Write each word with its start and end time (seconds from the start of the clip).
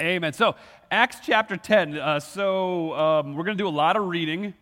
Amen. 0.00 0.32
So, 0.32 0.54
Acts 0.90 1.18
chapter 1.22 1.58
10. 1.58 1.98
Uh, 1.98 2.20
so, 2.20 2.94
um, 2.94 3.34
we're 3.34 3.44
going 3.44 3.58
to 3.58 3.62
do 3.62 3.68
a 3.68 3.70
lot 3.70 3.96
of 3.96 4.06
reading, 4.06 4.54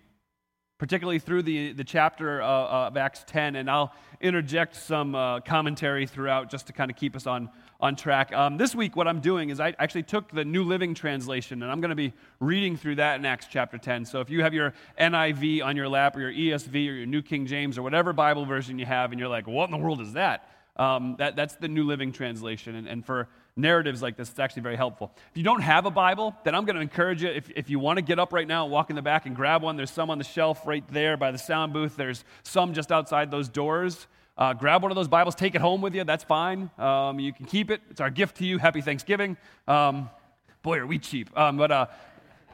particularly 0.79 1.21
through 1.21 1.43
the, 1.43 1.73
the 1.75 1.85
chapter 1.85 2.43
uh, 2.43 2.89
of 2.89 2.97
Acts 2.97 3.23
10, 3.29 3.55
and 3.55 3.71
I'll 3.71 3.95
interject 4.21 4.75
some 4.75 5.15
uh, 5.15 5.39
commentary 5.39 6.09
throughout 6.09 6.51
just 6.51 6.67
to 6.67 6.73
kind 6.73 6.91
of 6.91 6.97
keep 6.97 7.15
us 7.15 7.29
on, 7.29 7.51
on 7.79 7.95
track. 7.95 8.33
Um, 8.33 8.57
this 8.57 8.75
week, 8.75 8.97
what 8.97 9.07
I'm 9.07 9.21
doing 9.21 9.51
is 9.51 9.61
I 9.61 9.77
actually 9.79 10.03
took 10.03 10.29
the 10.33 10.45
New 10.45 10.65
Living 10.65 10.93
Translation, 10.93 11.63
and 11.63 11.71
I'm 11.71 11.81
going 11.81 11.91
to 11.91 11.95
be 11.95 12.13
reading 12.41 12.77
through 12.77 12.97
that 12.97 13.21
in 13.21 13.25
Acts 13.25 13.47
chapter 13.49 13.79
10. 13.79 14.07
So, 14.07 14.21
if 14.21 14.31
you 14.31 14.43
have 14.43 14.53
your 14.53 14.75
NIV 15.01 15.65
on 15.65 15.77
your 15.77 15.89
lap, 15.89 16.17
or 16.17 16.29
your 16.29 16.33
ESV, 16.33 16.75
or 16.75 16.95
your 16.95 17.07
New 17.07 17.23
King 17.23 17.47
James, 17.47 17.79
or 17.79 17.83
whatever 17.83 18.13
Bible 18.13 18.45
version 18.45 18.77
you 18.77 18.87
have, 18.87 19.13
and 19.13 19.21
you're 19.21 19.29
like, 19.29 19.47
what 19.47 19.67
in 19.67 19.71
the 19.71 19.79
world 19.79 20.01
is 20.01 20.15
that? 20.15 20.49
Um, 20.75 21.15
that 21.19 21.37
that's 21.37 21.55
the 21.55 21.69
New 21.69 21.85
Living 21.85 22.11
Translation. 22.11 22.75
And, 22.75 22.89
and 22.89 23.07
for 23.07 23.29
narratives 23.59 24.01
like 24.01 24.17
this, 24.17 24.31
it's 24.31 24.39
actually 24.39 24.63
very 24.63 24.77
helpful. 24.77 25.13
If 25.31 25.37
you 25.37 25.43
don't 25.43 25.61
have 25.61 25.85
a 25.85 25.91
Bible, 25.91 26.35
then 26.45 26.55
I'm 26.55 26.65
going 26.65 26.77
to 26.77 26.83
encourage 26.83 27.23
you, 27.23 27.29
if, 27.29 27.51
if 27.55 27.69
you 27.69 27.79
want 27.79 27.99
to 27.99 28.03
get 28.03 28.19
up 28.19 28.33
right 28.33 28.47
now, 28.47 28.65
and 28.65 28.73
walk 28.73 28.91
in 28.91 28.97
the 28.97 29.03
back 29.03 29.27
and 29.27 29.35
grab 29.35 29.63
one. 29.63 29.77
There's 29.77 29.91
some 29.91 30.11
on 30.11 30.19
the 30.19 30.25
shelf 30.25 30.67
right 30.67 30.85
there 30.91 31.17
by 31.17 31.31
the 31.31 31.39
sound 31.39 31.73
booth. 31.73 31.97
There's 31.97 32.25
some 32.45 32.73
just 32.73 32.93
outside 32.93 33.31
those 33.31 33.49
doors. 33.49 34.07
Uh, 34.39 34.55
grab 34.55 34.83
one 34.83 34.93
of 34.93 34.95
those 34.95 35.09
Bibles, 35.09 35.35
take 35.35 35.57
it 35.57 35.61
home 35.61 35.81
with 35.81 35.95
you. 35.95 36.05
That's 36.05 36.23
fine. 36.23 36.71
Um, 36.79 37.19
you 37.19 37.33
can 37.33 37.45
keep 37.45 37.73
it. 37.73 37.81
It's 37.91 38.01
our 38.01 38.11
gift 38.11 38.37
to 38.37 38.47
you. 38.47 38.59
Happy 38.59 38.81
Thanksgiving. 38.81 39.37
Um, 39.67 40.09
boy, 40.63 40.79
are 40.79 40.87
we 40.87 40.99
cheap. 40.99 41.37
Um, 41.37 41.57
but 41.57 41.73
uh, 41.73 41.87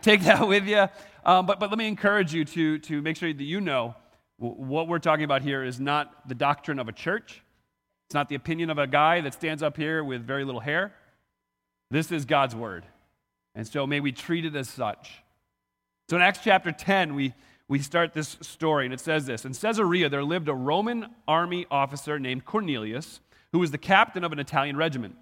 take 0.01 0.23
that 0.23 0.49
with 0.49 0.67
you. 0.67 0.89
Um, 1.27 1.45
but, 1.45 1.61
but 1.61 1.69
let 1.69 1.79
me 1.79 1.87
encourage 1.87 2.33
you 2.33 2.47
to, 2.47 2.79
to 2.79 3.03
make 3.03 3.17
sure 3.19 3.33
that 3.33 3.45
you 3.45 3.61
know 3.61 3.95
what 4.39 4.89
we're 4.89 4.99
talking 4.99 5.25
about 5.25 5.43
here 5.43 5.63
is 5.63 5.79
not 5.79 6.27
the 6.29 6.35
doctrine 6.35 6.79
of 6.79 6.89
a 6.89 6.93
church. 6.93 7.44
It's 8.07 8.15
not 8.15 8.29
the 8.29 8.35
opinion 8.35 8.71
of 8.71 8.79
a 8.79 8.87
guy 8.87 9.21
that 9.21 9.35
stands 9.35 9.63
up 9.63 9.77
here 9.77 10.05
with 10.05 10.27
very 10.27 10.45
little 10.45 10.61
hair. 10.61 10.95
This 11.91 12.13
is 12.13 12.25
God's 12.25 12.55
word. 12.55 12.85
And 13.55 13.67
so 13.67 13.87
may 13.87 14.01
we 14.01 14.13
treat 14.13 14.45
it 14.45 14.57
as 14.57 14.69
such. 14.69 15.23
So 16.09 16.17
in 16.17 16.23
Acts 16.23 16.41
chapter 16.43 16.73
10, 16.73 17.15
we, 17.15 17.35
we 17.69 17.79
start 17.79 18.13
this 18.13 18.37
story, 18.41 18.85
and 18.85 18.93
it 18.93 19.01
says 19.01 19.27
this 19.27 19.45
In 19.45 19.55
Caesarea, 19.55 20.09
there 20.09 20.25
lived 20.25 20.49
a 20.49 20.55
Roman 20.55 21.07
army 21.27 21.67
officer 21.71 22.19
named 22.19 22.45
Cornelius, 22.45 23.21
who 23.53 23.59
was 23.59 23.71
the 23.71 23.79
captain 23.79 24.25
of 24.25 24.33
an 24.33 24.39
Italian 24.39 24.77
regiment. 24.77 25.17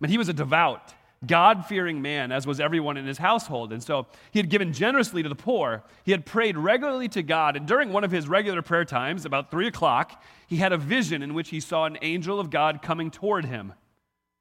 But 0.00 0.10
he 0.10 0.18
was 0.18 0.28
a 0.28 0.32
devout 0.32 0.94
God 1.24 1.66
fearing 1.66 2.02
man, 2.02 2.32
as 2.32 2.46
was 2.46 2.58
everyone 2.58 2.96
in 2.96 3.06
his 3.06 3.18
household. 3.18 3.72
And 3.72 3.82
so 3.82 4.06
he 4.32 4.38
had 4.38 4.48
given 4.48 4.72
generously 4.72 5.22
to 5.22 5.28
the 5.28 5.34
poor. 5.34 5.84
He 6.04 6.10
had 6.10 6.26
prayed 6.26 6.56
regularly 6.56 7.08
to 7.08 7.22
God. 7.22 7.56
And 7.56 7.66
during 7.66 7.92
one 7.92 8.04
of 8.04 8.10
his 8.10 8.28
regular 8.28 8.62
prayer 8.62 8.84
times, 8.84 9.24
about 9.24 9.50
three 9.50 9.68
o'clock, 9.68 10.22
he 10.46 10.56
had 10.56 10.72
a 10.72 10.76
vision 10.76 11.22
in 11.22 11.34
which 11.34 11.50
he 11.50 11.60
saw 11.60 11.84
an 11.84 11.96
angel 12.02 12.40
of 12.40 12.50
God 12.50 12.82
coming 12.82 13.10
toward 13.10 13.44
him. 13.44 13.72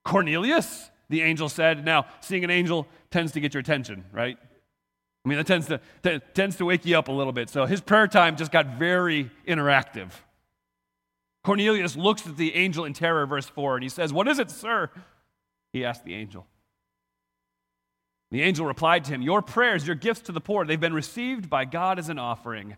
Cornelius, 0.03 0.89
the 1.09 1.21
angel 1.21 1.49
said. 1.49 1.85
Now, 1.85 2.05
seeing 2.19 2.43
an 2.43 2.49
angel 2.49 2.87
tends 3.11 3.31
to 3.33 3.39
get 3.39 3.53
your 3.53 3.61
attention, 3.61 4.05
right? 4.11 4.37
I 5.23 5.29
mean, 5.29 5.37
that 5.37 5.45
tends 5.45 5.67
to, 5.67 5.79
that 6.01 6.33
tends 6.33 6.55
to 6.57 6.65
wake 6.65 6.85
you 6.85 6.97
up 6.97 7.07
a 7.07 7.11
little 7.11 7.33
bit. 7.33 7.49
So 7.49 7.65
his 7.65 7.79
prayer 7.79 8.07
time 8.07 8.35
just 8.35 8.51
got 8.51 8.77
very 8.77 9.29
interactive. 9.47 10.09
Cornelius 11.43 11.95
looks 11.95 12.25
at 12.25 12.37
the 12.37 12.55
angel 12.55 12.85
in 12.85 12.93
terror, 12.93 13.25
verse 13.25 13.47
4, 13.47 13.75
and 13.75 13.83
he 13.83 13.89
says, 13.89 14.11
What 14.13 14.27
is 14.27 14.39
it, 14.39 14.49
sir? 14.49 14.89
He 15.73 15.85
asked 15.85 16.05
the 16.05 16.15
angel. 16.15 16.47
The 18.31 18.41
angel 18.41 18.65
replied 18.65 19.03
to 19.05 19.13
him, 19.13 19.21
Your 19.21 19.41
prayers, 19.41 19.85
your 19.85 19.95
gifts 19.95 20.21
to 20.21 20.31
the 20.31 20.41
poor, 20.41 20.65
they've 20.65 20.79
been 20.79 20.93
received 20.93 21.49
by 21.49 21.65
God 21.65 21.99
as 21.99 22.09
an 22.09 22.17
offering. 22.17 22.77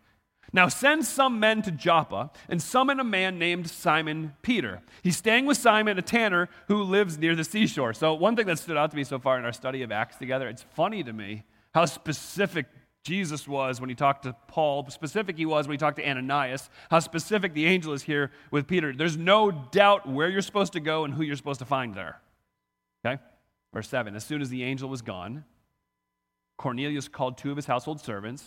Now 0.52 0.68
send 0.68 1.06
some 1.06 1.40
men 1.40 1.62
to 1.64 1.72
Joppa 1.72 2.32
and 2.50 2.62
summon 2.62 3.00
a 3.00 3.04
man 3.04 3.40
named 3.40 3.70
Simon 3.70 4.34
Peter. 4.42 4.82
He's 5.02 5.18
staying 5.18 5.46
with 5.46 5.58
Simon, 5.58 5.98
a 5.98 6.02
tanner 6.02 6.50
who 6.68 6.84
lives 6.84 7.18
near 7.18 7.36
the 7.36 7.44
seashore. 7.44 7.94
So, 7.94 8.14
one 8.14 8.36
thing 8.36 8.46
that 8.48 8.60
stood 8.60 8.78
out 8.78 8.92
to 8.92 8.98
me 8.98 9.04
so 9.04 9.18
far 9.18 9.40
in 9.40 9.46
our 9.46 9.54
study 9.54 9.82
of 9.82 9.92
Acts 9.92 10.18
together, 10.18 10.48
it's 10.48 10.62
funny 10.62 11.04
to 11.04 11.14
me 11.14 11.44
how 11.74 11.86
specific 11.86 12.68
Jesus 13.04 13.48
was 13.48 13.82
when 13.82 13.90
he 13.90 13.96
talked 13.96 14.24
to 14.24 14.36
Paul, 14.48 14.88
specific 14.90 15.38
he 15.38 15.46
was 15.46 15.68
when 15.68 15.74
he 15.74 15.80
talked 15.80 15.98
to 15.98 16.08
Ananias, 16.08 16.70
how 16.90 17.00
specific 17.00 17.54
the 17.54 17.66
angel 17.66 17.94
is 17.94 18.04
here 18.04 18.32
with 18.50 18.68
Peter. 18.68 18.94
There's 18.94 19.18
no 19.18 19.52
doubt 19.52 20.08
where 20.08 20.30
you're 20.30 20.42
supposed 20.42 20.74
to 20.74 20.80
go 20.80 21.04
and 21.04 21.14
who 21.14 21.24
you're 21.24 21.36
supposed 21.36 21.60
to 21.60 21.66
find 21.66 21.94
there. 21.96 22.22
Verse 23.74 23.90
7 23.90 24.16
As 24.16 24.24
soon 24.24 24.42
as 24.42 24.50
the 24.50 24.64
angel 24.64 24.88
was 24.88 25.02
gone, 25.02 25.44
Cornelius 26.58 27.08
called 27.08 27.38
two 27.38 27.50
of 27.52 27.58
his 27.58 27.66
household 27.66 28.00
servants, 28.00 28.44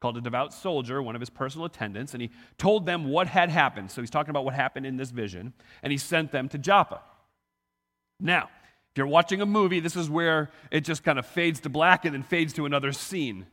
called 0.00 0.16
a 0.16 0.20
devout 0.20 0.54
soldier, 0.54 1.02
one 1.02 1.14
of 1.14 1.20
his 1.20 1.30
personal 1.30 1.66
attendants, 1.66 2.14
and 2.14 2.22
he 2.22 2.30
told 2.56 2.86
them 2.86 3.10
what 3.10 3.26
had 3.26 3.50
happened. 3.50 3.90
So 3.90 4.00
he's 4.00 4.10
talking 4.10 4.30
about 4.30 4.44
what 4.44 4.54
happened 4.54 4.86
in 4.86 4.96
this 4.96 5.10
vision, 5.10 5.52
and 5.82 5.90
he 5.90 5.98
sent 5.98 6.32
them 6.32 6.48
to 6.50 6.58
Joppa. 6.58 7.02
Now, 8.18 8.48
if 8.92 8.98
you're 8.98 9.06
watching 9.06 9.40
a 9.40 9.46
movie, 9.46 9.80
this 9.80 9.96
is 9.96 10.08
where 10.08 10.50
it 10.70 10.82
just 10.82 11.04
kind 11.04 11.18
of 11.18 11.26
fades 11.26 11.60
to 11.60 11.68
black 11.68 12.04
and 12.04 12.14
then 12.14 12.22
fades 12.22 12.52
to 12.54 12.66
another 12.66 12.92
scene. 12.92 13.46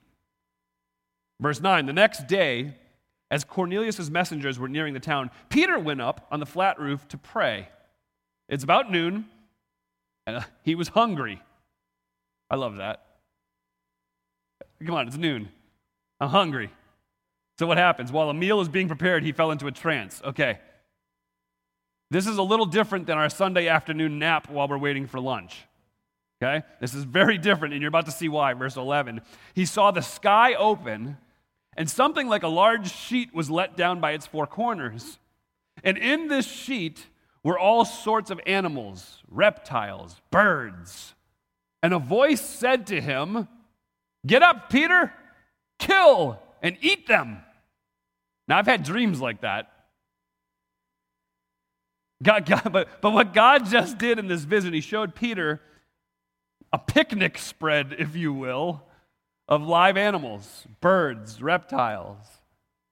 Verse 1.40 1.62
9 1.62 1.86
The 1.86 1.94
next 1.94 2.28
day, 2.28 2.76
as 3.30 3.44
Cornelius' 3.44 4.10
messengers 4.10 4.58
were 4.58 4.70
nearing 4.70 4.94
the 4.94 5.00
town, 5.00 5.32
Peter 5.50 5.78
went 5.78 6.02
up 6.02 6.28
on 6.32 6.40
the 6.40 6.46
flat 6.46 6.80
roof 6.80 7.08
to 7.10 7.18
pray. 7.18 7.70
It's 8.48 8.64
about 8.64 8.92
noon, 8.92 9.26
and 10.28 10.36
uh, 10.36 10.42
he 10.62 10.76
was 10.76 10.90
hungry. 10.90 11.42
I 12.52 12.58
love 12.58 12.78
that. 12.78 13.04
Come 14.86 14.94
on, 14.94 15.08
it's 15.08 15.18
noon. 15.18 15.50
I'm 16.20 16.30
hungry. 16.30 16.70
So 17.58 17.66
what 17.66 17.78
happens? 17.78 18.12
While 18.12 18.30
a 18.30 18.34
meal 18.34 18.62
is 18.62 18.70
being 18.70 18.88
prepared, 18.88 19.24
he 19.24 19.32
fell 19.32 19.52
into 19.52 19.66
a 19.66 19.72
trance. 19.72 20.22
Okay. 20.24 20.60
This 22.12 22.28
is 22.28 22.38
a 22.38 22.44
little 22.44 22.66
different 22.66 23.08
than 23.08 23.18
our 23.18 23.30
Sunday 23.30 23.68
afternoon 23.68 24.20
nap 24.20 24.50
while 24.50 24.68
we're 24.68 24.78
waiting 24.78 25.08
for 25.08 25.20
lunch. 25.20 25.66
Okay? 26.42 26.64
This 26.80 26.94
is 26.94 27.04
very 27.04 27.38
different, 27.38 27.74
and 27.74 27.82
you're 27.82 27.90
about 27.90 28.06
to 28.06 28.12
see 28.12 28.30
why. 28.30 28.54
Verse 28.54 28.76
11. 28.76 29.22
He 29.56 29.66
saw 29.66 29.92
the 29.92 30.02
sky 30.02 30.54
open, 30.54 31.18
and 31.76 31.90
something 31.90 32.28
like 32.28 32.44
a 32.44 32.48
large 32.48 32.92
sheet 32.92 33.34
was 33.34 33.50
let 33.50 33.76
down 33.76 34.00
by 34.00 34.12
its 34.12 34.28
four 34.28 34.46
corners. 34.46 35.20
And 35.84 35.98
in 35.98 36.28
this 36.28 36.46
sheet 36.46 37.08
were 37.48 37.58
all 37.58 37.86
sorts 37.86 38.30
of 38.30 38.42
animals, 38.46 39.24
reptiles, 39.32 40.20
birds. 40.32 41.16
And 41.82 41.94
a 41.94 41.98
voice 41.98 42.42
said 42.42 42.88
to 42.88 43.00
him, 43.00 43.48
Get 44.26 44.44
up, 44.44 44.70
Peter, 44.70 45.14
kill 45.80 46.42
and 46.62 46.76
eat 46.82 47.08
them. 47.08 47.38
Now, 48.50 48.58
I've 48.58 48.66
had 48.66 48.84
dreams 48.84 49.22
like 49.22 49.42
that. 49.42 49.72
God, 52.22 52.46
God, 52.46 52.70
but, 52.70 53.00
but 53.00 53.14
what 53.14 53.34
God 53.34 53.66
just 53.66 53.98
did 53.98 54.20
in 54.20 54.28
this 54.28 54.44
vision, 54.44 54.74
He 54.74 54.82
showed 54.82 55.16
Peter 55.16 55.62
a 56.74 56.78
picnic 56.78 57.38
spread, 57.38 57.96
if 57.98 58.14
you 58.14 58.34
will, 58.34 58.84
of 59.48 59.62
live 59.62 59.96
animals, 59.96 60.68
birds, 60.82 61.42
reptiles. 61.42 62.37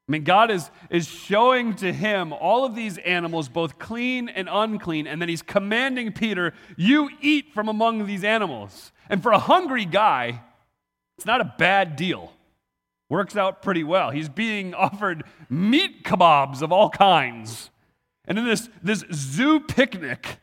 I 0.08 0.12
mean, 0.12 0.24
God 0.24 0.52
is, 0.52 0.70
is 0.92 1.08
showing 1.08 1.76
to 1.78 1.92
him 1.92 2.32
all 2.32 2.64
of 2.64 2.76
these 2.76 3.00
animals, 3.00 3.50
both 3.50 3.80
clean 3.80 4.30
and 4.30 4.48
unclean, 4.52 5.08
and 5.08 5.20
then 5.20 5.30
he's 5.30 5.42
commanding 5.42 6.12
Peter, 6.12 6.54
You 6.78 7.10
eat 7.22 7.54
from 7.54 7.68
among 7.70 8.06
these 8.06 8.24
animals. 8.24 8.92
And 9.10 9.24
for 9.24 9.32
a 9.32 9.40
hungry 9.40 9.86
guy, 9.86 10.42
it's 11.18 11.26
not 11.26 11.42
a 11.42 11.56
bad 11.58 11.96
deal. 11.96 12.34
Works 13.10 13.36
out 13.36 13.64
pretty 13.64 13.84
well. 13.84 14.12
He's 14.12 14.30
being 14.30 14.74
offered 14.76 15.24
meat 15.50 16.04
kebabs 16.04 16.62
of 16.62 16.72
all 16.72 16.90
kinds. 16.90 17.72
And 18.26 18.38
in 18.38 18.46
this, 18.46 18.70
this 18.84 19.04
zoo 19.12 19.60
picnic, 19.60 20.40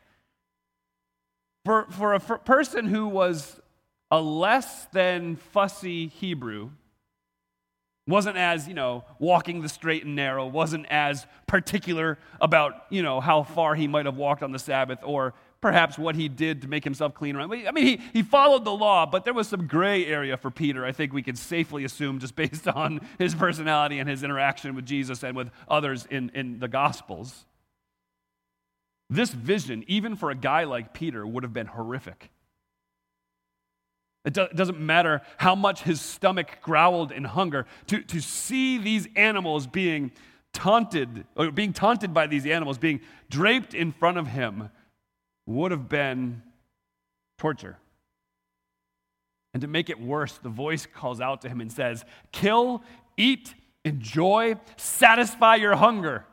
for, 1.65 1.87
for 1.91 2.13
a 2.13 2.19
for 2.19 2.37
person 2.37 2.87
who 2.87 3.07
was 3.07 3.61
a 4.11 4.21
less 4.21 4.85
than 4.91 5.37
fussy 5.37 6.07
Hebrew, 6.07 6.71
wasn't 8.07 8.35
as, 8.37 8.67
you 8.67 8.73
know, 8.73 9.05
walking 9.17 9.61
the 9.61 9.69
straight 9.69 10.03
and 10.03 10.15
narrow, 10.15 10.45
wasn't 10.45 10.85
as 10.89 11.25
particular 11.47 12.19
about, 12.41 12.85
you 12.89 13.01
know, 13.01 13.21
how 13.21 13.43
far 13.43 13.75
he 13.75 13.87
might 13.87 14.05
have 14.05 14.17
walked 14.17 14.43
on 14.43 14.51
the 14.51 14.59
Sabbath 14.59 14.99
or 15.03 15.33
perhaps 15.61 15.97
what 15.97 16.15
he 16.15 16.27
did 16.27 16.61
to 16.61 16.67
make 16.67 16.83
himself 16.83 17.13
clean. 17.13 17.37
I 17.37 17.47
mean, 17.47 17.85
he, 17.85 18.01
he 18.11 18.21
followed 18.21 18.65
the 18.65 18.73
law, 18.73 19.05
but 19.05 19.23
there 19.23 19.33
was 19.33 19.47
some 19.47 19.65
gray 19.65 20.05
area 20.05 20.35
for 20.35 20.51
Peter, 20.51 20.85
I 20.85 20.91
think 20.91 21.13
we 21.13 21.23
can 21.23 21.37
safely 21.37 21.85
assume, 21.85 22.19
just 22.19 22.35
based 22.43 22.67
on 22.67 22.99
his 23.17 23.33
personality 23.33 23.99
and 23.99 24.09
his 24.09 24.23
interaction 24.23 24.75
with 24.75 24.85
Jesus 24.85 25.23
and 25.23 25.37
with 25.37 25.49
others 25.69 26.05
in, 26.09 26.29
in 26.33 26.59
the 26.59 26.67
Gospels. 26.67 27.45
This 29.09 29.29
vision, 29.29 29.85
even 29.87 30.17
for 30.17 30.29
a 30.29 30.35
guy 30.35 30.65
like 30.65 30.93
Peter, 30.93 31.25
would 31.25 31.43
have 31.43 31.53
been 31.53 31.67
horrific. 31.67 32.32
It, 34.25 34.33
do, 34.33 34.43
it 34.43 34.55
doesn't 34.55 34.79
matter 34.79 35.21
how 35.37 35.55
much 35.55 35.83
his 35.83 35.99
stomach 35.99 36.59
growled 36.61 37.11
in 37.11 37.23
hunger. 37.25 37.65
To, 37.87 38.01
to 38.01 38.21
see 38.21 38.77
these 38.77 39.07
animals 39.15 39.67
being 39.67 40.11
taunted, 40.53 41.25
or 41.35 41.51
being 41.51 41.73
taunted 41.73 42.13
by 42.13 42.27
these 42.27 42.45
animals, 42.45 42.77
being 42.77 43.01
draped 43.29 43.73
in 43.73 43.91
front 43.91 44.17
of 44.17 44.27
him, 44.27 44.69
would 45.45 45.71
have 45.71 45.89
been 45.89 46.41
torture. 47.37 47.77
And 49.53 49.61
to 49.61 49.67
make 49.67 49.89
it 49.89 49.99
worse, 49.99 50.37
the 50.37 50.49
voice 50.49 50.85
calls 50.85 51.19
out 51.19 51.41
to 51.41 51.49
him 51.49 51.59
and 51.61 51.71
says, 51.71 52.05
Kill, 52.31 52.81
eat, 53.17 53.53
enjoy, 53.83 54.55
satisfy 54.77 55.55
your 55.55 55.75
hunger. 55.75 56.25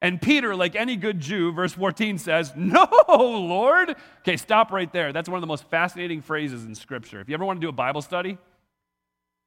And 0.00 0.22
Peter, 0.22 0.54
like 0.54 0.76
any 0.76 0.96
good 0.96 1.18
Jew, 1.18 1.52
verse 1.52 1.72
14 1.72 2.18
says, 2.18 2.52
No, 2.56 2.86
Lord. 3.08 3.96
Okay, 4.20 4.36
stop 4.36 4.70
right 4.70 4.92
there. 4.92 5.12
That's 5.12 5.28
one 5.28 5.38
of 5.38 5.40
the 5.40 5.48
most 5.48 5.68
fascinating 5.70 6.22
phrases 6.22 6.64
in 6.64 6.74
Scripture. 6.74 7.20
If 7.20 7.28
you 7.28 7.34
ever 7.34 7.44
want 7.44 7.60
to 7.60 7.64
do 7.64 7.68
a 7.68 7.72
Bible 7.72 8.02
study, 8.02 8.38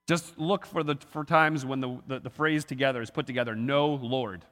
just 0.08 0.38
look 0.38 0.66
for 0.66 0.82
the 0.82 0.96
for 1.10 1.24
times 1.24 1.64
when 1.64 1.80
the, 1.80 1.98
the, 2.06 2.20
the 2.20 2.30
phrase 2.30 2.64
together 2.64 3.00
is 3.00 3.10
put 3.10 3.26
together, 3.26 3.54
No, 3.54 3.94
Lord. 3.94 4.44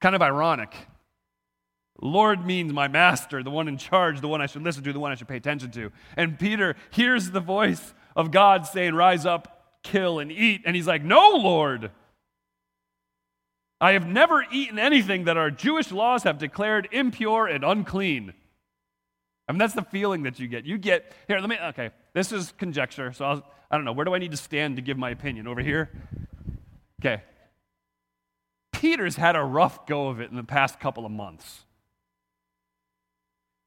Kind 0.00 0.16
of 0.16 0.22
ironic. 0.22 0.74
Lord 2.00 2.44
means 2.44 2.72
my 2.72 2.88
master, 2.88 3.42
the 3.44 3.50
one 3.50 3.68
in 3.68 3.78
charge, 3.78 4.20
the 4.20 4.28
one 4.28 4.40
I 4.40 4.46
should 4.46 4.62
listen 4.62 4.82
to, 4.82 4.92
the 4.92 4.98
one 4.98 5.12
I 5.12 5.14
should 5.14 5.28
pay 5.28 5.36
attention 5.36 5.70
to. 5.72 5.92
And 6.16 6.38
Peter 6.38 6.74
hears 6.90 7.30
the 7.30 7.40
voice 7.40 7.94
of 8.16 8.32
God 8.32 8.66
saying, 8.66 8.94
Rise 8.94 9.24
up, 9.24 9.78
kill, 9.84 10.18
and 10.18 10.32
eat. 10.32 10.62
And 10.66 10.74
he's 10.74 10.88
like, 10.88 11.04
No, 11.04 11.30
Lord. 11.36 11.92
I 13.84 13.92
have 13.92 14.06
never 14.06 14.46
eaten 14.50 14.78
anything 14.78 15.24
that 15.24 15.36
our 15.36 15.50
Jewish 15.50 15.92
laws 15.92 16.22
have 16.22 16.38
declared 16.38 16.88
impure 16.90 17.46
and 17.46 17.62
unclean. 17.62 18.32
I 19.46 19.52
mean, 19.52 19.58
that's 19.58 19.74
the 19.74 19.82
feeling 19.82 20.22
that 20.22 20.40
you 20.40 20.48
get. 20.48 20.64
You 20.64 20.78
get, 20.78 21.12
here, 21.28 21.38
let 21.38 21.50
me, 21.50 21.58
okay, 21.62 21.90
this 22.14 22.32
is 22.32 22.54
conjecture, 22.56 23.12
so 23.12 23.26
I'll, 23.26 23.46
I 23.70 23.76
don't 23.76 23.84
know, 23.84 23.92
where 23.92 24.06
do 24.06 24.14
I 24.14 24.18
need 24.18 24.30
to 24.30 24.38
stand 24.38 24.76
to 24.76 24.82
give 24.82 24.96
my 24.96 25.10
opinion? 25.10 25.46
Over 25.46 25.60
here? 25.60 25.90
Okay. 27.02 27.24
Peter's 28.72 29.16
had 29.16 29.36
a 29.36 29.42
rough 29.42 29.86
go 29.86 30.08
of 30.08 30.18
it 30.18 30.30
in 30.30 30.36
the 30.38 30.44
past 30.44 30.80
couple 30.80 31.04
of 31.04 31.12
months. 31.12 31.64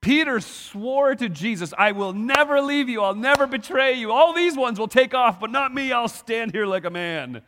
Peter 0.02 0.40
swore 0.40 1.14
to 1.14 1.30
Jesus, 1.30 1.76
I 1.78 1.92
will 1.92 2.14
never 2.14 2.60
leave 2.60 2.90
you, 2.90 3.04
I'll 3.04 3.14
never 3.14 3.46
betray 3.46 3.94
you. 3.94 4.12
All 4.12 4.34
these 4.34 4.58
ones 4.58 4.80
will 4.80 4.88
take 4.88 5.14
off, 5.14 5.40
but 5.40 5.52
not 5.52 5.72
me, 5.72 5.92
I'll 5.92 6.08
stand 6.08 6.54
here 6.54 6.66
like 6.66 6.86
a 6.86 6.90
man. 6.90 7.44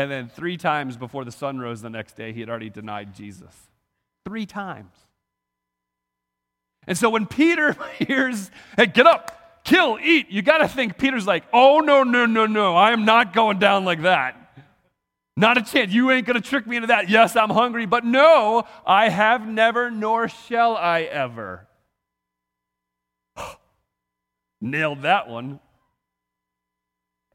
And 0.00 0.10
then 0.10 0.30
three 0.30 0.56
times 0.56 0.96
before 0.96 1.26
the 1.26 1.30
sun 1.30 1.58
rose 1.58 1.82
the 1.82 1.90
next 1.90 2.16
day, 2.16 2.32
he 2.32 2.40
had 2.40 2.48
already 2.48 2.70
denied 2.70 3.14
Jesus. 3.14 3.54
Three 4.24 4.46
times. 4.46 4.94
And 6.86 6.96
so 6.96 7.10
when 7.10 7.26
Peter 7.26 7.76
hears, 7.98 8.50
hey, 8.78 8.86
get 8.86 9.06
up, 9.06 9.62
kill, 9.62 9.98
eat, 10.02 10.30
you 10.30 10.40
got 10.40 10.58
to 10.58 10.68
think 10.68 10.96
Peter's 10.96 11.26
like, 11.26 11.44
oh, 11.52 11.80
no, 11.80 12.02
no, 12.02 12.24
no, 12.24 12.46
no, 12.46 12.76
I 12.76 12.92
am 12.92 13.04
not 13.04 13.34
going 13.34 13.58
down 13.58 13.84
like 13.84 14.00
that. 14.00 14.36
Not 15.36 15.58
a 15.58 15.62
chance. 15.62 15.92
You 15.92 16.10
ain't 16.10 16.26
going 16.26 16.40
to 16.40 16.48
trick 16.48 16.66
me 16.66 16.76
into 16.76 16.88
that. 16.88 17.10
Yes, 17.10 17.36
I'm 17.36 17.50
hungry, 17.50 17.84
but 17.84 18.02
no, 18.02 18.64
I 18.86 19.10
have 19.10 19.46
never, 19.46 19.90
nor 19.90 20.28
shall 20.28 20.78
I 20.78 21.02
ever. 21.02 21.68
Nailed 24.62 25.02
that 25.02 25.28
one. 25.28 25.60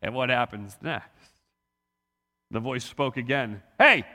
And 0.02 0.16
what 0.16 0.32
happens 0.32 0.76
next? 0.82 1.15
The 2.56 2.62
voice 2.62 2.86
spoke 2.86 3.18
again 3.18 3.62
Hey, 3.78 4.06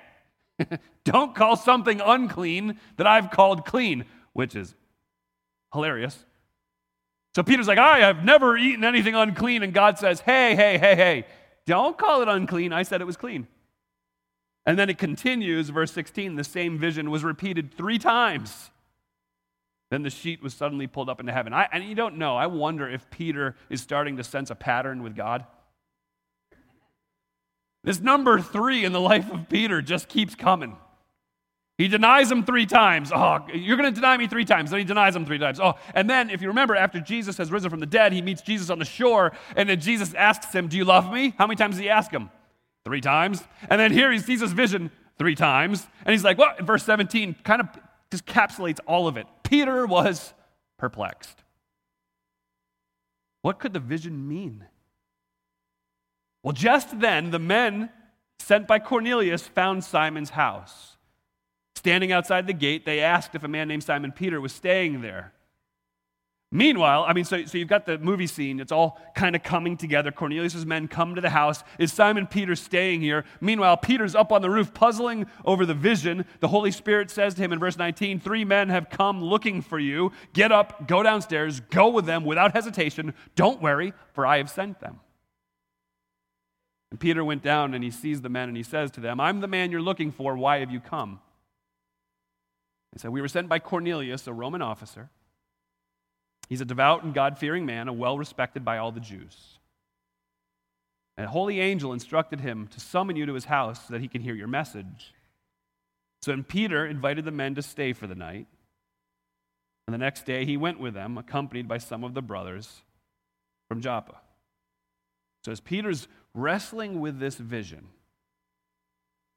don't 1.04 1.34
call 1.34 1.56
something 1.56 2.00
unclean 2.00 2.80
that 2.96 3.06
I've 3.06 3.30
called 3.30 3.66
clean, 3.66 4.06
which 4.32 4.56
is 4.56 4.74
hilarious. 5.74 6.24
So 7.34 7.42
Peter's 7.42 7.68
like, 7.68 7.78
I 7.78 7.98
have 7.98 8.24
never 8.24 8.56
eaten 8.56 8.82
anything 8.82 9.14
unclean. 9.14 9.62
And 9.62 9.74
God 9.74 9.98
says, 9.98 10.20
Hey, 10.20 10.56
hey, 10.56 10.78
hey, 10.78 10.96
hey, 10.96 11.26
don't 11.66 11.98
call 11.98 12.22
it 12.22 12.28
unclean. 12.28 12.72
I 12.72 12.82
said 12.82 13.02
it 13.02 13.06
was 13.06 13.18
clean. 13.18 13.46
And 14.64 14.78
then 14.78 14.88
it 14.88 14.96
continues, 14.96 15.68
verse 15.68 15.92
16, 15.92 16.36
the 16.36 16.44
same 16.44 16.78
vision 16.78 17.10
was 17.10 17.22
repeated 17.22 17.74
three 17.74 17.98
times. 17.98 18.70
Then 19.90 20.02
the 20.02 20.08
sheet 20.08 20.42
was 20.42 20.54
suddenly 20.54 20.86
pulled 20.86 21.10
up 21.10 21.20
into 21.20 21.32
heaven. 21.32 21.52
I, 21.52 21.68
and 21.70 21.84
you 21.84 21.94
don't 21.94 22.16
know, 22.16 22.38
I 22.38 22.46
wonder 22.46 22.88
if 22.88 23.10
Peter 23.10 23.54
is 23.68 23.82
starting 23.82 24.16
to 24.16 24.24
sense 24.24 24.50
a 24.50 24.54
pattern 24.54 25.02
with 25.02 25.14
God. 25.14 25.44
This 27.82 28.00
number 28.00 28.40
three 28.40 28.84
in 28.84 28.92
the 28.92 29.00
life 29.00 29.30
of 29.30 29.48
Peter 29.48 29.80
just 29.80 30.08
keeps 30.08 30.34
coming. 30.34 30.76
He 31.78 31.88
denies 31.88 32.30
him 32.30 32.44
three 32.44 32.66
times. 32.66 33.10
Oh, 33.10 33.38
you're 33.54 33.78
going 33.78 33.88
to 33.88 33.94
deny 33.94 34.14
me 34.18 34.26
three 34.26 34.44
times. 34.44 34.70
Then 34.70 34.80
he 34.80 34.84
denies 34.84 35.16
him 35.16 35.24
three 35.24 35.38
times. 35.38 35.58
Oh, 35.58 35.76
and 35.94 36.10
then 36.10 36.28
if 36.28 36.42
you 36.42 36.48
remember, 36.48 36.76
after 36.76 37.00
Jesus 37.00 37.38
has 37.38 37.50
risen 37.50 37.70
from 37.70 37.80
the 37.80 37.86
dead, 37.86 38.12
he 38.12 38.20
meets 38.20 38.42
Jesus 38.42 38.68
on 38.68 38.78
the 38.78 38.84
shore, 38.84 39.32
and 39.56 39.66
then 39.66 39.80
Jesus 39.80 40.12
asks 40.12 40.52
him, 40.54 40.68
Do 40.68 40.76
you 40.76 40.84
love 40.84 41.10
me? 41.10 41.32
How 41.38 41.46
many 41.46 41.56
times 41.56 41.76
does 41.76 41.80
he 41.80 41.88
ask 41.88 42.10
him? 42.10 42.28
Three 42.84 43.00
times. 43.00 43.42
And 43.70 43.80
then 43.80 43.92
here 43.92 44.12
he 44.12 44.18
sees 44.18 44.42
his 44.42 44.52
vision 44.52 44.90
three 45.18 45.34
times, 45.34 45.86
and 46.04 46.12
he's 46.12 46.22
like, 46.22 46.36
What? 46.36 46.60
Verse 46.60 46.84
17, 46.84 47.36
kind 47.44 47.62
of 47.62 47.68
just 48.10 48.26
encapsulates 48.26 48.80
all 48.86 49.08
of 49.08 49.16
it. 49.16 49.26
Peter 49.42 49.86
was 49.86 50.34
perplexed. 50.76 51.44
What 53.40 53.58
could 53.58 53.72
the 53.72 53.80
vision 53.80 54.28
mean? 54.28 54.66
Well, 56.42 56.52
just 56.52 57.00
then, 57.00 57.30
the 57.30 57.38
men 57.38 57.90
sent 58.38 58.66
by 58.66 58.78
Cornelius 58.78 59.46
found 59.46 59.84
Simon's 59.84 60.30
house. 60.30 60.96
Standing 61.76 62.12
outside 62.12 62.46
the 62.46 62.52
gate, 62.52 62.84
they 62.84 63.00
asked 63.00 63.34
if 63.34 63.44
a 63.44 63.48
man 63.48 63.68
named 63.68 63.84
Simon 63.84 64.12
Peter 64.12 64.40
was 64.40 64.52
staying 64.52 65.02
there. 65.02 65.32
Meanwhile, 66.52 67.04
I 67.06 67.12
mean, 67.12 67.24
so, 67.24 67.44
so 67.44 67.58
you've 67.58 67.68
got 67.68 67.86
the 67.86 67.96
movie 67.98 68.26
scene. 68.26 68.58
It's 68.58 68.72
all 68.72 69.00
kind 69.14 69.36
of 69.36 69.44
coming 69.44 69.76
together. 69.76 70.10
Cornelius' 70.10 70.64
men 70.64 70.88
come 70.88 71.14
to 71.14 71.20
the 71.20 71.30
house. 71.30 71.62
Is 71.78 71.92
Simon 71.92 72.26
Peter 72.26 72.56
staying 72.56 73.02
here? 73.02 73.24
Meanwhile, 73.40 73.76
Peter's 73.76 74.16
up 74.16 74.32
on 74.32 74.42
the 74.42 74.50
roof 74.50 74.74
puzzling 74.74 75.26
over 75.44 75.64
the 75.64 75.74
vision. 75.74 76.24
The 76.40 76.48
Holy 76.48 76.72
Spirit 76.72 77.08
says 77.08 77.34
to 77.34 77.42
him 77.42 77.52
in 77.52 77.60
verse 77.60 77.78
19, 77.78 78.18
Three 78.18 78.44
men 78.44 78.68
have 78.68 78.90
come 78.90 79.22
looking 79.22 79.62
for 79.62 79.78
you. 79.78 80.10
Get 80.32 80.50
up, 80.50 80.88
go 80.88 81.04
downstairs, 81.04 81.60
go 81.60 81.88
with 81.88 82.04
them 82.06 82.24
without 82.24 82.52
hesitation. 82.52 83.14
Don't 83.36 83.62
worry, 83.62 83.92
for 84.12 84.26
I 84.26 84.38
have 84.38 84.50
sent 84.50 84.80
them. 84.80 84.98
And 86.90 86.98
Peter 86.98 87.24
went 87.24 87.42
down 87.42 87.74
and 87.74 87.84
he 87.84 87.90
sees 87.90 88.20
the 88.20 88.28
men 88.28 88.48
and 88.48 88.56
he 88.56 88.62
says 88.62 88.90
to 88.92 89.00
them, 89.00 89.20
I'm 89.20 89.40
the 89.40 89.46
man 89.46 89.70
you're 89.70 89.80
looking 89.80 90.10
for. 90.10 90.36
Why 90.36 90.58
have 90.58 90.70
you 90.70 90.80
come? 90.80 91.20
He 92.92 92.98
said, 92.98 93.10
We 93.10 93.20
were 93.20 93.28
sent 93.28 93.48
by 93.48 93.60
Cornelius, 93.60 94.26
a 94.26 94.32
Roman 94.32 94.62
officer. 94.62 95.10
He's 96.48 96.60
a 96.60 96.64
devout 96.64 97.04
and 97.04 97.14
God 97.14 97.38
fearing 97.38 97.64
man, 97.64 97.86
a 97.86 97.92
well 97.92 98.18
respected 98.18 98.64
by 98.64 98.78
all 98.78 98.90
the 98.90 99.00
Jews. 99.00 99.58
And 101.16 101.26
a 101.26 101.30
holy 101.30 101.60
angel 101.60 101.92
instructed 101.92 102.40
him 102.40 102.66
to 102.68 102.80
summon 102.80 103.14
you 103.14 103.26
to 103.26 103.34
his 103.34 103.44
house 103.44 103.86
so 103.86 103.92
that 103.92 104.00
he 104.00 104.08
can 104.08 104.22
hear 104.22 104.34
your 104.34 104.48
message. 104.48 105.14
So 106.22 106.32
then 106.32 106.44
Peter 106.44 106.86
invited 106.86 107.24
the 107.24 107.30
men 107.30 107.54
to 107.54 107.62
stay 107.62 107.92
for 107.92 108.06
the 108.06 108.14
night. 108.14 108.46
And 109.86 109.94
the 109.94 109.98
next 109.98 110.24
day 110.24 110.44
he 110.44 110.56
went 110.56 110.80
with 110.80 110.94
them, 110.94 111.18
accompanied 111.18 111.68
by 111.68 111.78
some 111.78 112.04
of 112.04 112.14
the 112.14 112.22
brothers 112.22 112.82
from 113.68 113.80
Joppa. 113.80 114.16
So 115.44 115.52
as 115.52 115.60
Peter's 115.60 116.08
wrestling 116.34 117.00
with 117.00 117.18
this 117.18 117.36
vision. 117.36 117.88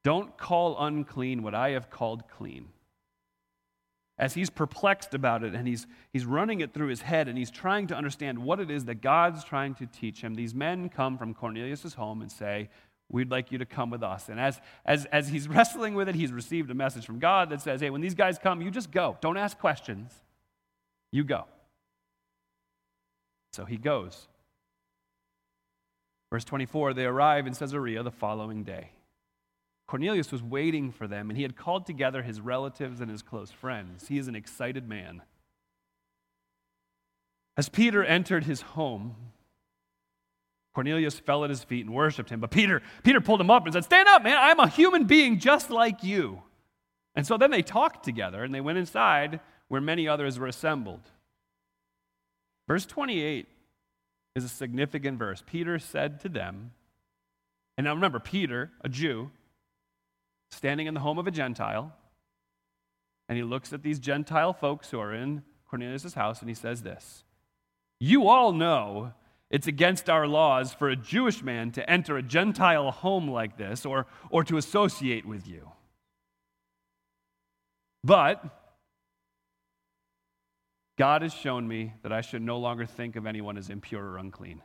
Don't 0.03 0.37
call 0.37 0.75
unclean 0.79 1.43
what 1.43 1.55
I 1.55 1.69
have 1.71 1.89
called 1.89 2.27
clean. 2.27 2.69
As 4.17 4.35
he's 4.35 4.49
perplexed 4.49 5.13
about 5.13 5.43
it 5.43 5.55
and 5.55 5.67
he's, 5.67 5.87
he's 6.11 6.25
running 6.25 6.59
it 6.59 6.73
through 6.73 6.87
his 6.87 7.01
head 7.01 7.27
and 7.27 7.37
he's 7.37 7.49
trying 7.49 7.87
to 7.87 7.95
understand 7.95 8.37
what 8.37 8.59
it 8.59 8.69
is 8.69 8.85
that 8.85 9.01
God's 9.01 9.43
trying 9.43 9.73
to 9.75 9.87
teach 9.87 10.21
him, 10.21 10.35
these 10.35 10.53
men 10.53 10.89
come 10.89 11.17
from 11.17 11.33
Cornelius' 11.33 11.93
home 11.93 12.21
and 12.21 12.31
say, 12.31 12.69
We'd 13.09 13.29
like 13.29 13.51
you 13.51 13.59
to 13.59 13.65
come 13.65 13.91
with 13.91 14.01
us. 14.01 14.29
And 14.29 14.39
as, 14.39 14.59
as, 14.85 15.05
as 15.05 15.27
he's 15.27 15.47
wrestling 15.49 15.93
with 15.93 16.09
it, 16.09 16.15
he's 16.15 16.31
received 16.31 16.71
a 16.71 16.73
message 16.73 17.05
from 17.05 17.19
God 17.19 17.49
that 17.49 17.61
says, 17.61 17.81
Hey, 17.81 17.89
when 17.89 18.01
these 18.01 18.15
guys 18.15 18.39
come, 18.39 18.61
you 18.61 18.71
just 18.71 18.91
go. 18.91 19.17
Don't 19.21 19.37
ask 19.37 19.57
questions. 19.57 20.11
You 21.11 21.23
go. 21.23 21.45
So 23.51 23.65
he 23.65 23.77
goes. 23.77 24.27
Verse 26.33 26.45
24 26.45 26.95
they 26.95 27.05
arrive 27.05 27.45
in 27.45 27.53
Caesarea 27.53 28.01
the 28.01 28.09
following 28.09 28.63
day. 28.63 28.89
Cornelius 29.85 30.31
was 30.31 30.41
waiting 30.41 30.91
for 30.91 31.05
them, 31.07 31.29
and 31.29 31.37
he 31.37 31.43
had 31.43 31.55
called 31.55 31.85
together 31.85 32.23
his 32.23 32.41
relatives 32.41 32.99
and 33.01 33.11
his 33.11 33.21
close 33.21 33.51
friends. 33.51 34.07
He 34.07 34.17
is 34.17 34.27
an 34.27 34.35
excited 34.35 34.89
man. 34.89 35.21
As 37.55 37.69
Peter 37.69 38.03
entered 38.03 38.45
his 38.45 38.61
home, 38.61 39.15
Cornelius 40.73 41.19
fell 41.19 41.43
at 41.43 41.51
his 41.51 41.63
feet 41.63 41.85
and 41.85 41.93
worshiped 41.93 42.31
him. 42.31 42.39
But 42.39 42.49
Peter, 42.49 42.81
Peter 43.03 43.21
pulled 43.21 43.39
him 43.39 43.51
up 43.51 43.65
and 43.65 43.73
said, 43.73 43.83
Stand 43.83 44.07
up, 44.07 44.23
man. 44.23 44.39
I'm 44.39 44.59
a 44.59 44.67
human 44.67 45.03
being 45.03 45.37
just 45.37 45.69
like 45.69 46.03
you. 46.03 46.41
And 47.13 47.27
so 47.27 47.37
then 47.37 47.51
they 47.51 47.61
talked 47.61 48.03
together 48.03 48.43
and 48.43 48.55
they 48.55 48.59
went 48.59 48.79
inside 48.79 49.39
where 49.67 49.81
many 49.81 50.07
others 50.07 50.39
were 50.39 50.47
assembled. 50.47 51.11
Verse 52.67 52.87
28 52.87 53.47
is 54.35 54.43
a 54.43 54.49
significant 54.49 55.19
verse. 55.19 55.43
Peter 55.45 55.79
said 55.79 56.19
to 56.21 56.29
them, 56.29 56.71
and 57.77 57.85
now 57.85 57.93
remember, 57.93 58.19
Peter, 58.19 58.71
a 58.81 58.89
Jew, 58.89 59.31
standing 60.51 60.87
in 60.87 60.93
the 60.93 60.99
home 60.99 61.17
of 61.17 61.27
a 61.27 61.31
Gentile, 61.31 61.91
and 63.27 63.37
he 63.37 63.43
looks 63.43 63.73
at 63.73 63.83
these 63.83 63.99
Gentile 63.99 64.53
folks 64.53 64.89
who 64.91 64.99
are 64.99 65.13
in 65.13 65.43
Cornelius' 65.67 66.13
house, 66.13 66.39
and 66.39 66.49
he 66.49 66.55
says 66.55 66.83
this 66.83 67.23
You 67.99 68.27
all 68.27 68.51
know 68.53 69.13
it's 69.49 69.67
against 69.67 70.09
our 70.09 70.27
laws 70.27 70.73
for 70.73 70.89
a 70.89 70.95
Jewish 70.95 71.43
man 71.43 71.71
to 71.71 71.89
enter 71.89 72.17
a 72.17 72.23
Gentile 72.23 72.91
home 72.91 73.29
like 73.29 73.57
this 73.57 73.85
or, 73.85 74.07
or 74.29 74.43
to 74.43 74.57
associate 74.57 75.25
with 75.25 75.47
you. 75.47 75.71
But 78.03 78.43
God 80.97 81.21
has 81.21 81.33
shown 81.33 81.67
me 81.67 81.93
that 82.03 82.11
I 82.11 82.21
should 82.21 82.41
no 82.41 82.57
longer 82.57 82.85
think 82.85 83.15
of 83.15 83.25
anyone 83.25 83.57
as 83.57 83.69
impure 83.69 84.03
or 84.03 84.17
unclean. 84.17 84.61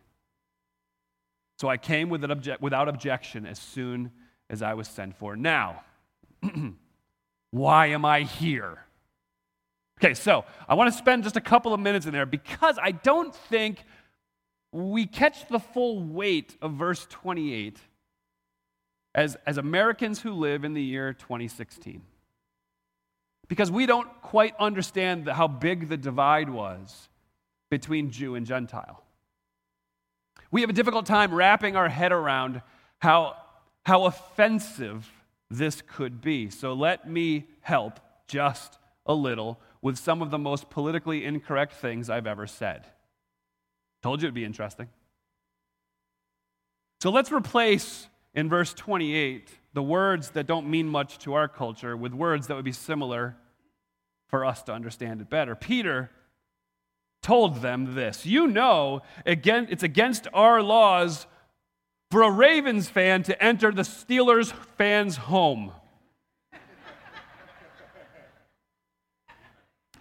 So 1.59 1.69
I 1.69 1.77
came 1.77 2.09
with 2.09 2.23
obje- 2.23 2.61
without 2.61 2.89
objection 2.89 3.47
as 3.47 3.59
soon 3.59 4.13
as 4.51 4.63
I 4.63 4.75
was 4.75 4.89
sent 4.89 5.17
for. 5.17 5.37
Now, 5.37 5.83
Why 7.51 7.87
am 7.87 8.05
I 8.05 8.23
here? 8.23 8.79
Okay, 9.99 10.15
so 10.15 10.45
I 10.69 10.75
want 10.75 10.93
to 10.93 10.99
spend 10.99 11.25
just 11.25 11.37
a 11.37 11.41
couple 11.41 11.75
of 11.75 11.81
minutes 11.81 12.07
in 12.07 12.13
there 12.13 12.27
because 12.27 12.79
I 12.81 12.93
don't 12.93 13.35
think 13.35 13.85
we 14.71 15.07
catch 15.07 15.49
the 15.49 15.59
full 15.59 16.03
weight 16.03 16.57
of 16.61 16.75
verse 16.75 17.07
28 17.09 17.79
as, 19.15 19.37
as 19.47 19.59
Americans 19.59 20.21
who 20.21 20.33
live 20.33 20.65
in 20.65 20.75
the 20.75 20.83
year 20.83 21.15
2016. 21.15 22.03
Because 23.49 23.71
we 23.71 23.87
don't 23.87 24.09
quite 24.23 24.55
understand 24.59 25.25
the, 25.25 25.35
how 25.35 25.49
big 25.49 25.89
the 25.89 25.97
divide 25.97 26.51
was 26.51 27.09
between 27.71 28.11
Jew 28.11 28.35
and 28.35 28.47
Gentile. 28.47 29.03
We 30.51 30.61
have 30.63 30.71
a 30.71 30.75
difficult 30.75 31.07
time 31.07 31.35
wrapping 31.35 31.77
our 31.77 31.89
head 31.89 32.13
around 32.13 32.63
how, 32.99 33.37
how 33.85 34.05
offensive 34.05 35.11
this 35.51 35.83
could 35.87 36.21
be. 36.21 36.51
So 36.51 36.73
let 36.73 37.09
me 37.09 37.47
help 37.61 38.01
just 38.27 38.79
a 39.07 39.15
little 39.15 39.59
with 39.81 39.99
some 39.99 40.23
of 40.23 40.31
the 40.31 40.39
most 40.39 40.71
politically 40.71 41.25
incorrect 41.25 41.75
things 41.75 42.11
I've 42.11 42.27
ever 42.27 42.47
said. 42.47 42.87
Told 44.03 44.21
you 44.21 44.27
it'd 44.27 44.35
be 44.35 44.45
interesting. 44.45 44.89
So 47.01 47.11
let's 47.11 47.31
replace 47.31 48.09
in 48.35 48.49
verse 48.49 48.75
28 48.75 49.51
the 49.79 49.83
words 49.83 50.31
that 50.31 50.49
don't 50.49 50.69
mean 50.69 50.89
much 50.89 51.21
to 51.21 51.35
our 51.35 51.47
culture 51.47 51.97
with 51.97 52.13
words 52.13 52.49
that 52.49 52.57
would 52.57 52.65
be 52.65 52.73
similar 52.73 53.37
for 54.27 54.45
us 54.45 54.61
to 54.65 54.73
understand 54.73 55.21
it 55.21 55.31
better. 55.31 55.55
Peter 55.55 56.11
told 57.23 57.63
them 57.63 57.95
this 57.95 58.27
You 58.27 58.49
know, 58.49 59.03
again, 59.25 59.69
it's 59.71 59.85
against 59.85 60.27
our 60.35 60.65
laws 60.65 61.29
for 62.11 62.23
a 62.23 62.31
Ravens 62.31 62.89
fan 62.89 63.23
to 63.23 63.41
enter 63.41 63.71
the 63.71 63.83
Steelers 63.83 64.53
fan's 64.77 65.15
home. 65.17 65.71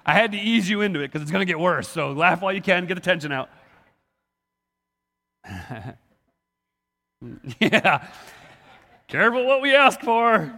I 0.04 0.14
had 0.14 0.32
to 0.32 0.40
ease 0.40 0.68
you 0.68 0.82
into 0.82 1.02
it 1.02 1.10
because 1.10 1.22
it's 1.22 1.30
going 1.30 1.46
to 1.46 1.52
get 1.52 1.60
worse. 1.60 1.88
So 1.88 2.14
laugh 2.14 2.42
while 2.42 2.52
you 2.52 2.64
can, 2.64 2.88
get 2.88 2.96
the 2.96 3.02
tension 3.02 3.32
out. 3.32 3.52
yeah. 7.60 8.08
Careful 9.08 9.46
what 9.46 9.62
we 9.62 9.74
ask 9.74 10.02
for. 10.02 10.54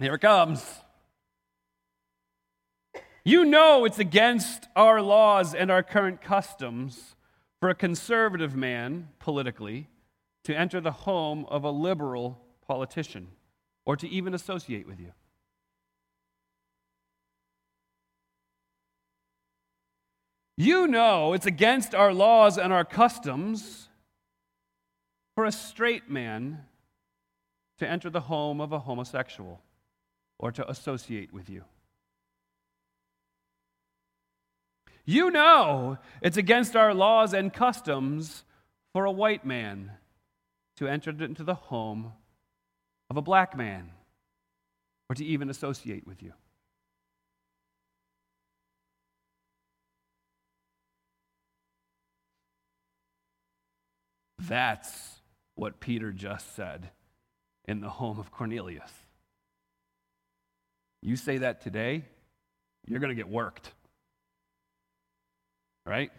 Here 0.00 0.14
it 0.14 0.20
comes. 0.20 0.64
You 3.24 3.44
know 3.44 3.84
it's 3.84 3.98
against 3.98 4.68
our 4.74 5.02
laws 5.02 5.54
and 5.54 5.70
our 5.70 5.82
current 5.82 6.22
customs 6.22 7.14
for 7.60 7.68
a 7.68 7.74
conservative 7.74 8.56
man, 8.56 9.08
politically, 9.18 9.88
to 10.44 10.56
enter 10.56 10.80
the 10.80 10.92
home 10.92 11.44
of 11.50 11.62
a 11.62 11.70
liberal 11.70 12.40
politician 12.66 13.28
or 13.84 13.96
to 13.96 14.08
even 14.08 14.32
associate 14.32 14.86
with 14.86 14.98
you. 14.98 15.12
You 20.56 20.86
know 20.86 21.34
it's 21.34 21.46
against 21.46 21.94
our 21.94 22.14
laws 22.14 22.56
and 22.56 22.72
our 22.72 22.84
customs 22.86 23.90
for 25.34 25.44
a 25.44 25.52
straight 25.52 26.08
man 26.08 26.64
to 27.80 27.88
enter 27.88 28.10
the 28.10 28.20
home 28.20 28.60
of 28.60 28.72
a 28.72 28.78
homosexual 28.78 29.62
or 30.38 30.52
to 30.52 30.70
associate 30.70 31.32
with 31.32 31.48
you. 31.48 31.64
You 35.06 35.30
know 35.30 35.96
it's 36.20 36.36
against 36.36 36.76
our 36.76 36.92
laws 36.92 37.32
and 37.32 37.52
customs 37.52 38.44
for 38.92 39.06
a 39.06 39.10
white 39.10 39.46
man 39.46 39.92
to 40.76 40.88
enter 40.88 41.10
into 41.10 41.42
the 41.42 41.54
home 41.54 42.12
of 43.08 43.16
a 43.16 43.22
black 43.22 43.56
man 43.56 43.90
or 45.08 45.14
to 45.14 45.24
even 45.24 45.48
associate 45.48 46.06
with 46.06 46.22
you. 46.22 46.34
That's 54.38 55.22
what 55.54 55.80
Peter 55.80 56.12
just 56.12 56.54
said 56.54 56.90
in 57.66 57.80
the 57.80 57.88
home 57.88 58.18
of 58.18 58.30
Cornelius. 58.30 58.90
You 61.02 61.16
say 61.16 61.38
that 61.38 61.60
today, 61.60 62.04
you're 62.86 63.00
going 63.00 63.10
to 63.10 63.14
get 63.14 63.28
worked. 63.28 63.72
Right? 65.86 66.10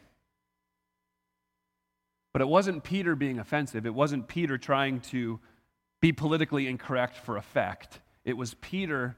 But 2.34 2.42
it 2.42 2.48
wasn't 2.48 2.84
Peter 2.84 3.16
being 3.16 3.40
offensive. 3.40 3.86
It 3.86 3.94
wasn't 3.94 4.28
Peter 4.28 4.58
trying 4.58 5.02
to 5.02 5.40
be 6.02 6.12
politically 6.12 6.68
incorrect 6.68 7.18
for 7.18 7.38
effect. 7.38 8.00
It 8.26 8.38
was 8.38 8.54
Peter 8.56 9.16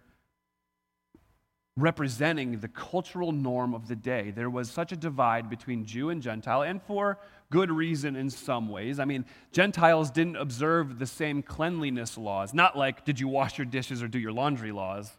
representing 1.76 2.60
the 2.60 2.68
cultural 2.68 3.32
norm 3.32 3.74
of 3.74 3.88
the 3.88 3.96
day. 3.96 4.32
There 4.32 4.50
was 4.50 4.70
such 4.70 4.92
a 4.92 4.96
divide 4.96 5.50
between 5.50 5.86
Jew 5.86 6.10
and 6.10 6.22
Gentile, 6.22 6.62
and 6.62 6.82
for 6.82 7.18
good 7.50 7.72
reason 7.72 8.16
in 8.16 8.30
some 8.30 8.70
ways. 8.70 9.00
I 9.00 9.06
mean, 9.06 9.26
Gentiles 9.52 10.12
didn't 10.12 10.36
observe 10.36 11.00
the 11.00 11.08
same 11.08 11.42
cleanliness 11.42 12.18
laws, 12.18 12.54
not 12.54 12.78
like 12.78 13.06
did 13.06 13.20
you 13.20 13.28
wash 13.28 13.58
your 13.58 13.66
dishes 13.66 14.04
or 14.04 14.08
do 14.08 14.20
your 14.20 14.32
laundry 14.32 14.72
laws. 14.72 15.12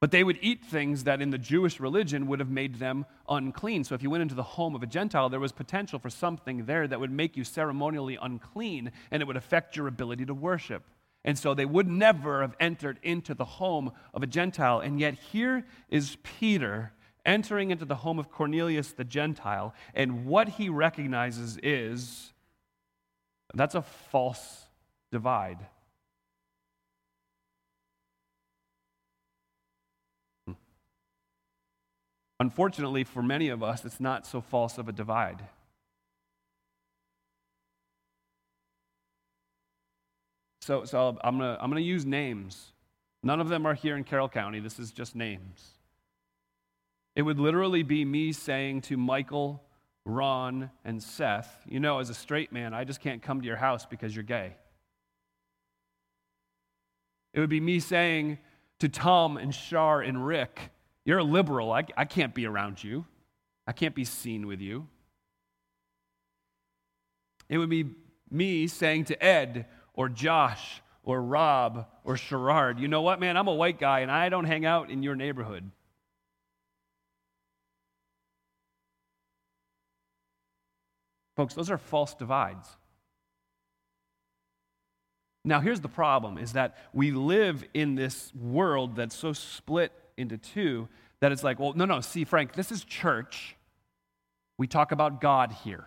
But 0.00 0.12
they 0.12 0.24
would 0.24 0.38
eat 0.40 0.64
things 0.64 1.04
that 1.04 1.20
in 1.20 1.28
the 1.28 1.36
Jewish 1.36 1.78
religion 1.78 2.26
would 2.28 2.40
have 2.40 2.48
made 2.48 2.76
them 2.76 3.04
unclean. 3.28 3.84
So 3.84 3.94
if 3.94 4.02
you 4.02 4.08
went 4.08 4.22
into 4.22 4.34
the 4.34 4.42
home 4.42 4.74
of 4.74 4.82
a 4.82 4.86
Gentile, 4.86 5.28
there 5.28 5.40
was 5.40 5.52
potential 5.52 5.98
for 5.98 6.08
something 6.08 6.64
there 6.64 6.88
that 6.88 6.98
would 6.98 7.10
make 7.10 7.36
you 7.36 7.44
ceremonially 7.44 8.16
unclean 8.20 8.92
and 9.10 9.20
it 9.20 9.26
would 9.26 9.36
affect 9.36 9.76
your 9.76 9.88
ability 9.88 10.24
to 10.24 10.32
worship. 10.32 10.84
And 11.24 11.38
so 11.38 11.54
they 11.54 11.66
would 11.66 11.86
never 11.86 12.40
have 12.40 12.56
entered 12.58 12.98
into 13.02 13.34
the 13.34 13.44
home 13.44 13.92
of 14.14 14.22
a 14.22 14.26
Gentile. 14.26 14.80
And 14.80 14.98
yet 14.98 15.14
here 15.14 15.66
is 15.88 16.16
Peter 16.22 16.92
entering 17.26 17.70
into 17.70 17.84
the 17.84 17.96
home 17.96 18.18
of 18.18 18.30
Cornelius 18.30 18.92
the 18.92 19.04
Gentile. 19.04 19.74
And 19.94 20.24
what 20.26 20.48
he 20.48 20.68
recognizes 20.68 21.58
is 21.62 22.32
that's 23.52 23.74
a 23.74 23.82
false 23.82 24.66
divide. 25.12 25.58
Hmm. 30.46 30.54
Unfortunately, 32.38 33.04
for 33.04 33.22
many 33.22 33.48
of 33.48 33.62
us, 33.62 33.84
it's 33.84 34.00
not 34.00 34.26
so 34.26 34.40
false 34.40 34.78
of 34.78 34.88
a 34.88 34.92
divide. 34.92 35.42
So, 40.60 40.84
so 40.84 41.18
I'm 41.22 41.38
going 41.38 41.56
to 41.56 41.62
I'm 41.62 41.70
going 41.70 41.82
to 41.82 41.88
use 41.88 42.04
names. 42.04 42.72
None 43.22 43.40
of 43.40 43.48
them 43.48 43.66
are 43.66 43.74
here 43.74 43.96
in 43.96 44.04
Carroll 44.04 44.28
County. 44.28 44.60
This 44.60 44.78
is 44.78 44.92
just 44.92 45.14
names. 45.14 45.74
It 47.16 47.22
would 47.22 47.38
literally 47.38 47.82
be 47.82 48.04
me 48.04 48.32
saying 48.32 48.82
to 48.82 48.96
Michael, 48.96 49.62
Ron, 50.04 50.70
and 50.84 51.02
Seth, 51.02 51.62
you 51.66 51.80
know, 51.80 51.98
as 51.98 52.08
a 52.08 52.14
straight 52.14 52.52
man, 52.52 52.72
I 52.72 52.84
just 52.84 53.00
can't 53.00 53.20
come 53.20 53.40
to 53.40 53.46
your 53.46 53.56
house 53.56 53.84
because 53.84 54.14
you're 54.14 54.22
gay. 54.22 54.54
It 57.34 57.40
would 57.40 57.50
be 57.50 57.60
me 57.60 57.80
saying 57.80 58.38
to 58.78 58.88
Tom 58.88 59.36
and 59.36 59.54
Shar 59.54 60.00
and 60.00 60.24
Rick, 60.24 60.70
you're 61.04 61.18
a 61.18 61.24
liberal. 61.24 61.72
I, 61.72 61.84
I 61.96 62.04
can't 62.04 62.34
be 62.34 62.46
around 62.46 62.82
you. 62.82 63.04
I 63.66 63.72
can't 63.72 63.94
be 63.94 64.04
seen 64.04 64.46
with 64.46 64.60
you. 64.60 64.86
It 67.48 67.58
would 67.58 67.70
be 67.70 67.90
me 68.30 68.66
saying 68.66 69.06
to 69.06 69.22
Ed 69.22 69.66
or 70.00 70.08
Josh 70.08 70.80
or 71.04 71.20
Rob 71.20 71.86
or 72.04 72.16
Sherrard, 72.16 72.80
you 72.80 72.88
know 72.88 73.02
what, 73.02 73.20
man, 73.20 73.36
I'm 73.36 73.48
a 73.48 73.54
white 73.54 73.78
guy 73.78 74.00
and 74.00 74.10
I 74.10 74.30
don't 74.30 74.46
hang 74.46 74.64
out 74.64 74.90
in 74.90 75.02
your 75.02 75.14
neighborhood. 75.14 75.70
Folks, 81.36 81.52
those 81.52 81.70
are 81.70 81.76
false 81.76 82.14
divides. 82.14 82.66
Now, 85.44 85.60
here's 85.60 85.80
the 85.80 85.88
problem 85.88 86.38
is 86.38 86.54
that 86.54 86.78
we 86.94 87.10
live 87.10 87.62
in 87.74 87.94
this 87.94 88.32
world 88.34 88.96
that's 88.96 89.14
so 89.14 89.34
split 89.34 89.92
into 90.16 90.38
two 90.38 90.88
that 91.20 91.30
it's 91.30 91.44
like, 91.44 91.60
well, 91.60 91.74
no, 91.74 91.84
no, 91.84 92.00
see, 92.00 92.24
Frank, 92.24 92.54
this 92.54 92.72
is 92.72 92.84
church. 92.84 93.54
We 94.56 94.66
talk 94.66 94.92
about 94.92 95.20
God 95.20 95.52
here. 95.62 95.84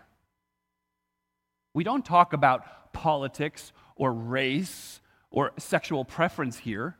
We 1.73 1.83
don't 1.83 2.05
talk 2.05 2.33
about 2.33 2.93
politics 2.93 3.73
or 3.95 4.13
race 4.13 4.99
or 5.29 5.51
sexual 5.57 6.05
preference 6.05 6.59
here. 6.59 6.95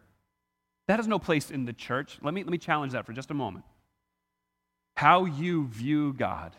That 0.88 0.98
has 0.98 1.08
no 1.08 1.20
place 1.20 1.50
in 1.50 1.66
the 1.66 1.74
church. 1.74 2.18
Let 2.22 2.34
me, 2.34 2.44
let 2.44 2.52
me 2.52 2.58
challenge 2.58 2.94
that 2.94 3.06
for 3.06 3.14
just 3.14 3.32
a 3.32 3.34
moment. 3.34 3.66
How 4.96 5.26
you 5.26 5.68
view 5.68 6.14
God, 6.14 6.56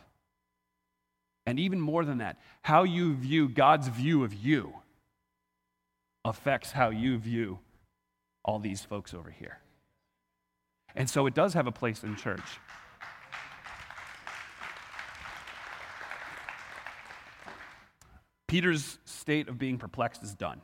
and 1.46 1.60
even 1.60 1.80
more 1.80 2.04
than 2.04 2.18
that, 2.18 2.40
how 2.62 2.84
you 2.84 3.14
view 3.14 3.48
God's 3.48 3.88
view 3.88 4.24
of 4.24 4.32
you 4.34 4.74
affects 6.24 6.72
how 6.72 6.90
you 6.90 7.18
view 7.18 7.58
all 8.44 8.58
these 8.58 8.82
folks 8.82 9.12
over 9.14 9.30
here. 9.30 9.58
And 10.94 11.08
so 11.08 11.26
it 11.26 11.34
does 11.34 11.54
have 11.54 11.66
a 11.66 11.72
place 11.72 12.02
in 12.02 12.16
church. 12.16 12.40
Peter's 18.54 19.00
state 19.04 19.48
of 19.48 19.58
being 19.58 19.78
perplexed 19.78 20.22
is 20.22 20.32
done, 20.32 20.60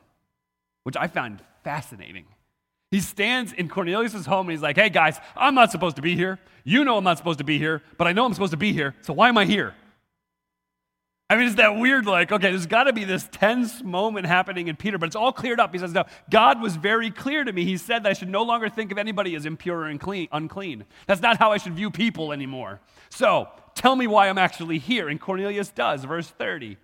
which 0.83 0.95
I 0.95 1.07
found 1.07 1.41
fascinating. 1.65 2.23
He 2.89 3.01
stands 3.01 3.51
in 3.51 3.67
Cornelius' 3.67 4.25
home 4.25 4.47
and 4.47 4.51
he's 4.51 4.61
like, 4.61 4.77
hey 4.77 4.87
guys, 4.87 5.19
I'm 5.35 5.55
not 5.55 5.73
supposed 5.73 5.97
to 5.97 6.01
be 6.01 6.15
here. 6.15 6.39
You 6.63 6.85
know 6.85 6.95
I'm 6.95 7.03
not 7.03 7.17
supposed 7.17 7.39
to 7.39 7.43
be 7.43 7.57
here, 7.57 7.83
but 7.97 8.07
I 8.07 8.13
know 8.13 8.23
I'm 8.23 8.33
supposed 8.33 8.51
to 8.51 8.57
be 8.57 8.71
here, 8.71 8.95
so 9.01 9.11
why 9.11 9.27
am 9.27 9.37
I 9.37 9.43
here? 9.43 9.75
I 11.29 11.35
mean, 11.35 11.47
it's 11.47 11.57
that 11.57 11.75
weird, 11.75 12.05
like, 12.05 12.31
okay, 12.31 12.51
there's 12.51 12.65
got 12.65 12.85
to 12.85 12.93
be 12.93 13.03
this 13.03 13.27
tense 13.29 13.83
moment 13.83 14.25
happening 14.25 14.69
in 14.69 14.77
Peter, 14.77 14.97
but 14.97 15.07
it's 15.07 15.15
all 15.17 15.33
cleared 15.33 15.59
up. 15.59 15.73
He 15.73 15.79
says, 15.79 15.91
No, 15.91 16.05
God 16.29 16.61
was 16.61 16.77
very 16.77 17.11
clear 17.11 17.43
to 17.43 17.51
me. 17.51 17.65
He 17.65 17.75
said 17.75 18.03
that 18.03 18.09
I 18.09 18.13
should 18.13 18.29
no 18.29 18.43
longer 18.43 18.69
think 18.69 18.93
of 18.93 18.99
anybody 18.99 19.35
as 19.35 19.45
impure 19.45 19.87
and 19.87 19.99
clean, 19.99 20.29
unclean. 20.31 20.85
That's 21.07 21.21
not 21.21 21.35
how 21.35 21.51
I 21.51 21.57
should 21.57 21.73
view 21.73 21.91
people 21.91 22.31
anymore. 22.31 22.79
So 23.09 23.49
tell 23.75 23.97
me 23.97 24.07
why 24.07 24.29
I'm 24.29 24.37
actually 24.37 24.77
here. 24.77 25.09
And 25.09 25.19
Cornelius 25.19 25.71
does, 25.71 26.05
verse 26.05 26.29
30. 26.29 26.77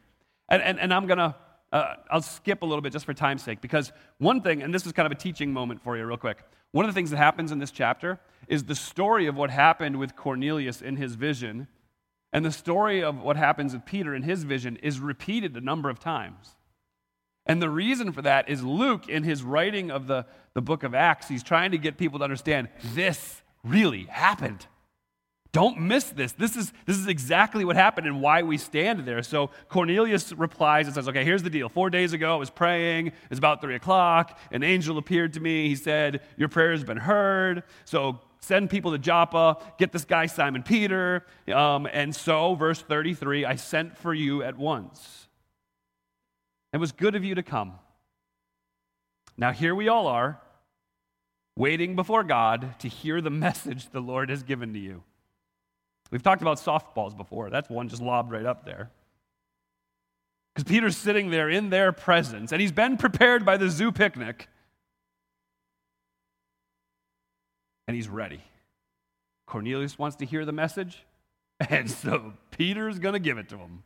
And, 0.50 0.62
and, 0.62 0.80
and 0.80 0.94
I'm 0.94 1.08
going 1.08 1.18
to, 1.18 1.36
uh, 1.72 1.96
I'll 2.10 2.22
skip 2.22 2.62
a 2.62 2.66
little 2.66 2.82
bit 2.82 2.94
just 2.94 3.06
for 3.06 3.14
time's 3.14 3.44
sake, 3.44 3.62
because 3.62 3.92
one 4.18 4.42
thing, 4.42 4.62
and 4.64 4.74
this 4.74 4.86
is 4.86 4.94
kind 4.94 5.06
of 5.06 5.12
a 5.12 5.20
teaching 5.20 5.52
moment 5.52 5.84
for 5.84 5.98
you, 5.98 6.06
real 6.06 6.18
quick. 6.18 6.44
One 6.72 6.86
of 6.86 6.90
the 6.90 6.98
things 6.98 7.12
that 7.12 7.18
happens 7.18 7.52
in 7.52 7.60
this 7.60 7.72
chapter 7.72 8.20
is 8.48 8.64
the 8.64 8.76
story 8.76 9.28
of 9.28 9.36
what 9.36 9.50
happened 9.50 9.98
with 9.98 10.16
Cornelius 10.16 10.82
in 10.82 10.96
his 10.96 11.16
vision 11.16 11.68
and 12.34 12.46
the 12.46 12.52
story 12.52 13.04
of 13.04 13.22
what 13.22 13.38
happens 13.38 13.74
with 13.74 13.86
Peter 13.86 14.14
in 14.14 14.24
his 14.24 14.44
vision 14.44 14.76
is 14.78 15.00
repeated 15.00 15.56
a 15.56 15.62
number 15.62 15.90
of 15.90 16.00
times. 16.00 16.56
And 17.46 17.62
the 17.62 17.70
reason 17.70 18.12
for 18.12 18.22
that 18.24 18.50
is 18.50 18.64
Luke, 18.64 19.08
in 19.08 19.24
his 19.24 19.42
writing 19.42 19.90
of 19.90 20.08
the, 20.08 20.26
the 20.54 20.62
book 20.62 20.84
of 20.84 20.94
Acts, 20.94 21.30
he's 21.30 21.44
trying 21.44 21.72
to 21.72 21.78
get 21.78 21.98
people 21.98 22.20
to 22.20 22.24
understand 22.24 22.68
this 22.94 23.42
really 23.64 24.04
happened. 24.04 24.68
Don't 25.58 25.80
miss 25.80 26.12
this. 26.12 26.34
This 26.34 26.56
is, 26.56 26.72
this 26.86 26.98
is 26.98 27.08
exactly 27.08 27.66
what 27.66 27.76
happened 27.76 28.06
and 28.06 28.22
why 28.22 28.44
we 28.44 28.60
stand 28.60 29.08
there. 29.08 29.24
So 29.24 29.50
Cornelius 29.70 30.32
replies 30.34 30.86
and 30.86 30.94
says, 30.94 31.08
Okay, 31.08 31.26
here's 31.26 31.42
the 31.42 31.50
deal. 31.50 31.68
Four 31.68 31.90
days 31.90 32.14
ago, 32.14 32.32
I 32.32 32.36
was 32.36 32.52
praying. 32.52 33.12
It's 33.32 33.40
about 33.40 33.60
three 33.60 33.74
o'clock. 33.74 34.38
An 34.52 34.62
angel 34.62 35.00
appeared 35.00 35.34
to 35.34 35.40
me. 35.40 35.68
He 35.68 35.76
said, 35.76 36.22
Your 36.38 36.48
prayer 36.48 36.74
has 36.74 36.84
been 36.84 36.98
heard. 36.98 37.64
So 37.86 38.20
send 38.40 38.70
people 38.70 38.92
to 38.92 39.00
Joppa, 39.00 39.58
get 39.80 39.92
this 39.92 40.06
guy 40.06 40.28
Simon 40.28 40.62
Peter. 40.62 41.26
Um, 41.52 41.88
and 41.92 42.16
so, 42.16 42.54
verse 42.54 42.84
33, 42.84 43.44
I 43.44 43.56
sent 43.56 43.98
for 43.98 44.14
you 44.14 44.44
at 44.44 44.60
once. 44.60 45.28
It 46.72 46.78
was 46.78 46.92
good 46.92 47.16
of 47.16 47.24
you 47.24 47.34
to 47.34 47.42
come. 47.42 47.80
Now, 49.38 49.54
here 49.54 49.74
we 49.74 49.88
all 49.88 50.06
are, 50.06 50.40
waiting 51.56 51.96
before 51.96 52.24
God 52.24 52.78
to 52.78 52.88
hear 52.88 53.22
the 53.22 53.32
message 53.32 53.90
the 53.90 54.02
Lord 54.02 54.30
has 54.30 54.44
given 54.44 54.72
to 54.74 54.80
you. 54.80 55.02
We've 56.12 56.24
talked 56.24 56.42
about 56.42 56.58
softballs 56.58 57.16
before. 57.16 57.50
That's 57.50 57.70
one 57.70 57.90
just 57.90 58.02
lobbed 58.02 58.32
right 58.32 58.46
up 58.46 58.66
there. 58.66 58.90
Because 60.54 60.70
Peter's 60.70 60.98
sitting 60.98 61.30
there 61.30 61.50
in 61.50 61.70
their 61.70 61.92
presence, 61.92 62.52
and 62.52 62.62
he's 62.62 62.72
been 62.72 62.98
prepared 62.98 63.46
by 63.46 63.58
the 63.58 63.70
zoo 63.70 63.92
picnic. 63.92 64.48
and 67.88 67.96
he's 67.96 68.10
ready. 68.10 68.42
Cornelius 69.46 69.98
wants 69.98 70.18
to 70.18 70.26
hear 70.26 70.46
the 70.46 70.52
message, 70.52 71.06
and 71.70 71.90
so 71.90 72.34
Peter's 72.52 73.00
going 73.00 73.14
to 73.14 73.20
give 73.20 73.38
it 73.38 73.50
to 73.50 73.58
him. 73.58 73.84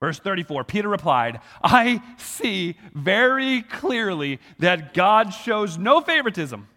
Verse 0.00 0.18
34 0.18 0.64
Peter 0.64 0.88
replied, 0.88 1.40
I 1.62 2.02
see 2.18 2.76
very 2.92 3.62
clearly 3.62 4.40
that 4.58 4.92
God 4.92 5.30
shows 5.32 5.78
no 5.78 6.00
favoritism. 6.00 6.68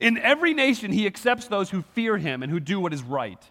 In 0.00 0.18
every 0.18 0.54
nation, 0.54 0.92
he 0.92 1.06
accepts 1.06 1.46
those 1.46 1.70
who 1.70 1.82
fear 1.82 2.16
him 2.16 2.42
and 2.42 2.50
who 2.50 2.60
do 2.60 2.80
what 2.80 2.94
is 2.94 3.02
right. 3.02 3.42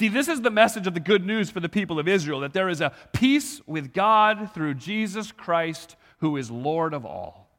See, 0.00 0.08
this 0.08 0.28
is 0.28 0.40
the 0.40 0.50
message 0.50 0.86
of 0.86 0.94
the 0.94 0.98
good 0.98 1.26
news 1.26 1.50
for 1.50 1.60
the 1.60 1.68
people 1.68 1.98
of 1.98 2.08
Israel 2.08 2.40
that 2.40 2.54
there 2.54 2.70
is 2.70 2.80
a 2.80 2.90
peace 3.12 3.60
with 3.66 3.92
God 3.92 4.50
through 4.54 4.72
Jesus 4.76 5.30
Christ, 5.30 5.94
who 6.20 6.38
is 6.38 6.50
Lord 6.50 6.94
of 6.94 7.04
all. 7.04 7.50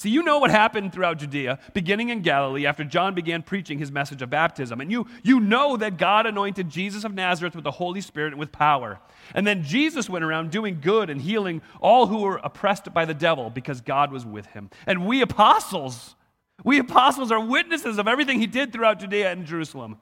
See, 0.00 0.10
you 0.10 0.24
know 0.24 0.40
what 0.40 0.50
happened 0.50 0.92
throughout 0.92 1.18
Judea, 1.18 1.60
beginning 1.72 2.08
in 2.08 2.22
Galilee, 2.22 2.66
after 2.66 2.82
John 2.82 3.14
began 3.14 3.44
preaching 3.44 3.78
his 3.78 3.92
message 3.92 4.22
of 4.22 4.28
baptism. 4.28 4.80
And 4.80 4.90
you, 4.90 5.06
you 5.22 5.38
know 5.38 5.76
that 5.76 5.98
God 5.98 6.26
anointed 6.26 6.68
Jesus 6.68 7.04
of 7.04 7.14
Nazareth 7.14 7.54
with 7.54 7.62
the 7.62 7.70
Holy 7.70 8.00
Spirit 8.00 8.32
and 8.32 8.40
with 8.40 8.50
power. 8.50 8.98
And 9.32 9.46
then 9.46 9.62
Jesus 9.62 10.10
went 10.10 10.24
around 10.24 10.50
doing 10.50 10.80
good 10.80 11.08
and 11.10 11.22
healing 11.22 11.62
all 11.80 12.08
who 12.08 12.22
were 12.22 12.40
oppressed 12.42 12.92
by 12.92 13.04
the 13.04 13.14
devil 13.14 13.50
because 13.50 13.80
God 13.80 14.10
was 14.10 14.26
with 14.26 14.46
him. 14.46 14.68
And 14.84 15.06
we 15.06 15.20
apostles, 15.20 16.16
we 16.64 16.80
apostles 16.80 17.30
are 17.30 17.38
witnesses 17.38 17.98
of 17.98 18.08
everything 18.08 18.40
he 18.40 18.48
did 18.48 18.72
throughout 18.72 18.98
Judea 18.98 19.30
and 19.30 19.46
Jerusalem. 19.46 19.98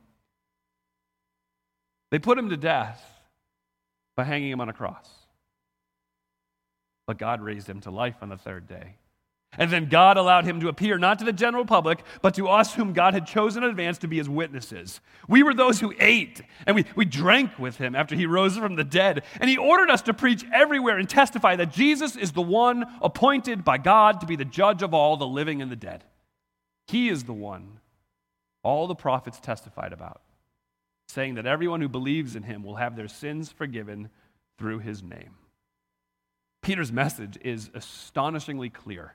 They 2.11 2.19
put 2.19 2.38
him 2.38 2.51
to 2.51 2.57
death 2.57 3.03
by 4.17 4.25
hanging 4.25 4.51
him 4.51 4.61
on 4.61 4.69
a 4.69 4.73
cross. 4.73 5.09
But 7.07 7.19
God 7.19 7.40
raised 7.40 7.69
him 7.69 7.81
to 7.83 7.90
life 7.90 8.17
on 8.23 8.29
the 8.29 8.37
third 8.37 8.67
day. 8.67 8.97
And 9.57 9.71
then 9.71 9.88
God 9.88 10.17
allowed 10.17 10.45
him 10.45 10.61
to 10.61 10.69
appear 10.69 10.99
not 10.99 11.21
to 11.21 11.25
the 11.25 11.33
general 11.33 11.64
public, 11.64 12.03
but 12.23 12.35
to 12.35 12.49
us 12.49 12.75
whom 12.75 12.93
God 12.93 13.14
had 13.14 13.27
chosen 13.27 13.62
in 13.62 13.71
advance 13.71 13.99
to 13.99 14.09
be 14.09 14.17
his 14.17 14.29
witnesses. 14.29 15.01
We 15.29 15.43
were 15.43 15.55
those 15.55 15.79
who 15.79 15.95
ate 16.01 16.43
and 16.67 16.75
we, 16.75 16.85
we 16.97 17.05
drank 17.05 17.59
with 17.59 17.77
him 17.77 17.95
after 17.95 18.17
he 18.17 18.27
rose 18.27 18.57
from 18.57 18.75
the 18.75 18.85
dead. 18.85 19.23
And 19.40 19.49
he 19.49 19.57
ordered 19.57 19.90
us 19.90 20.03
to 20.03 20.14
preach 20.14 20.45
everywhere 20.53 20.99
and 20.99 21.09
testify 21.09 21.57
that 21.57 21.73
Jesus 21.73 22.17
is 22.17 22.33
the 22.33 22.43
one 22.43 22.85
appointed 23.01 23.64
by 23.64 23.79
God 23.79 24.21
to 24.21 24.27
be 24.27 24.37
the 24.37 24.45
judge 24.45 24.83
of 24.83 24.93
all 24.93 25.17
the 25.17 25.27
living 25.27 25.62
and 25.62 25.71
the 25.71 25.77
dead. 25.77 26.05
He 26.88 27.09
is 27.09 27.25
the 27.25 27.33
one 27.33 27.81
all 28.64 28.87
the 28.87 28.95
prophets 28.95 29.38
testified 29.38 29.93
about, 29.93 30.23
saying 31.09 31.35
that 31.35 31.47
everyone 31.47 31.81
who 31.81 31.88
believes 31.88 32.37
in 32.37 32.43
him 32.43 32.62
will 32.62 32.77
have 32.77 32.97
their 32.97 33.09
sins 33.09 33.53
forgiven 33.53 34.09
through 34.59 34.79
his 34.81 35.03
name. 35.03 35.37
Peter's 36.62 36.93
message 36.93 37.38
is 37.43 37.71
astonishingly 37.75 38.71
clear. 38.71 39.14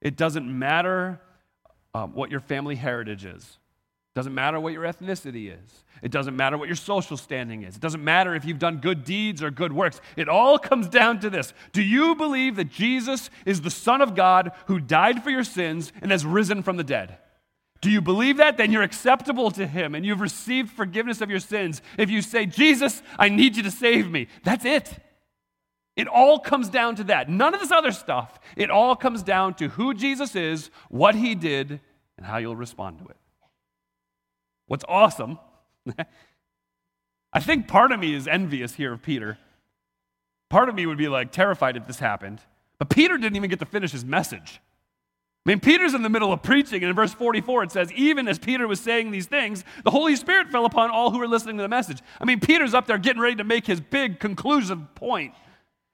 It 0.00 0.16
doesn't 0.16 0.46
matter 0.46 1.20
um, 1.94 2.14
what 2.14 2.30
your 2.30 2.40
family 2.40 2.74
heritage 2.74 3.24
is. 3.24 3.58
It 4.14 4.18
doesn't 4.18 4.34
matter 4.34 4.60
what 4.60 4.72
your 4.72 4.82
ethnicity 4.82 5.50
is. 5.50 5.84
It 6.02 6.10
doesn't 6.10 6.36
matter 6.36 6.58
what 6.58 6.68
your 6.68 6.76
social 6.76 7.16
standing 7.16 7.62
is. 7.62 7.76
It 7.76 7.80
doesn't 7.80 8.02
matter 8.02 8.34
if 8.34 8.44
you've 8.44 8.58
done 8.58 8.78
good 8.78 9.04
deeds 9.04 9.42
or 9.42 9.50
good 9.50 9.72
works. 9.72 10.00
It 10.16 10.28
all 10.28 10.58
comes 10.58 10.88
down 10.88 11.20
to 11.20 11.30
this 11.30 11.54
Do 11.72 11.82
you 11.82 12.14
believe 12.16 12.56
that 12.56 12.68
Jesus 12.68 13.30
is 13.46 13.60
the 13.60 13.70
Son 13.70 14.02
of 14.02 14.14
God 14.14 14.52
who 14.66 14.80
died 14.80 15.22
for 15.22 15.30
your 15.30 15.44
sins 15.44 15.92
and 16.02 16.10
has 16.10 16.26
risen 16.26 16.62
from 16.62 16.76
the 16.76 16.84
dead? 16.84 17.16
Do 17.82 17.90
you 17.90 18.00
believe 18.00 18.38
that? 18.38 18.56
Then 18.56 18.72
you're 18.72 18.82
acceptable 18.82 19.50
to 19.50 19.66
Him 19.66 19.94
and 19.94 20.06
you've 20.06 20.20
received 20.20 20.70
forgiveness 20.70 21.20
of 21.20 21.28
your 21.28 21.40
sins. 21.40 21.82
If 21.98 22.08
you 22.08 22.22
say, 22.22 22.46
Jesus, 22.46 23.02
I 23.18 23.28
need 23.28 23.56
you 23.56 23.62
to 23.64 23.70
save 23.70 24.10
me, 24.10 24.28
that's 24.44 24.64
it. 24.64 24.94
It 25.94 26.08
all 26.08 26.38
comes 26.38 26.70
down 26.70 26.96
to 26.96 27.04
that. 27.04 27.28
None 27.28 27.52
of 27.52 27.60
this 27.60 27.70
other 27.70 27.92
stuff. 27.92 28.40
It 28.56 28.70
all 28.70 28.96
comes 28.96 29.22
down 29.22 29.54
to 29.54 29.68
who 29.68 29.92
Jesus 29.92 30.34
is, 30.34 30.70
what 30.88 31.14
he 31.14 31.34
did, 31.34 31.80
and 32.16 32.24
how 32.24 32.38
you'll 32.38 32.56
respond 32.56 32.98
to 33.00 33.04
it. 33.04 33.16
What's 34.68 34.84
awesome, 34.88 35.38
I 37.32 37.40
think 37.40 37.66
part 37.66 37.92
of 37.92 38.00
me 38.00 38.14
is 38.14 38.28
envious 38.28 38.74
here 38.74 38.92
of 38.92 39.02
Peter. 39.02 39.38
Part 40.48 40.68
of 40.68 40.74
me 40.74 40.86
would 40.86 40.98
be 40.98 41.08
like 41.08 41.32
terrified 41.32 41.76
if 41.76 41.86
this 41.86 41.98
happened. 41.98 42.40
But 42.78 42.90
Peter 42.90 43.16
didn't 43.16 43.36
even 43.36 43.50
get 43.50 43.58
to 43.58 43.66
finish 43.66 43.92
his 43.92 44.04
message. 44.04 44.60
I 45.44 45.50
mean, 45.50 45.58
Peter's 45.58 45.92
in 45.94 46.02
the 46.02 46.08
middle 46.08 46.32
of 46.32 46.42
preaching, 46.42 46.82
and 46.82 46.90
in 46.90 46.94
verse 46.94 47.12
44 47.12 47.64
it 47.64 47.72
says, 47.72 47.92
Even 47.92 48.28
as 48.28 48.38
Peter 48.38 48.68
was 48.68 48.78
saying 48.78 49.10
these 49.10 49.26
things, 49.26 49.64
the 49.82 49.90
Holy 49.90 50.14
Spirit 50.14 50.50
fell 50.50 50.64
upon 50.64 50.90
all 50.90 51.10
who 51.10 51.18
were 51.18 51.26
listening 51.26 51.56
to 51.56 51.62
the 51.62 51.68
message. 51.68 52.00
I 52.20 52.24
mean, 52.24 52.38
Peter's 52.38 52.74
up 52.74 52.86
there 52.86 52.98
getting 52.98 53.20
ready 53.20 53.34
to 53.36 53.44
make 53.44 53.66
his 53.66 53.80
big 53.80 54.20
conclusive 54.20 54.94
point. 54.94 55.34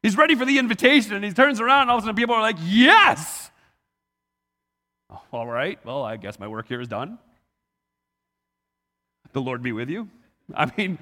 He's 0.03 0.17
ready 0.17 0.35
for 0.35 0.45
the 0.45 0.59
invitation 0.59 1.15
and 1.15 1.25
he 1.25 1.33
turns 1.33 1.61
around 1.61 1.83
and 1.83 1.91
all 1.91 1.97
of 1.97 2.05
a 2.05 2.07
sudden 2.07 2.17
people 2.17 2.35
are 2.35 2.43
like, 2.43 2.57
Yes! 2.63 3.51
Oh, 5.11 5.23
all 5.33 5.47
right, 5.47 5.79
well, 5.85 6.03
I 6.03 6.19
guess 6.19 6.39
my 6.39 6.47
work 6.47 6.69
here 6.69 6.81
is 6.81 6.89
done. 6.89 7.19
The 9.33 9.41
Lord 9.41 9.63
be 9.63 9.73
with 9.73 9.89
you. 9.89 10.09
I 10.55 10.71
mean, 10.77 10.99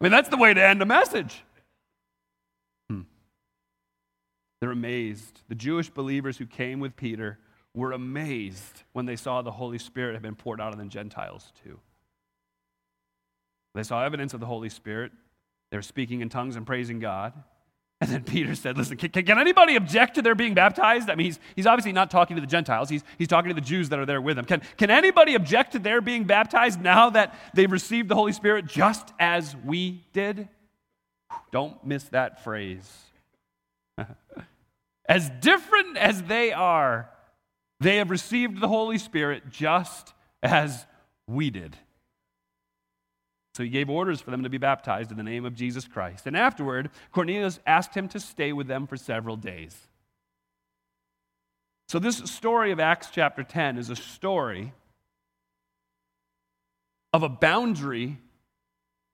I 0.00 0.04
mean 0.04 0.10
that's 0.10 0.30
the 0.30 0.38
way 0.38 0.54
to 0.54 0.62
end 0.62 0.80
a 0.80 0.86
message. 0.86 1.42
Hmm. 2.88 3.02
They're 4.60 4.70
amazed. 4.70 5.40
The 5.48 5.54
Jewish 5.54 5.90
believers 5.90 6.38
who 6.38 6.46
came 6.46 6.80
with 6.80 6.96
Peter 6.96 7.38
were 7.74 7.92
amazed 7.92 8.82
when 8.92 9.06
they 9.06 9.16
saw 9.16 9.42
the 9.42 9.52
Holy 9.52 9.78
Spirit 9.78 10.14
had 10.14 10.22
been 10.22 10.34
poured 10.34 10.60
out 10.60 10.72
on 10.72 10.78
the 10.78 10.84
Gentiles 10.86 11.52
too. 11.62 11.78
They 13.74 13.82
saw 13.82 14.04
evidence 14.04 14.34
of 14.34 14.40
the 14.40 14.46
Holy 14.46 14.68
Spirit. 14.68 15.12
They 15.70 15.78
were 15.78 15.82
speaking 15.82 16.20
in 16.20 16.28
tongues 16.28 16.56
and 16.56 16.66
praising 16.66 16.98
God. 16.98 17.32
And 18.00 18.10
then 18.10 18.24
Peter 18.24 18.54
said, 18.54 18.76
Listen, 18.76 18.96
can, 18.96 19.10
can, 19.10 19.38
anybody 19.38 19.76
object 19.76 20.16
to 20.16 20.22
their 20.22 20.34
being 20.34 20.54
baptized? 20.54 21.10
I 21.10 21.14
mean, 21.14 21.26
he's, 21.26 21.38
he's 21.54 21.66
obviously 21.66 21.92
not 21.92 22.10
talking 22.10 22.36
to 22.36 22.40
the 22.40 22.46
Gentiles, 22.46 22.88
he's, 22.88 23.04
he's 23.18 23.28
talking 23.28 23.50
to 23.50 23.54
the 23.54 23.60
Jews 23.60 23.88
that 23.90 23.98
are 23.98 24.06
there 24.06 24.20
with 24.20 24.38
him. 24.38 24.44
Can, 24.44 24.62
can 24.76 24.90
anybody 24.90 25.34
object 25.34 25.72
to 25.72 25.78
their 25.78 26.00
being 26.00 26.24
baptized 26.24 26.80
now 26.80 27.10
that 27.10 27.38
they've 27.54 27.70
received 27.70 28.08
the 28.08 28.14
Holy 28.14 28.32
Spirit 28.32 28.66
just 28.66 29.12
as 29.18 29.54
we 29.56 30.04
did? 30.12 30.48
Don't 31.52 31.84
miss 31.84 32.04
that 32.04 32.42
phrase. 32.42 32.90
as 35.08 35.30
different 35.40 35.96
as 35.96 36.22
they 36.22 36.52
are, 36.52 37.10
they 37.80 37.96
have 37.96 38.10
received 38.10 38.60
the 38.60 38.68
Holy 38.68 38.98
Spirit 38.98 39.50
just 39.50 40.12
as 40.42 40.86
we 41.26 41.50
did. 41.50 41.76
So 43.54 43.64
he 43.64 43.68
gave 43.68 43.90
orders 43.90 44.20
for 44.20 44.30
them 44.30 44.42
to 44.44 44.48
be 44.48 44.58
baptized 44.58 45.10
in 45.10 45.16
the 45.16 45.22
name 45.22 45.44
of 45.44 45.54
Jesus 45.54 45.88
Christ. 45.88 46.26
And 46.26 46.36
afterward, 46.36 46.90
Cornelius 47.12 47.58
asked 47.66 47.94
him 47.94 48.08
to 48.08 48.20
stay 48.20 48.52
with 48.52 48.68
them 48.68 48.86
for 48.86 48.96
several 48.96 49.36
days. 49.36 49.76
So, 51.88 51.98
this 51.98 52.18
story 52.18 52.70
of 52.70 52.78
Acts 52.78 53.08
chapter 53.10 53.42
10 53.42 53.76
is 53.76 53.90
a 53.90 53.96
story 53.96 54.72
of 57.12 57.24
a 57.24 57.28
boundary 57.28 58.18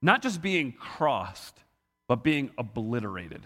not 0.03 0.23
just 0.23 0.43
being 0.43 0.73
crossed, 0.73 1.59
but 2.07 2.23
being 2.23 2.51
obliterated. 2.59 3.43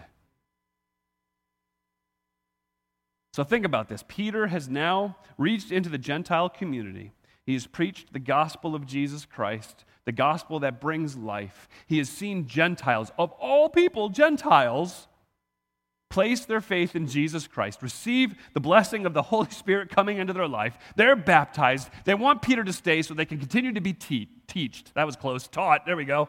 So 3.33 3.43
think 3.43 3.65
about 3.65 3.87
this. 3.87 4.03
Peter 4.07 4.47
has 4.47 4.67
now 4.67 5.17
reached 5.37 5.71
into 5.71 5.89
the 5.89 5.97
Gentile 5.97 6.49
community. 6.49 7.13
He 7.45 7.53
has 7.53 7.65
preached 7.65 8.13
the 8.13 8.19
gospel 8.19 8.75
of 8.75 8.85
Jesus 8.85 9.25
Christ, 9.25 9.85
the 10.05 10.11
gospel 10.11 10.59
that 10.59 10.81
brings 10.81 11.15
life. 11.15 11.67
He 11.87 11.97
has 11.97 12.09
seen 12.09 12.47
Gentiles, 12.47 13.11
of 13.17 13.31
all 13.33 13.69
people, 13.69 14.09
Gentiles, 14.09 15.07
place 16.09 16.45
their 16.45 16.61
faith 16.61 16.95
in 16.95 17.07
Jesus 17.07 17.47
Christ, 17.47 17.81
receive 17.81 18.35
the 18.53 18.59
blessing 18.59 19.05
of 19.05 19.13
the 19.13 19.21
Holy 19.21 19.49
Spirit 19.49 19.89
coming 19.89 20.17
into 20.17 20.33
their 20.33 20.47
life. 20.47 20.77
They're 20.97 21.15
baptized. 21.15 21.89
They 22.03 22.13
want 22.13 22.41
Peter 22.41 22.63
to 22.65 22.73
stay 22.73 23.01
so 23.01 23.13
they 23.13 23.25
can 23.25 23.39
continue 23.39 23.71
to 23.71 23.81
be 23.81 23.93
te- 23.93 24.29
teached. 24.47 24.93
That 24.93 25.05
was 25.05 25.15
close. 25.15 25.47
Taught. 25.47 25.85
There 25.85 25.95
we 25.95 26.05
go. 26.05 26.27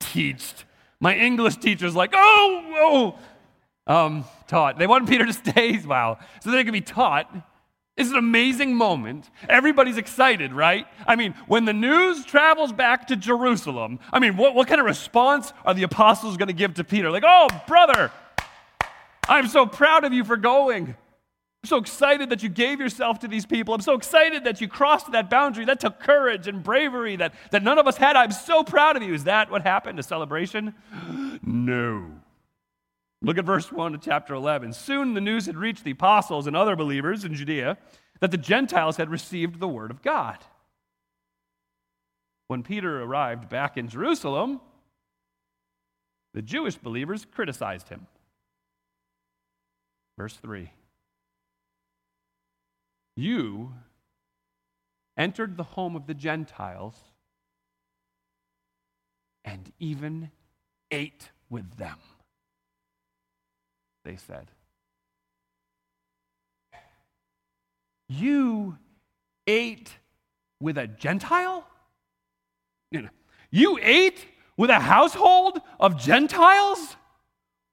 Teached. 0.00 0.64
My 1.00 1.16
English 1.16 1.56
teacher's 1.56 1.96
like, 1.96 2.12
oh, 2.14 2.62
oh, 2.76 3.18
um, 3.86 4.24
taught. 4.46 4.78
They 4.78 4.86
want 4.86 5.08
Peter 5.08 5.26
to 5.26 5.32
stay. 5.32 5.78
Wow. 5.86 6.18
So 6.40 6.50
they 6.50 6.64
can 6.64 6.72
be 6.72 6.80
taught. 6.80 7.34
It's 7.96 8.10
an 8.10 8.16
amazing 8.16 8.74
moment. 8.74 9.28
Everybody's 9.48 9.98
excited, 9.98 10.52
right? 10.52 10.86
I 11.06 11.14
mean, 11.16 11.34
when 11.46 11.66
the 11.66 11.74
news 11.74 12.24
travels 12.24 12.72
back 12.72 13.08
to 13.08 13.16
Jerusalem, 13.16 13.98
I 14.12 14.18
mean, 14.18 14.36
what, 14.36 14.54
what 14.54 14.66
kind 14.66 14.80
of 14.80 14.86
response 14.86 15.52
are 15.66 15.74
the 15.74 15.82
apostles 15.82 16.38
going 16.38 16.48
to 16.48 16.54
give 16.54 16.74
to 16.74 16.84
Peter? 16.84 17.10
Like, 17.10 17.24
oh, 17.26 17.48
brother, 17.66 18.10
I'm 19.28 19.46
so 19.46 19.66
proud 19.66 20.04
of 20.04 20.12
you 20.14 20.24
for 20.24 20.38
going. 20.38 20.88
I'm 20.88 21.68
so 21.68 21.76
excited 21.76 22.30
that 22.30 22.42
you 22.42 22.48
gave 22.48 22.80
yourself 22.80 23.18
to 23.20 23.28
these 23.28 23.44
people. 23.44 23.74
I'm 23.74 23.82
so 23.82 23.94
excited 23.94 24.44
that 24.44 24.60
you 24.60 24.68
crossed 24.68 25.12
that 25.12 25.28
boundary. 25.28 25.66
That 25.66 25.78
took 25.78 26.00
courage 26.00 26.48
and 26.48 26.62
bravery 26.62 27.16
that, 27.16 27.34
that 27.50 27.62
none 27.62 27.78
of 27.78 27.86
us 27.86 27.98
had. 27.98 28.16
I'm 28.16 28.32
so 28.32 28.64
proud 28.64 28.96
of 28.96 29.02
you. 29.02 29.12
Is 29.12 29.24
that 29.24 29.50
what 29.50 29.62
happened? 29.62 29.98
A 29.98 30.02
celebration? 30.02 30.74
No. 31.44 32.21
Look 33.22 33.38
at 33.38 33.44
verse 33.44 33.70
1 33.70 33.94
of 33.94 34.00
chapter 34.00 34.34
11. 34.34 34.72
Soon 34.72 35.14
the 35.14 35.20
news 35.20 35.46
had 35.46 35.56
reached 35.56 35.84
the 35.84 35.92
apostles 35.92 36.46
and 36.46 36.56
other 36.56 36.74
believers 36.74 37.24
in 37.24 37.34
Judea 37.34 37.78
that 38.20 38.32
the 38.32 38.36
Gentiles 38.36 38.96
had 38.96 39.10
received 39.10 39.60
the 39.60 39.68
word 39.68 39.90
of 39.92 40.02
God. 40.02 40.38
When 42.48 42.62
Peter 42.62 43.00
arrived 43.02 43.48
back 43.48 43.76
in 43.76 43.88
Jerusalem, 43.88 44.60
the 46.34 46.42
Jewish 46.42 46.76
believers 46.76 47.24
criticized 47.30 47.88
him. 47.88 48.06
Verse 50.18 50.36
3 50.36 50.70
You 53.16 53.72
entered 55.16 55.56
the 55.56 55.62
home 55.62 55.94
of 55.94 56.06
the 56.06 56.14
Gentiles 56.14 56.96
and 59.44 59.72
even 59.78 60.30
ate 60.90 61.30
with 61.48 61.76
them, 61.76 61.98
they 64.04 64.16
said. 64.16 64.48
You 68.08 68.78
ate 69.46 69.90
with 70.60 70.76
a 70.78 70.86
Gentile? 70.86 71.66
You 73.50 73.78
ate 73.82 74.26
with 74.56 74.70
a 74.70 74.80
household 74.80 75.60
of 75.78 75.98
Gentiles? 75.98 76.96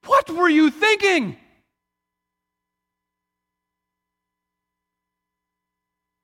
What 0.05 0.29
were 0.29 0.49
you 0.49 0.69
thinking? 0.69 1.37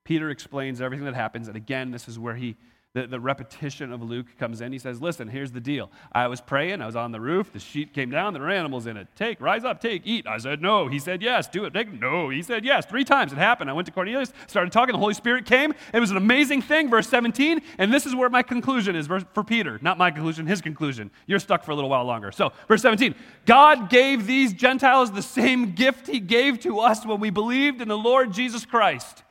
Peter 0.05 0.29
explains 0.29 0.81
everything 0.81 1.05
that 1.05 1.15
happens. 1.15 1.47
And 1.47 1.57
again, 1.57 1.91
this 1.91 2.07
is 2.07 2.19
where 2.19 2.35
he, 2.35 2.55
the, 2.95 3.05
the 3.05 3.19
repetition 3.19 3.91
of 3.91 4.01
Luke 4.01 4.25
comes 4.39 4.62
in. 4.62 4.71
He 4.71 4.79
says, 4.79 5.01
Listen, 5.01 5.27
here's 5.27 5.51
the 5.51 5.60
deal. 5.60 5.91
I 6.13 6.27
was 6.27 6.39
praying, 6.39 6.81
I 6.81 6.86
was 6.86 6.95
on 6.95 7.12
the 7.12 7.19
roof, 7.19 7.51
the 7.51 7.60
sheet 7.60 7.93
came 7.93 8.10
down, 8.10 8.34
there 8.34 8.41
were 8.41 8.49
animals 8.49 8.88
in 8.88 8.95
it. 8.95 9.10
Take, 9.17 9.41
rise 9.41 9.65
up, 9.65 9.81
take, 9.81 10.03
eat. 10.05 10.25
I 10.25 10.38
said, 10.38 10.62
No. 10.62 10.88
He 10.88 10.97
said, 10.97 11.21
Yes, 11.21 11.49
do 11.49 11.65
it. 11.65 11.73
Take, 11.73 11.91
no. 11.91 12.29
He 12.29 12.41
said, 12.41 12.63
Yes. 12.63 12.86
Three 12.86 13.03
times 13.03 13.34
it 13.34 13.38
happened. 13.38 13.69
I 13.69 13.73
went 13.73 13.86
to 13.88 13.91
Cornelius, 13.91 14.31
started 14.47 14.71
talking, 14.71 14.93
the 14.93 14.99
Holy 14.99 15.13
Spirit 15.13 15.45
came. 15.45 15.73
It 15.93 15.99
was 15.99 16.10
an 16.10 16.15
amazing 16.15 16.62
thing. 16.62 16.89
Verse 16.89 17.10
17. 17.10 17.62
And 17.77 17.93
this 17.93 18.05
is 18.05 18.15
where 18.15 18.29
my 18.29 18.41
conclusion 18.41 18.95
is 18.95 19.08
for 19.08 19.43
Peter. 19.43 19.77
Not 19.81 19.97
my 19.97 20.10
conclusion, 20.10 20.47
his 20.47 20.62
conclusion. 20.62 21.12
You're 21.27 21.39
stuck 21.39 21.65
for 21.65 21.71
a 21.71 21.75
little 21.75 21.89
while 21.89 22.05
longer. 22.05 22.31
So, 22.31 22.53
verse 22.69 22.81
17 22.81 23.13
God 23.45 23.89
gave 23.89 24.25
these 24.25 24.53
Gentiles 24.53 25.12
the 25.12 25.21
same 25.21 25.73
gift 25.73 26.08
he 26.08 26.21
gave 26.21 26.62
to 26.62 26.79
us 26.79 27.05
when 27.05 27.19
we 27.19 27.29
believed 27.29 27.81
in 27.81 27.89
the 27.89 27.97
Lord 27.97 28.31
Jesus 28.31 28.65
Christ. 28.65 29.24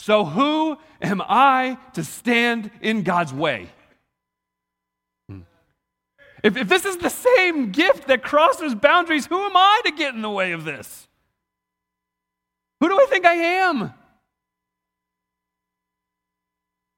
So, 0.00 0.24
who 0.24 0.78
am 1.02 1.20
I 1.20 1.76
to 1.92 2.02
stand 2.02 2.70
in 2.80 3.02
God's 3.02 3.34
way? 3.34 3.68
Hmm. 5.28 5.40
If, 6.42 6.56
if 6.56 6.70
this 6.70 6.86
is 6.86 6.96
the 6.96 7.10
same 7.10 7.70
gift 7.70 8.08
that 8.08 8.22
crosses 8.22 8.74
boundaries, 8.74 9.26
who 9.26 9.44
am 9.44 9.54
I 9.54 9.82
to 9.84 9.92
get 9.92 10.14
in 10.14 10.22
the 10.22 10.30
way 10.30 10.52
of 10.52 10.64
this? 10.64 11.06
Who 12.80 12.88
do 12.88 12.98
I 12.98 13.06
think 13.10 13.26
I 13.26 13.34
am? 13.34 13.92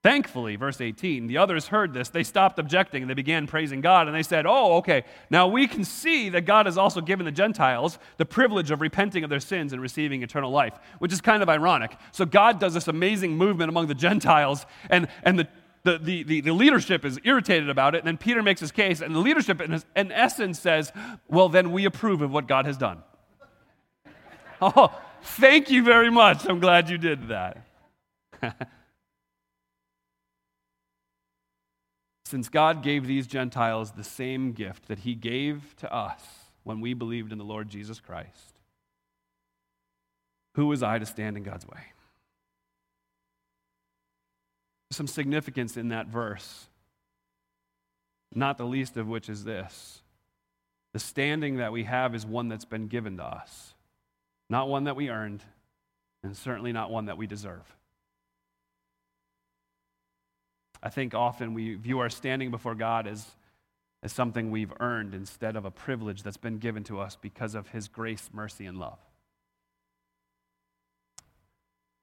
Thankfully, 0.02 0.56
verse 0.56 0.80
18, 0.80 1.28
the 1.28 1.38
others 1.38 1.68
heard 1.68 1.94
this. 1.94 2.08
They 2.08 2.24
stopped 2.24 2.58
objecting 2.58 3.02
and 3.02 3.10
they 3.10 3.14
began 3.14 3.46
praising 3.46 3.80
God. 3.80 4.08
And 4.08 4.16
they 4.16 4.24
said, 4.24 4.46
Oh, 4.46 4.78
okay, 4.78 5.04
now 5.30 5.46
we 5.46 5.68
can 5.68 5.84
see 5.84 6.28
that 6.30 6.40
God 6.40 6.66
has 6.66 6.76
also 6.76 7.00
given 7.00 7.24
the 7.24 7.30
Gentiles 7.30 8.00
the 8.16 8.24
privilege 8.24 8.72
of 8.72 8.80
repenting 8.80 9.22
of 9.22 9.30
their 9.30 9.38
sins 9.38 9.72
and 9.72 9.80
receiving 9.80 10.24
eternal 10.24 10.50
life, 10.50 10.74
which 10.98 11.12
is 11.12 11.20
kind 11.20 11.40
of 11.40 11.48
ironic. 11.48 11.96
So 12.10 12.24
God 12.24 12.58
does 12.58 12.74
this 12.74 12.88
amazing 12.88 13.36
movement 13.36 13.68
among 13.68 13.86
the 13.86 13.94
Gentiles, 13.94 14.66
and, 14.90 15.06
and 15.22 15.38
the, 15.38 15.48
the, 15.84 15.98
the, 15.98 16.22
the, 16.24 16.40
the 16.40 16.52
leadership 16.52 17.04
is 17.04 17.20
irritated 17.22 17.70
about 17.70 17.94
it. 17.94 17.98
And 17.98 18.08
then 18.08 18.18
Peter 18.18 18.42
makes 18.42 18.60
his 18.60 18.72
case, 18.72 19.02
and 19.02 19.14
the 19.14 19.20
leadership, 19.20 19.60
in, 19.60 19.80
in 19.94 20.10
essence, 20.10 20.58
says, 20.58 20.92
Well, 21.28 21.48
then 21.48 21.70
we 21.70 21.84
approve 21.84 22.22
of 22.22 22.32
what 22.32 22.48
God 22.48 22.66
has 22.66 22.76
done. 22.76 23.04
oh, 24.60 25.00
thank 25.22 25.70
you 25.70 25.84
very 25.84 26.10
much. 26.10 26.44
I'm 26.48 26.58
glad 26.58 26.90
you 26.90 26.98
did 26.98 27.28
that. 27.28 27.64
since 32.32 32.48
God 32.48 32.82
gave 32.82 33.06
these 33.06 33.26
Gentiles 33.26 33.90
the 33.90 34.02
same 34.02 34.52
gift 34.52 34.88
that 34.88 35.00
He 35.00 35.14
gave 35.14 35.76
to 35.76 35.94
us 35.94 36.22
when 36.64 36.80
we 36.80 36.94
believed 36.94 37.30
in 37.30 37.36
the 37.36 37.44
Lord 37.44 37.68
Jesus 37.68 38.00
Christ, 38.00 38.54
who 40.54 40.64
was 40.64 40.82
I 40.82 40.98
to 40.98 41.04
stand 41.04 41.36
in 41.36 41.42
God's 41.42 41.68
way? 41.68 41.92
Some 44.92 45.06
significance 45.06 45.76
in 45.76 45.90
that 45.90 46.06
verse, 46.06 46.68
not 48.34 48.56
the 48.56 48.64
least 48.64 48.96
of 48.96 49.06
which 49.06 49.28
is 49.28 49.44
this 49.44 50.00
the 50.94 50.98
standing 50.98 51.58
that 51.58 51.70
we 51.70 51.84
have 51.84 52.14
is 52.14 52.24
one 52.24 52.48
that's 52.48 52.64
been 52.64 52.86
given 52.86 53.18
to 53.18 53.24
us, 53.24 53.74
not 54.48 54.70
one 54.70 54.84
that 54.84 54.96
we 54.96 55.10
earned, 55.10 55.42
and 56.24 56.34
certainly 56.34 56.72
not 56.72 56.90
one 56.90 57.04
that 57.04 57.18
we 57.18 57.26
deserve. 57.26 57.76
I 60.82 60.88
think 60.88 61.14
often 61.14 61.54
we 61.54 61.74
view 61.74 62.00
our 62.00 62.10
standing 62.10 62.50
before 62.50 62.74
God 62.74 63.06
as, 63.06 63.26
as 64.02 64.12
something 64.12 64.50
we've 64.50 64.72
earned 64.80 65.14
instead 65.14 65.54
of 65.54 65.64
a 65.64 65.70
privilege 65.70 66.22
that's 66.22 66.36
been 66.36 66.58
given 66.58 66.82
to 66.84 66.98
us 66.98 67.16
because 67.20 67.54
of 67.54 67.68
His 67.68 67.88
grace, 67.88 68.30
mercy, 68.32 68.66
and 68.66 68.78
love. 68.78 68.98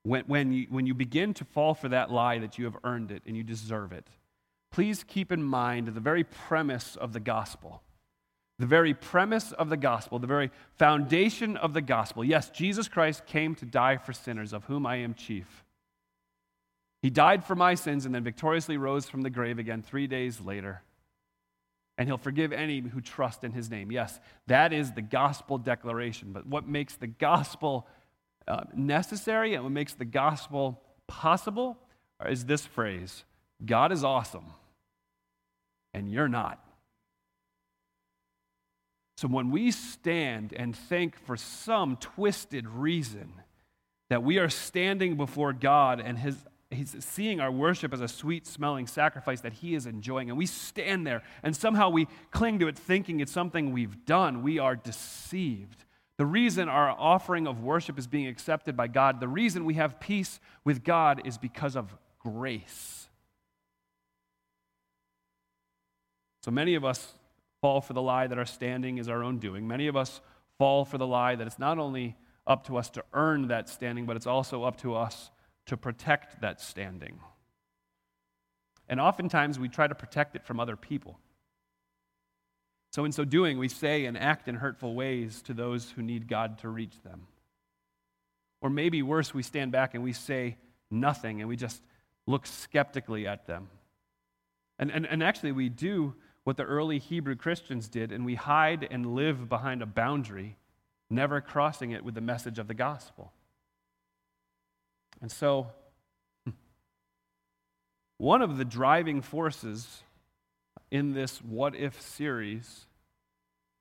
When, 0.02 0.24
when, 0.26 0.52
you, 0.52 0.66
when 0.70 0.86
you 0.86 0.94
begin 0.94 1.34
to 1.34 1.44
fall 1.44 1.74
for 1.74 1.90
that 1.90 2.10
lie 2.10 2.38
that 2.38 2.56
you 2.58 2.64
have 2.64 2.76
earned 2.84 3.10
it 3.10 3.22
and 3.26 3.36
you 3.36 3.42
deserve 3.42 3.92
it, 3.92 4.08
please 4.72 5.04
keep 5.06 5.30
in 5.30 5.42
mind 5.42 5.88
the 5.88 6.00
very 6.00 6.24
premise 6.24 6.96
of 6.96 7.12
the 7.12 7.20
gospel. 7.20 7.82
The 8.58 8.66
very 8.66 8.94
premise 8.94 9.52
of 9.52 9.68
the 9.68 9.76
gospel, 9.76 10.18
the 10.18 10.26
very 10.26 10.50
foundation 10.78 11.56
of 11.56 11.74
the 11.74 11.80
gospel. 11.80 12.24
Yes, 12.24 12.50
Jesus 12.50 12.88
Christ 12.88 13.26
came 13.26 13.54
to 13.56 13.64
die 13.66 13.96
for 13.96 14.12
sinners, 14.12 14.52
of 14.52 14.64
whom 14.64 14.86
I 14.86 14.96
am 14.96 15.14
chief. 15.14 15.64
He 17.02 17.10
died 17.10 17.44
for 17.44 17.54
my 17.54 17.74
sins 17.74 18.04
and 18.04 18.14
then 18.14 18.24
victoriously 18.24 18.76
rose 18.76 19.08
from 19.08 19.22
the 19.22 19.30
grave 19.30 19.58
again 19.58 19.82
three 19.82 20.06
days 20.06 20.40
later. 20.40 20.82
And 21.96 22.08
he'll 22.08 22.18
forgive 22.18 22.52
any 22.52 22.80
who 22.80 23.00
trust 23.00 23.44
in 23.44 23.52
his 23.52 23.70
name. 23.70 23.90
Yes, 23.90 24.20
that 24.46 24.72
is 24.72 24.92
the 24.92 25.02
gospel 25.02 25.58
declaration. 25.58 26.32
But 26.32 26.46
what 26.46 26.66
makes 26.66 26.96
the 26.96 27.06
gospel 27.06 27.86
uh, 28.46 28.64
necessary 28.74 29.54
and 29.54 29.64
what 29.64 29.72
makes 29.72 29.94
the 29.94 30.04
gospel 30.04 30.82
possible 31.06 31.78
is 32.26 32.44
this 32.44 32.66
phrase 32.66 33.24
God 33.64 33.92
is 33.92 34.04
awesome, 34.04 34.46
and 35.92 36.10
you're 36.10 36.28
not. 36.28 36.62
So 39.18 39.28
when 39.28 39.50
we 39.50 39.70
stand 39.70 40.54
and 40.54 40.74
think 40.74 41.18
for 41.26 41.36
some 41.36 41.96
twisted 41.96 42.66
reason 42.66 43.34
that 44.08 44.22
we 44.22 44.38
are 44.38 44.48
standing 44.48 45.16
before 45.16 45.52
God 45.52 46.00
and 46.00 46.18
his 46.18 46.36
He's 46.70 46.94
seeing 47.00 47.40
our 47.40 47.50
worship 47.50 47.92
as 47.92 48.00
a 48.00 48.06
sweet 48.06 48.46
smelling 48.46 48.86
sacrifice 48.86 49.40
that 49.40 49.54
he 49.54 49.74
is 49.74 49.86
enjoying. 49.86 50.28
And 50.28 50.38
we 50.38 50.46
stand 50.46 51.04
there 51.04 51.22
and 51.42 51.54
somehow 51.54 51.90
we 51.90 52.06
cling 52.30 52.60
to 52.60 52.68
it 52.68 52.78
thinking 52.78 53.18
it's 53.18 53.32
something 53.32 53.72
we've 53.72 54.04
done. 54.04 54.42
We 54.42 54.60
are 54.60 54.76
deceived. 54.76 55.84
The 56.16 56.26
reason 56.26 56.68
our 56.68 56.90
offering 56.90 57.48
of 57.48 57.62
worship 57.62 57.98
is 57.98 58.06
being 58.06 58.28
accepted 58.28 58.76
by 58.76 58.86
God, 58.86 59.18
the 59.18 59.26
reason 59.28 59.64
we 59.64 59.74
have 59.74 59.98
peace 59.98 60.38
with 60.64 60.84
God 60.84 61.22
is 61.24 61.38
because 61.38 61.74
of 61.74 61.96
grace. 62.20 63.08
So 66.44 66.52
many 66.52 66.74
of 66.74 66.84
us 66.84 67.14
fall 67.60 67.80
for 67.80 67.94
the 67.94 68.02
lie 68.02 68.28
that 68.28 68.38
our 68.38 68.46
standing 68.46 68.98
is 68.98 69.08
our 69.08 69.24
own 69.24 69.38
doing. 69.38 69.66
Many 69.66 69.88
of 69.88 69.96
us 69.96 70.20
fall 70.56 70.84
for 70.84 70.98
the 70.98 71.06
lie 71.06 71.34
that 71.34 71.46
it's 71.46 71.58
not 71.58 71.78
only 71.78 72.16
up 72.46 72.66
to 72.66 72.76
us 72.76 72.90
to 72.90 73.04
earn 73.12 73.48
that 73.48 73.68
standing, 73.68 74.06
but 74.06 74.14
it's 74.14 74.26
also 74.26 74.62
up 74.62 74.76
to 74.82 74.94
us 74.94 75.30
to 75.70 75.76
protect 75.76 76.40
that 76.40 76.60
standing. 76.60 77.20
And 78.88 79.00
oftentimes 79.00 79.56
we 79.56 79.68
try 79.68 79.86
to 79.86 79.94
protect 79.94 80.34
it 80.34 80.44
from 80.44 80.58
other 80.58 80.74
people. 80.74 81.20
So, 82.90 83.04
in 83.04 83.12
so 83.12 83.24
doing, 83.24 83.56
we 83.56 83.68
say 83.68 84.04
and 84.04 84.18
act 84.18 84.48
in 84.48 84.56
hurtful 84.56 84.96
ways 84.96 85.42
to 85.42 85.54
those 85.54 85.92
who 85.92 86.02
need 86.02 86.26
God 86.26 86.58
to 86.58 86.68
reach 86.68 87.00
them. 87.04 87.28
Or 88.60 88.68
maybe 88.68 89.00
worse, 89.00 89.32
we 89.32 89.44
stand 89.44 89.70
back 89.70 89.94
and 89.94 90.02
we 90.02 90.12
say 90.12 90.56
nothing 90.90 91.38
and 91.38 91.48
we 91.48 91.54
just 91.54 91.80
look 92.26 92.48
skeptically 92.48 93.28
at 93.28 93.46
them. 93.46 93.68
And, 94.76 94.90
and, 94.90 95.06
and 95.06 95.22
actually, 95.22 95.52
we 95.52 95.68
do 95.68 96.16
what 96.42 96.56
the 96.56 96.64
early 96.64 96.98
Hebrew 96.98 97.36
Christians 97.36 97.88
did, 97.88 98.10
and 98.10 98.24
we 98.26 98.34
hide 98.34 98.88
and 98.90 99.14
live 99.14 99.48
behind 99.48 99.82
a 99.82 99.86
boundary, 99.86 100.56
never 101.08 101.40
crossing 101.40 101.92
it 101.92 102.04
with 102.04 102.16
the 102.16 102.20
message 102.20 102.58
of 102.58 102.66
the 102.66 102.74
gospel. 102.74 103.32
And 105.20 105.30
so, 105.30 105.68
one 108.18 108.42
of 108.42 108.58
the 108.58 108.64
driving 108.64 109.22
forces 109.22 110.02
in 110.90 111.12
this 111.12 111.38
What 111.38 111.74
If 111.74 112.00
series 112.00 112.86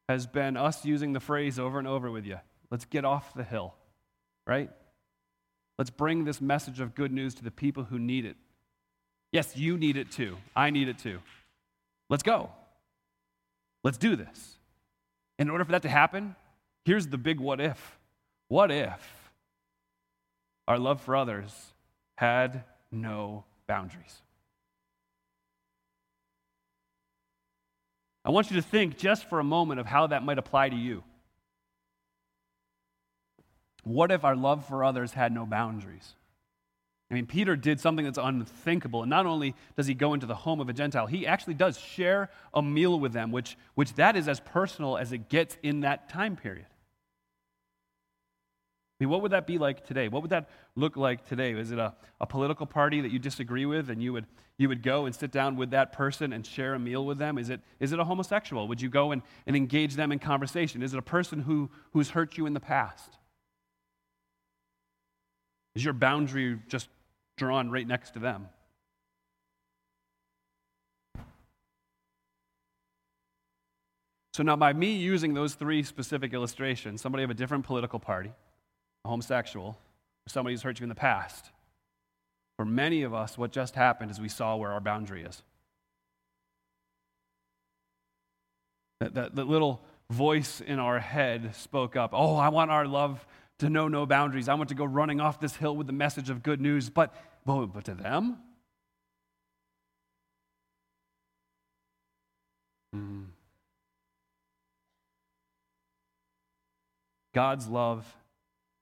has 0.08 0.28
been 0.28 0.58
us 0.58 0.86
using 0.86 1.14
the 1.14 1.20
phrase 1.20 1.60
over 1.60 1.80
and 1.80 1.88
over 1.88 2.10
with 2.10 2.26
you 2.26 2.40
let's 2.72 2.86
get 2.86 3.06
off 3.06 3.34
the 3.34 3.44
hill, 3.44 3.74
right? 4.46 4.70
Let's 5.78 5.90
bring 5.90 6.26
this 6.26 6.42
message 6.42 6.80
of 6.80 6.96
good 6.96 7.12
news 7.12 7.36
to 7.36 7.44
the 7.44 7.52
people 7.52 7.84
who 7.84 7.98
need 7.98 8.26
it. 8.26 8.36
Yes, 9.32 9.56
you 9.56 9.78
need 9.78 9.98
it 9.98 10.12
too. 10.12 10.38
I 10.56 10.70
need 10.70 10.88
it 10.88 10.98
too. 10.98 11.20
Let's 12.10 12.24
go. 12.24 12.50
Let's 13.84 13.98
do 13.98 14.16
this. 14.16 14.58
In 15.38 15.50
order 15.50 15.64
for 15.64 15.72
that 15.72 15.84
to 15.84 15.90
happen, 15.90 16.36
here's 16.86 17.08
the 17.08 17.18
big 17.18 17.40
what 17.40 17.62
if. 17.62 17.98
What 18.50 18.72
if 18.72 19.19
our 20.70 20.80
love 20.80 21.02
for 21.02 21.18
others 21.18 21.74
had 22.16 22.64
no 22.92 23.44
boundaries? 23.68 24.22
I 28.24 28.30
want 28.30 28.52
you 28.52 28.58
to 28.58 28.62
think 28.62 28.98
just 28.98 29.28
for 29.28 29.40
a 29.40 29.44
moment 29.44 29.80
of 29.80 29.88
how 29.88 30.08
that 30.08 30.24
might 30.24 30.38
apply 30.38 30.70
to 30.70 30.76
you. 30.76 31.04
What 33.84 34.12
if 34.12 34.24
our 34.24 34.36
love 34.36 34.68
for 34.68 34.84
others 34.84 35.14
had 35.14 35.32
no 35.32 35.46
boundaries? 35.46 36.14
I 37.10 37.16
mean, 37.16 37.26
Peter 37.26 37.56
did 37.56 37.80
something 37.80 38.06
that's 38.06 38.20
unthinkable. 38.20 39.02
And 39.02 39.10
not 39.10 39.26
only 39.26 39.56
does 39.76 39.88
he 39.88 39.96
go 39.96 40.14
into 40.14 40.28
the 40.28 40.36
home 40.36 40.60
of 40.60 40.70
a 40.70 40.74
Gentile, 40.74 41.08
he 41.08 41.26
actually 41.26 41.56
does 41.56 41.80
share 41.80 42.30
a 42.54 42.62
meal 42.62 43.00
with 43.00 43.14
them, 43.14 43.32
which, 43.32 43.58
which 43.74 43.96
that 43.96 44.16
is 44.16 44.28
as 44.28 44.40
personal 44.40 44.96
as 44.98 45.12
it 45.12 45.30
gets 45.30 45.58
in 45.64 45.80
that 45.80 46.10
time 46.10 46.36
period. 46.36 46.68
I 49.00 49.06
mean, 49.06 49.12
what 49.12 49.22
would 49.22 49.32
that 49.32 49.48
be 49.48 49.58
like 49.58 49.86
today? 49.86 50.10
What 50.10 50.22
would 50.24 50.32
that 50.32 50.50
look 50.76 50.98
like 50.98 51.26
today? 51.26 51.54
Is 51.54 51.72
it 51.72 51.80
a, 51.80 51.94
a 52.20 52.26
political 52.26 52.66
party 52.66 53.00
that 53.00 53.12
you 53.12 53.20
disagree 53.20 53.66
with 53.66 53.90
and 53.90 54.04
you 54.04 54.12
would, 54.12 54.26
you 54.58 54.68
would 54.68 54.84
go 54.84 55.06
and 55.06 55.16
sit 55.16 55.32
down 55.32 55.56
with 55.56 55.72
that 55.72 55.94
person 55.94 56.34
and 56.34 56.46
share 56.46 56.74
a 56.74 56.80
meal 56.80 57.06
with 57.06 57.18
them? 57.18 57.38
Is 57.38 57.50
it, 57.50 57.62
is 57.80 57.94
it 57.94 58.00
a 58.00 58.04
homosexual? 58.04 58.68
Would 58.68 58.82
you 58.82 58.90
go 58.90 59.14
and, 59.14 59.22
and 59.48 59.56
engage 59.56 59.96
them 59.96 60.12
in 60.12 60.20
conversation? 60.20 60.84
Is 60.84 60.94
it 60.94 60.98
a 60.98 61.02
person 61.02 61.40
who, 61.40 61.70
who's 61.94 62.10
hurt 62.10 62.38
you 62.38 62.46
in 62.46 62.54
the 62.54 62.60
past? 62.60 63.18
Is 65.76 65.86
your 65.86 65.94
boundary 65.94 66.60
just 66.68 66.90
drawn 67.38 67.72
right 67.72 67.88
next 67.88 68.12
to 68.12 68.20
them? 68.20 68.50
So 74.34 74.44
now, 74.44 74.58
by 74.58 74.74
me 74.74 74.94
using 74.94 75.34
those 75.34 75.54
three 75.54 75.84
specific 75.84 76.34
illustrations, 76.34 77.02
somebody 77.02 77.24
of 77.24 77.30
a 77.30 77.34
different 77.34 77.66
political 77.66 78.00
party, 78.00 78.32
homosexual, 79.10 79.68
or 79.68 80.30
somebody 80.30 80.54
who's 80.54 80.62
hurt 80.62 80.80
you 80.80 80.84
in 80.84 80.90
the 80.90 80.96
past. 80.96 81.50
For 82.58 82.66
many 82.66 83.04
of 83.04 83.14
us, 83.14 83.38
what 83.38 83.52
just 83.52 83.76
happened 83.76 84.12
is 84.12 84.20
we 84.20 84.30
saw 84.30 84.56
where 84.56 84.72
our 84.72 84.82
boundary 84.82 85.24
is. 85.24 85.44
That, 89.00 89.14
that, 89.16 89.36
that 89.36 89.48
little 89.48 89.82
voice 90.10 90.62
in 90.62 90.80
our 90.80 91.00
head 91.00 91.56
spoke 91.56 91.96
up 91.96 92.12
Oh, 92.14 92.36
I 92.36 92.50
want 92.50 92.72
our 92.72 92.86
love 92.86 93.26
to 93.60 93.70
know 93.70 93.88
no 93.88 94.06
boundaries. 94.06 94.50
I 94.50 94.56
want 94.56 94.70
to 94.70 94.76
go 94.76 94.86
running 94.86 95.22
off 95.22 95.40
this 95.40 95.56
hill 95.56 95.76
with 95.76 95.88
the 95.88 95.94
message 95.94 96.30
of 96.30 96.44
good 96.44 96.60
news. 96.60 96.90
But, 96.90 97.14
but, 97.46 97.68
but 97.68 97.86
to 97.86 97.94
them? 97.94 98.38
Hmm. 102.94 103.24
God's 107.34 107.68
love 107.68 108.06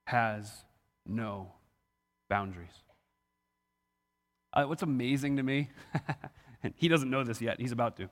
has 0.08 0.63
no 1.06 1.52
boundaries. 2.30 2.72
Uh, 4.54 4.63
what's 4.63 4.82
amazing 4.82 5.36
to 5.36 5.43
me, 5.43 5.70
and 6.63 6.74
he 6.78 6.88
doesn't 6.88 7.10
know 7.10 7.26
this 7.26 7.41
yet, 7.41 7.60
he's 7.60 7.74
about 7.74 7.98
to. 7.98 8.10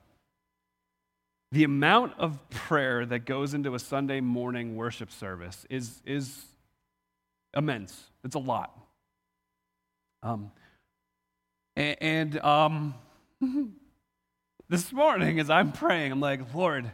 The 1.54 1.64
amount 1.64 2.12
of 2.18 2.50
prayer 2.50 3.06
that 3.06 3.20
goes 3.20 3.54
into 3.54 3.76
a 3.76 3.80
Sunday 3.80 4.20
morning 4.20 4.76
worship 4.76 5.10
service 5.10 5.66
is, 5.70 6.02
is 6.06 6.44
immense. 7.56 8.10
It's 8.26 8.36
a 8.36 8.40
lot. 8.40 8.78
Um, 10.22 10.52
and, 11.78 11.98
and 12.02 12.40
um, 12.40 12.94
this 14.68 14.92
morning, 14.92 15.40
as 15.40 15.50
I'm 15.50 15.72
praying, 15.72 16.12
I'm 16.12 16.20
like, 16.20 16.54
Lord, 16.54 16.92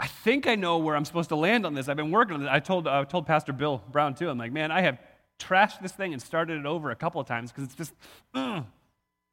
I 0.00 0.06
think 0.06 0.46
I 0.46 0.54
know 0.54 0.78
where 0.78 0.94
I'm 0.94 1.04
supposed 1.04 1.28
to 1.30 1.36
land 1.36 1.66
on 1.66 1.74
this. 1.74 1.88
I've 1.88 1.96
been 1.96 2.10
working 2.10 2.34
on 2.34 2.40
this. 2.42 2.50
I 2.50 2.60
told, 2.60 2.86
I 2.86 3.02
told 3.04 3.26
Pastor 3.26 3.52
Bill 3.52 3.82
Brown 3.90 4.14
too. 4.14 4.30
I'm 4.30 4.38
like, 4.38 4.52
man, 4.52 4.70
I 4.70 4.80
have 4.82 4.98
trashed 5.38 5.80
this 5.80 5.92
thing 5.92 6.12
and 6.12 6.22
started 6.22 6.58
it 6.58 6.66
over 6.66 6.90
a 6.90 6.96
couple 6.96 7.20
of 7.20 7.26
times 7.26 7.50
because 7.50 7.64
it's 7.64 7.74
just, 7.74 7.92
uh, 8.34 8.62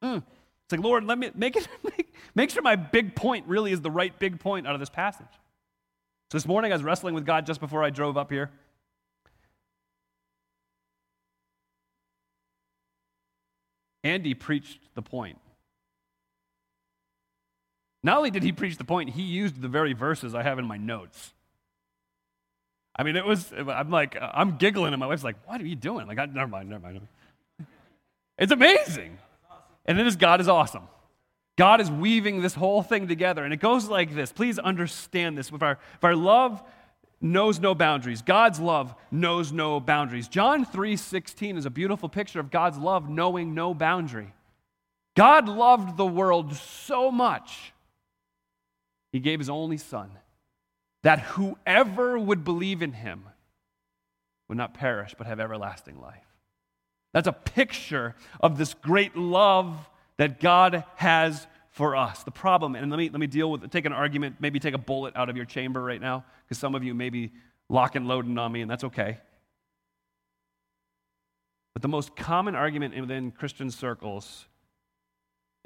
uh. 0.02 0.22
it's 0.64 0.72
like, 0.72 0.82
Lord, 0.82 1.04
let 1.04 1.20
me 1.20 1.30
make 1.36 1.56
it, 1.56 1.68
make, 1.84 2.14
make 2.34 2.50
sure 2.50 2.64
my 2.64 2.76
big 2.76 3.16
point 3.16 3.46
really 3.48 3.72
is 3.72 3.82
the 3.82 3.92
right 3.92 4.18
big 4.18 4.40
point 4.40 4.66
out 4.66 4.74
of 4.74 4.80
this 4.80 4.90
passage. 4.90 5.28
So 6.32 6.38
this 6.38 6.48
morning 6.48 6.72
I 6.72 6.76
was 6.76 6.84
wrestling 6.84 7.14
with 7.14 7.26
God 7.26 7.46
just 7.46 7.60
before 7.60 7.84
I 7.84 7.92
drove 7.92 8.18
up 8.18 8.32
here. 8.32 8.50
Andy 14.04 14.34
preached 14.34 14.80
the 14.96 15.02
point. 15.02 15.38
Not 18.06 18.18
only 18.18 18.30
did 18.30 18.44
he 18.44 18.52
preach 18.52 18.78
the 18.78 18.84
point, 18.84 19.10
he 19.10 19.24
used 19.24 19.60
the 19.60 19.68
very 19.68 19.94
verses 19.94 20.36
I 20.36 20.44
have 20.44 20.60
in 20.60 20.66
my 20.66 20.78
notes. 20.78 21.34
I 22.96 23.02
mean, 23.02 23.16
it 23.16 23.26
was, 23.26 23.52
I'm 23.52 23.90
like, 23.90 24.16
I'm 24.22 24.58
giggling, 24.58 24.94
and 24.94 25.00
my 25.00 25.08
wife's 25.08 25.24
like, 25.24 25.38
What 25.48 25.60
are 25.60 25.66
you 25.66 25.76
doing? 25.76 26.06
Like, 26.06 26.20
I, 26.20 26.28
never 26.28 26.48
mind, 26.48 26.70
never 26.70 26.84
mind. 26.84 27.08
It's 28.38 28.52
amazing. 28.52 29.18
And 29.88 30.00
it 30.00 30.06
is, 30.06 30.18
God 30.18 30.40
is 30.40 30.48
awesome. 30.48 30.84
God 31.58 31.82
is 31.82 31.90
weaving 31.90 32.44
this 32.44 32.54
whole 32.54 32.84
thing 32.84 33.08
together, 33.08 33.44
and 33.44 33.52
it 33.52 33.60
goes 33.60 33.90
like 33.90 34.14
this. 34.14 34.32
Please 34.32 34.60
understand 34.60 35.36
this. 35.36 35.52
If 35.52 35.64
our, 35.64 35.80
if 35.96 36.04
our 36.04 36.16
love 36.16 36.62
knows 37.20 37.60
no 37.60 37.74
boundaries, 37.74 38.22
God's 38.22 38.60
love 38.60 38.94
knows 39.10 39.52
no 39.52 39.80
boundaries. 39.80 40.28
John 40.28 40.64
3 40.64 40.96
16 40.96 41.58
is 41.58 41.66
a 41.66 41.72
beautiful 41.72 42.08
picture 42.08 42.40
of 42.40 42.52
God's 42.52 42.78
love 42.78 43.10
knowing 43.10 43.56
no 43.56 43.74
boundary. 43.74 44.32
God 45.16 45.50
loved 45.50 45.98
the 45.98 46.06
world 46.06 46.56
so 46.56 47.10
much 47.10 47.72
he 49.16 49.22
gave 49.22 49.40
his 49.40 49.50
only 49.50 49.78
son, 49.78 50.12
that 51.04 51.22
whoever 51.22 52.20
would 52.20 52.44
believe 52.44 52.82
in 52.82 52.92
him 52.92 53.24
would 54.50 54.58
not 54.58 54.74
perish 54.74 55.16
but 55.18 55.26
have 55.26 55.40
everlasting 55.40 56.02
life. 56.02 56.28
That's 57.14 57.30
a 57.30 57.32
picture 57.32 58.14
of 58.42 58.58
this 58.58 58.74
great 58.74 59.16
love 59.16 59.90
that 60.18 60.42
God 60.42 60.84
has 60.98 61.48
for 61.70 61.96
us. 61.96 62.24
The 62.24 62.32
problem, 62.32 62.76
and 62.76 62.92
let 62.92 62.98
me, 62.98 63.10
let 63.10 63.22
me 63.22 63.28
deal 63.28 63.50
with 63.50 63.64
it. 63.64 63.72
take 63.72 63.86
an 63.86 63.94
argument, 63.94 64.36
maybe 64.42 64.60
take 64.60 64.74
a 64.74 64.78
bullet 64.78 65.16
out 65.16 65.30
of 65.30 65.38
your 65.38 65.46
chamber 65.46 65.82
right 65.82 66.02
now, 66.02 66.26
because 66.44 66.58
some 66.58 66.76
of 66.76 66.84
you 66.84 66.94
may 66.94 67.10
be 67.10 67.32
lock 67.70 67.96
and 67.96 68.10
loading 68.10 68.38
on 68.38 68.52
me, 68.52 68.60
and 68.60 68.70
that's 68.70 68.84
okay. 68.84 69.20
But 71.72 71.84
the 71.84 71.88
most 71.88 72.18
common 72.18 72.54
argument 72.54 73.00
within 73.00 73.32
Christian 73.32 73.72
circles 73.72 74.46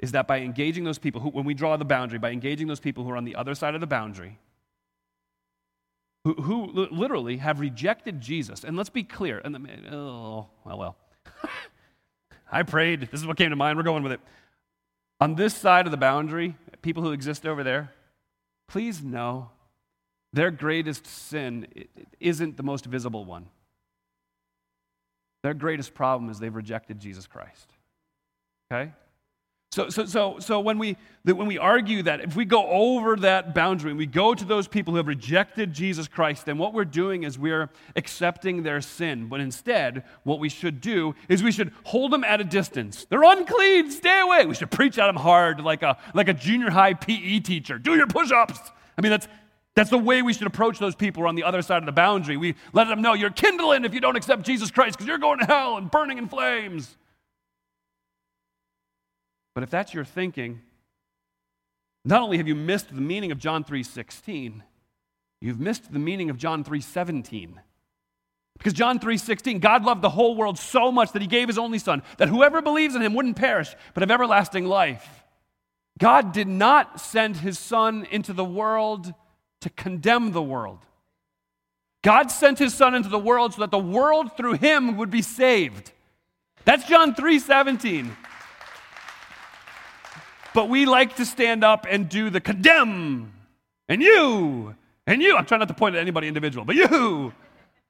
is 0.00 0.12
that 0.12 0.26
by 0.26 0.40
engaging 0.40 0.84
those 0.84 0.98
people, 0.98 1.20
who, 1.20 1.28
when 1.28 1.44
we 1.44 1.54
draw 1.54 1.76
the 1.76 1.84
boundary, 1.84 2.18
by 2.18 2.30
engaging 2.30 2.66
those 2.66 2.80
people 2.80 3.04
who 3.04 3.10
are 3.10 3.16
on 3.16 3.24
the 3.24 3.36
other 3.36 3.54
side 3.54 3.74
of 3.74 3.80
the 3.80 3.86
boundary, 3.86 4.38
who, 6.24 6.34
who 6.34 6.66
literally 6.66 7.36
have 7.36 7.60
rejected 7.60 8.20
Jesus, 8.20 8.64
and 8.64 8.76
let's 8.76 8.90
be 8.90 9.04
clear, 9.04 9.40
and 9.44 9.54
the, 9.54 9.94
oh, 9.94 10.48
well, 10.64 10.78
well. 10.78 10.96
I 12.52 12.62
prayed. 12.62 13.02
This 13.12 13.20
is 13.20 13.26
what 13.26 13.36
came 13.36 13.50
to 13.50 13.56
mind. 13.56 13.76
We're 13.76 13.84
going 13.84 14.02
with 14.02 14.12
it. 14.12 14.20
On 15.20 15.34
this 15.34 15.54
side 15.54 15.86
of 15.86 15.92
the 15.92 15.98
boundary, 15.98 16.56
people 16.82 17.02
who 17.02 17.12
exist 17.12 17.46
over 17.46 17.62
there, 17.62 17.92
please 18.68 19.02
know 19.02 19.50
their 20.32 20.50
greatest 20.50 21.06
sin 21.06 21.66
isn't 22.18 22.56
the 22.56 22.62
most 22.62 22.86
visible 22.86 23.24
one. 23.24 23.46
Their 25.42 25.54
greatest 25.54 25.94
problem 25.94 26.30
is 26.30 26.38
they've 26.38 26.54
rejected 26.54 26.98
Jesus 26.98 27.26
Christ. 27.26 27.70
Okay? 28.72 28.92
So, 29.72 29.88
so, 29.88 30.04
so, 30.04 30.40
so 30.40 30.58
when, 30.58 30.78
we, 30.78 30.96
when 31.22 31.46
we 31.46 31.56
argue 31.56 32.02
that 32.02 32.22
if 32.22 32.34
we 32.34 32.44
go 32.44 32.66
over 32.66 33.14
that 33.14 33.54
boundary 33.54 33.90
and 33.90 33.98
we 33.98 34.06
go 34.06 34.34
to 34.34 34.44
those 34.44 34.66
people 34.66 34.92
who 34.92 34.96
have 34.96 35.06
rejected 35.06 35.72
Jesus 35.72 36.08
Christ, 36.08 36.46
then 36.46 36.58
what 36.58 36.74
we're 36.74 36.84
doing 36.84 37.22
is 37.22 37.38
we're 37.38 37.70
accepting 37.94 38.64
their 38.64 38.80
sin. 38.80 39.28
But 39.28 39.38
instead, 39.38 40.02
what 40.24 40.40
we 40.40 40.48
should 40.48 40.80
do 40.80 41.14
is 41.28 41.44
we 41.44 41.52
should 41.52 41.72
hold 41.84 42.10
them 42.10 42.24
at 42.24 42.40
a 42.40 42.44
distance. 42.44 43.06
They're 43.08 43.22
unclean, 43.22 43.92
stay 43.92 44.18
away. 44.18 44.44
We 44.44 44.56
should 44.56 44.72
preach 44.72 44.98
at 44.98 45.06
them 45.06 45.14
hard 45.14 45.60
like 45.60 45.84
a, 45.84 45.96
like 46.14 46.26
a 46.26 46.34
junior 46.34 46.70
high 46.70 46.94
PE 46.94 47.38
teacher. 47.38 47.78
Do 47.78 47.94
your 47.94 48.08
push 48.08 48.32
ups. 48.32 48.58
I 48.98 49.02
mean, 49.02 49.10
that's, 49.10 49.28
that's 49.76 49.90
the 49.90 49.98
way 49.98 50.20
we 50.20 50.32
should 50.32 50.48
approach 50.48 50.80
those 50.80 50.96
people 50.96 51.20
who 51.20 51.26
are 51.26 51.28
on 51.28 51.36
the 51.36 51.44
other 51.44 51.62
side 51.62 51.78
of 51.78 51.86
the 51.86 51.92
boundary. 51.92 52.36
We 52.36 52.56
let 52.72 52.88
them 52.88 53.02
know 53.02 53.12
you're 53.12 53.30
kindling 53.30 53.84
if 53.84 53.94
you 53.94 54.00
don't 54.00 54.16
accept 54.16 54.42
Jesus 54.42 54.72
Christ 54.72 54.96
because 54.96 55.06
you're 55.06 55.18
going 55.18 55.38
to 55.38 55.46
hell 55.46 55.76
and 55.76 55.88
burning 55.88 56.18
in 56.18 56.26
flames. 56.26 56.96
But 59.54 59.64
if 59.64 59.70
that's 59.70 59.94
your 59.94 60.04
thinking, 60.04 60.62
not 62.04 62.22
only 62.22 62.38
have 62.38 62.48
you 62.48 62.54
missed 62.54 62.94
the 62.94 63.00
meaning 63.00 63.32
of 63.32 63.38
John 63.38 63.64
3:16, 63.64 64.62
you've 65.40 65.60
missed 65.60 65.92
the 65.92 65.98
meaning 65.98 66.30
of 66.30 66.38
John 66.38 66.64
3:17. 66.64 67.60
Because 68.56 68.72
John 68.72 68.98
3:16, 68.98 69.58
God 69.58 69.84
loved 69.84 70.02
the 70.02 70.10
whole 70.10 70.36
world 70.36 70.58
so 70.58 70.92
much 70.92 71.12
that 71.12 71.22
he 71.22 71.28
gave 71.28 71.48
his 71.48 71.58
only 71.58 71.78
son 71.78 72.02
that 72.18 72.28
whoever 72.28 72.60
believes 72.60 72.94
in 72.94 73.02
him 73.02 73.14
wouldn't 73.14 73.36
perish 73.36 73.74
but 73.94 74.02
have 74.02 74.10
everlasting 74.10 74.66
life. 74.66 75.24
God 75.98 76.32
did 76.32 76.48
not 76.48 77.00
send 77.00 77.38
his 77.38 77.58
son 77.58 78.06
into 78.10 78.32
the 78.32 78.44
world 78.44 79.14
to 79.60 79.70
condemn 79.70 80.32
the 80.32 80.42
world. 80.42 80.78
God 82.02 82.30
sent 82.30 82.58
his 82.58 82.72
son 82.72 82.94
into 82.94 83.10
the 83.10 83.18
world 83.18 83.54
so 83.54 83.60
that 83.60 83.70
the 83.70 83.78
world 83.78 84.36
through 84.36 84.54
him 84.54 84.96
would 84.96 85.10
be 85.10 85.22
saved. 85.22 85.92
That's 86.64 86.84
John 86.84 87.14
3:17. 87.14 88.16
But 90.54 90.68
we 90.68 90.86
like 90.86 91.16
to 91.16 91.24
stand 91.24 91.64
up 91.64 91.86
and 91.88 92.08
do 92.08 92.30
the 92.30 92.40
condemn. 92.40 93.32
And 93.88 94.02
you, 94.02 94.74
and 95.06 95.22
you, 95.22 95.36
I'm 95.36 95.46
trying 95.46 95.60
not 95.60 95.68
to 95.68 95.74
point 95.74 95.96
at 95.96 96.00
anybody 96.00 96.28
individual, 96.28 96.64
but 96.64 96.76
you, 96.76 97.32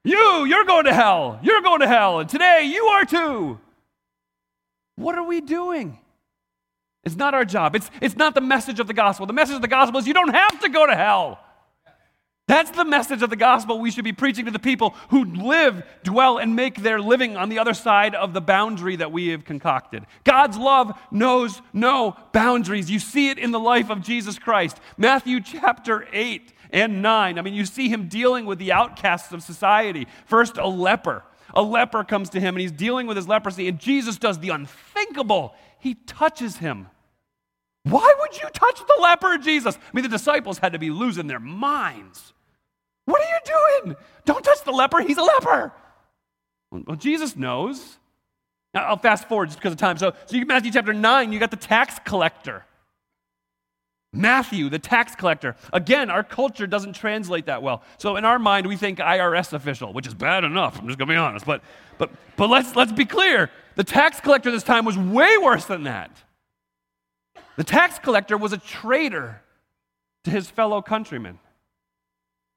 you, 0.03 0.45
you're 0.45 0.65
going 0.65 0.85
to 0.85 0.93
hell. 0.93 1.39
You're 1.43 1.61
going 1.61 1.81
to 1.81 1.87
hell. 1.87 2.19
And 2.19 2.29
today 2.29 2.63
you 2.65 2.85
are 2.85 3.05
too. 3.05 3.59
What 4.95 5.17
are 5.17 5.23
we 5.23 5.41
doing? 5.41 5.99
It's 7.03 7.15
not 7.15 7.33
our 7.33 7.45
job. 7.45 7.75
It's, 7.75 7.89
it's 7.99 8.15
not 8.15 8.35
the 8.35 8.41
message 8.41 8.79
of 8.79 8.87
the 8.87 8.93
gospel. 8.93 9.25
The 9.25 9.33
message 9.33 9.55
of 9.55 9.61
the 9.61 9.67
gospel 9.67 9.99
is 9.99 10.07
you 10.07 10.13
don't 10.13 10.33
have 10.33 10.59
to 10.61 10.69
go 10.69 10.85
to 10.85 10.95
hell. 10.95 11.39
That's 12.51 12.71
the 12.71 12.83
message 12.83 13.21
of 13.21 13.29
the 13.29 13.37
gospel 13.37 13.79
we 13.79 13.91
should 13.91 14.03
be 14.03 14.11
preaching 14.11 14.43
to 14.43 14.51
the 14.51 14.59
people 14.59 14.93
who 15.09 15.23
live, 15.23 15.83
dwell, 16.03 16.37
and 16.37 16.53
make 16.53 16.75
their 16.75 16.99
living 16.99 17.37
on 17.37 17.47
the 17.47 17.59
other 17.59 17.73
side 17.73 18.13
of 18.13 18.33
the 18.33 18.41
boundary 18.41 18.97
that 18.97 19.13
we 19.13 19.29
have 19.29 19.45
concocted. 19.45 20.05
God's 20.25 20.57
love 20.57 20.99
knows 21.11 21.61
no 21.71 22.17
boundaries. 22.33 22.91
You 22.91 22.99
see 22.99 23.29
it 23.29 23.39
in 23.39 23.51
the 23.51 23.59
life 23.59 23.89
of 23.89 24.01
Jesus 24.01 24.37
Christ. 24.37 24.81
Matthew 24.97 25.39
chapter 25.39 26.05
8 26.11 26.51
and 26.71 27.01
9. 27.01 27.39
I 27.39 27.41
mean, 27.41 27.53
you 27.53 27.65
see 27.65 27.87
him 27.87 28.09
dealing 28.09 28.45
with 28.45 28.59
the 28.59 28.73
outcasts 28.73 29.31
of 29.31 29.43
society. 29.43 30.05
First, 30.25 30.57
a 30.57 30.67
leper. 30.67 31.23
A 31.53 31.61
leper 31.61 32.03
comes 32.03 32.29
to 32.31 32.41
him 32.41 32.55
and 32.55 32.61
he's 32.61 32.73
dealing 32.73 33.07
with 33.07 33.15
his 33.15 33.29
leprosy, 33.29 33.69
and 33.69 33.79
Jesus 33.79 34.17
does 34.17 34.39
the 34.39 34.49
unthinkable. 34.49 35.55
He 35.79 35.93
touches 35.93 36.57
him. 36.57 36.87
Why 37.83 38.13
would 38.19 38.41
you 38.41 38.49
touch 38.49 38.79
the 38.79 39.01
leper, 39.01 39.37
Jesus? 39.37 39.77
I 39.77 39.95
mean, 39.95 40.03
the 40.03 40.09
disciples 40.09 40.57
had 40.57 40.73
to 40.73 40.79
be 40.79 40.89
losing 40.89 41.27
their 41.27 41.39
minds. 41.39 42.33
What 43.11 43.21
are 43.21 43.25
you 43.25 43.83
doing? 43.83 43.95
Don't 44.25 44.43
touch 44.43 44.63
the 44.63 44.71
leper. 44.71 45.01
He's 45.01 45.17
a 45.17 45.23
leper. 45.23 45.73
Well, 46.71 46.95
Jesus 46.95 47.35
knows. 47.35 47.97
Now, 48.73 48.85
I'll 48.85 48.97
fast 48.97 49.27
forward 49.27 49.47
just 49.47 49.59
because 49.59 49.73
of 49.73 49.77
time. 49.77 49.97
So, 49.97 50.13
so 50.25 50.37
you 50.37 50.45
Matthew 50.45 50.71
chapter 50.71 50.93
9, 50.93 51.33
you 51.33 51.39
got 51.39 51.51
the 51.51 51.57
tax 51.57 51.99
collector. 52.05 52.65
Matthew, 54.13 54.69
the 54.69 54.79
tax 54.79 55.15
collector. 55.15 55.55
Again, 55.73 56.09
our 56.09 56.23
culture 56.23 56.67
doesn't 56.67 56.93
translate 56.93 57.45
that 57.45 57.61
well. 57.61 57.81
So 57.97 58.15
in 58.15 58.25
our 58.25 58.39
mind, 58.39 58.67
we 58.67 58.77
think 58.77 58.99
IRS 58.99 59.53
official, 59.53 59.93
which 59.93 60.07
is 60.07 60.13
bad 60.13 60.43
enough. 60.43 60.79
I'm 60.79 60.87
just 60.87 60.97
going 60.97 61.07
to 61.07 61.13
be 61.13 61.17
honest. 61.17 61.45
But, 61.45 61.61
but, 61.97 62.11
but 62.37 62.49
let's, 62.49 62.75
let's 62.75 62.91
be 62.91 63.05
clear. 63.05 63.49
The 63.75 63.83
tax 63.83 64.19
collector 64.19 64.51
this 64.51 64.63
time 64.63 64.85
was 64.85 64.97
way 64.97 65.37
worse 65.37 65.65
than 65.65 65.83
that. 65.83 66.11
The 67.57 67.63
tax 67.63 67.99
collector 67.99 68.37
was 68.37 68.53
a 68.53 68.57
traitor 68.57 69.41
to 70.23 70.31
his 70.31 70.49
fellow 70.49 70.81
countrymen. 70.81 71.39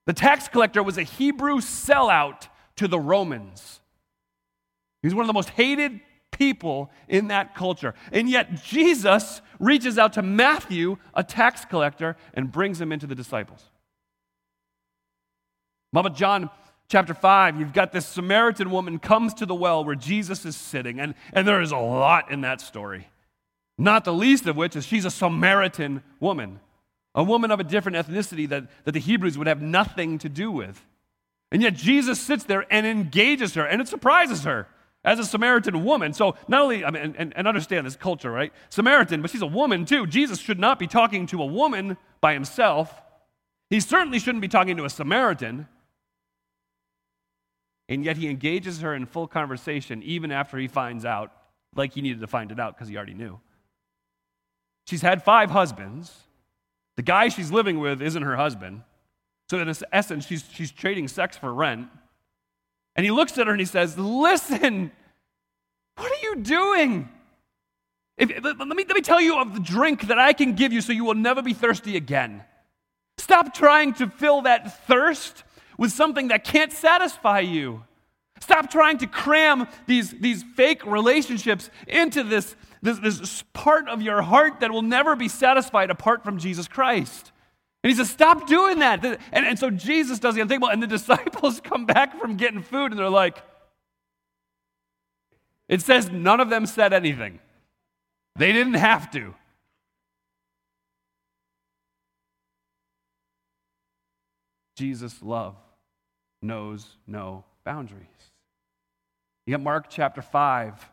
The 0.06 0.12
tax 0.12 0.48
collector 0.48 0.82
was 0.82 0.98
a 0.98 1.02
Hebrew 1.02 1.56
sellout 1.56 2.48
to 2.76 2.88
the 2.88 2.98
Romans. 2.98 3.80
He's 5.02 5.14
one 5.14 5.22
of 5.22 5.26
the 5.26 5.34
most 5.34 5.50
hated 5.50 6.00
people 6.30 6.90
in 7.08 7.28
that 7.28 7.54
culture. 7.54 7.94
And 8.12 8.28
yet, 8.28 8.62
Jesus 8.62 9.40
reaches 9.58 9.98
out 9.98 10.14
to 10.14 10.22
Matthew, 10.22 10.96
a 11.14 11.22
tax 11.22 11.64
collector, 11.64 12.16
and 12.34 12.50
brings 12.50 12.80
him 12.80 12.92
into 12.92 13.06
the 13.06 13.14
disciples. 13.14 13.70
Mama 15.92 16.10
John 16.10 16.50
chapter 16.88 17.14
5, 17.14 17.58
you've 17.58 17.72
got 17.72 17.92
this 17.92 18.06
Samaritan 18.06 18.70
woman 18.70 18.98
comes 18.98 19.32
to 19.34 19.46
the 19.46 19.54
well 19.54 19.84
where 19.84 19.94
Jesus 19.94 20.44
is 20.44 20.56
sitting, 20.56 21.00
and, 21.00 21.14
and 21.32 21.46
there 21.46 21.60
is 21.60 21.70
a 21.70 21.76
lot 21.76 22.30
in 22.30 22.42
that 22.42 22.60
story. 22.60 23.08
Not 23.78 24.04
the 24.04 24.12
least 24.12 24.46
of 24.46 24.56
which 24.56 24.76
is 24.76 24.84
she's 24.84 25.04
a 25.04 25.10
Samaritan 25.10 26.02
woman 26.20 26.60
a 27.14 27.22
woman 27.22 27.50
of 27.50 27.60
a 27.60 27.64
different 27.64 27.96
ethnicity 27.96 28.48
that, 28.48 28.64
that 28.84 28.92
the 28.92 29.00
Hebrews 29.00 29.38
would 29.38 29.46
have 29.46 29.62
nothing 29.62 30.18
to 30.18 30.28
do 30.28 30.50
with. 30.50 30.84
And 31.52 31.62
yet 31.62 31.74
Jesus 31.74 32.20
sits 32.20 32.44
there 32.44 32.66
and 32.70 32.86
engages 32.86 33.54
her, 33.54 33.64
and 33.64 33.80
it 33.80 33.88
surprises 33.88 34.44
her 34.44 34.66
as 35.04 35.18
a 35.18 35.24
Samaritan 35.24 35.84
woman. 35.84 36.12
So 36.12 36.34
not 36.48 36.62
only, 36.62 36.84
I 36.84 36.90
mean, 36.90 37.14
and, 37.16 37.32
and 37.36 37.46
understand 37.46 37.86
this 37.86 37.94
culture, 37.94 38.30
right? 38.30 38.52
Samaritan, 38.70 39.22
but 39.22 39.30
she's 39.30 39.42
a 39.42 39.46
woman 39.46 39.84
too. 39.84 40.06
Jesus 40.06 40.38
should 40.38 40.58
not 40.58 40.78
be 40.78 40.86
talking 40.86 41.26
to 41.26 41.42
a 41.42 41.46
woman 41.46 41.96
by 42.20 42.32
himself. 42.32 43.02
He 43.70 43.80
certainly 43.80 44.18
shouldn't 44.18 44.42
be 44.42 44.48
talking 44.48 44.76
to 44.78 44.84
a 44.84 44.90
Samaritan. 44.90 45.68
And 47.88 48.04
yet 48.04 48.16
he 48.16 48.28
engages 48.28 48.80
her 48.80 48.94
in 48.94 49.04
full 49.04 49.26
conversation 49.26 50.02
even 50.02 50.32
after 50.32 50.56
he 50.56 50.68
finds 50.68 51.04
out, 51.04 51.30
like 51.76 51.92
he 51.92 52.00
needed 52.00 52.20
to 52.20 52.26
find 52.26 52.50
it 52.50 52.58
out 52.58 52.74
because 52.74 52.88
he 52.88 52.96
already 52.96 53.14
knew. 53.14 53.38
She's 54.86 55.02
had 55.02 55.22
five 55.22 55.50
husbands. 55.50 56.12
The 56.96 57.02
guy 57.02 57.28
she's 57.28 57.50
living 57.50 57.80
with 57.80 58.00
isn't 58.00 58.22
her 58.22 58.36
husband. 58.36 58.82
So, 59.50 59.58
in 59.58 59.74
essence, 59.92 60.26
she's, 60.26 60.44
she's 60.52 60.70
trading 60.70 61.08
sex 61.08 61.36
for 61.36 61.52
rent. 61.52 61.88
And 62.96 63.04
he 63.04 63.10
looks 63.10 63.36
at 63.38 63.46
her 63.46 63.52
and 63.52 63.60
he 63.60 63.66
says, 63.66 63.98
Listen, 63.98 64.90
what 65.96 66.10
are 66.10 66.22
you 66.22 66.36
doing? 66.36 67.08
If, 68.16 68.30
let, 68.44 68.58
me, 68.58 68.84
let 68.84 68.94
me 68.94 69.00
tell 69.00 69.20
you 69.20 69.38
of 69.38 69.54
the 69.54 69.60
drink 69.60 70.06
that 70.06 70.18
I 70.18 70.32
can 70.32 70.54
give 70.54 70.72
you 70.72 70.80
so 70.80 70.92
you 70.92 71.04
will 71.04 71.14
never 71.14 71.42
be 71.42 71.52
thirsty 71.52 71.96
again. 71.96 72.44
Stop 73.18 73.54
trying 73.54 73.94
to 73.94 74.08
fill 74.08 74.42
that 74.42 74.86
thirst 74.86 75.42
with 75.78 75.92
something 75.92 76.28
that 76.28 76.44
can't 76.44 76.72
satisfy 76.72 77.40
you. 77.40 77.82
Stop 78.40 78.70
trying 78.70 78.98
to 78.98 79.06
cram 79.06 79.66
these, 79.86 80.10
these 80.12 80.42
fake 80.42 80.84
relationships 80.84 81.70
into 81.86 82.22
this, 82.22 82.54
this, 82.84 82.98
this 82.98 83.42
part 83.54 83.88
of 83.88 84.02
your 84.02 84.20
heart 84.20 84.60
that 84.60 84.70
will 84.70 84.82
never 84.82 85.16
be 85.16 85.26
satisfied 85.26 85.90
apart 85.90 86.22
from 86.22 86.38
Jesus 86.38 86.68
Christ. 86.68 87.32
And 87.82 87.90
he 87.90 87.96
says, 87.96 88.10
Stop 88.10 88.46
doing 88.46 88.80
that. 88.80 89.02
And, 89.04 89.18
and 89.32 89.58
so 89.58 89.70
Jesus 89.70 90.18
does 90.18 90.34
the 90.34 90.42
unthinkable, 90.42 90.68
and 90.68 90.82
the 90.82 90.86
disciples 90.98 91.60
come 91.60 91.86
back 91.86 92.20
from 92.20 92.36
getting 92.36 92.62
food, 92.62 92.92
and 92.92 92.98
they're 92.98 93.08
like, 93.08 93.42
It 95.66 95.80
says 95.80 96.10
none 96.10 96.40
of 96.40 96.50
them 96.50 96.66
said 96.66 96.92
anything. 96.92 97.40
They 98.36 98.52
didn't 98.52 98.74
have 98.74 99.10
to. 99.12 99.34
Jesus' 104.76 105.22
love 105.22 105.56
knows 106.42 106.98
no 107.06 107.44
boundaries. 107.64 108.04
You 109.46 109.52
got 109.52 109.62
Mark 109.62 109.86
chapter 109.88 110.20
5, 110.20 110.90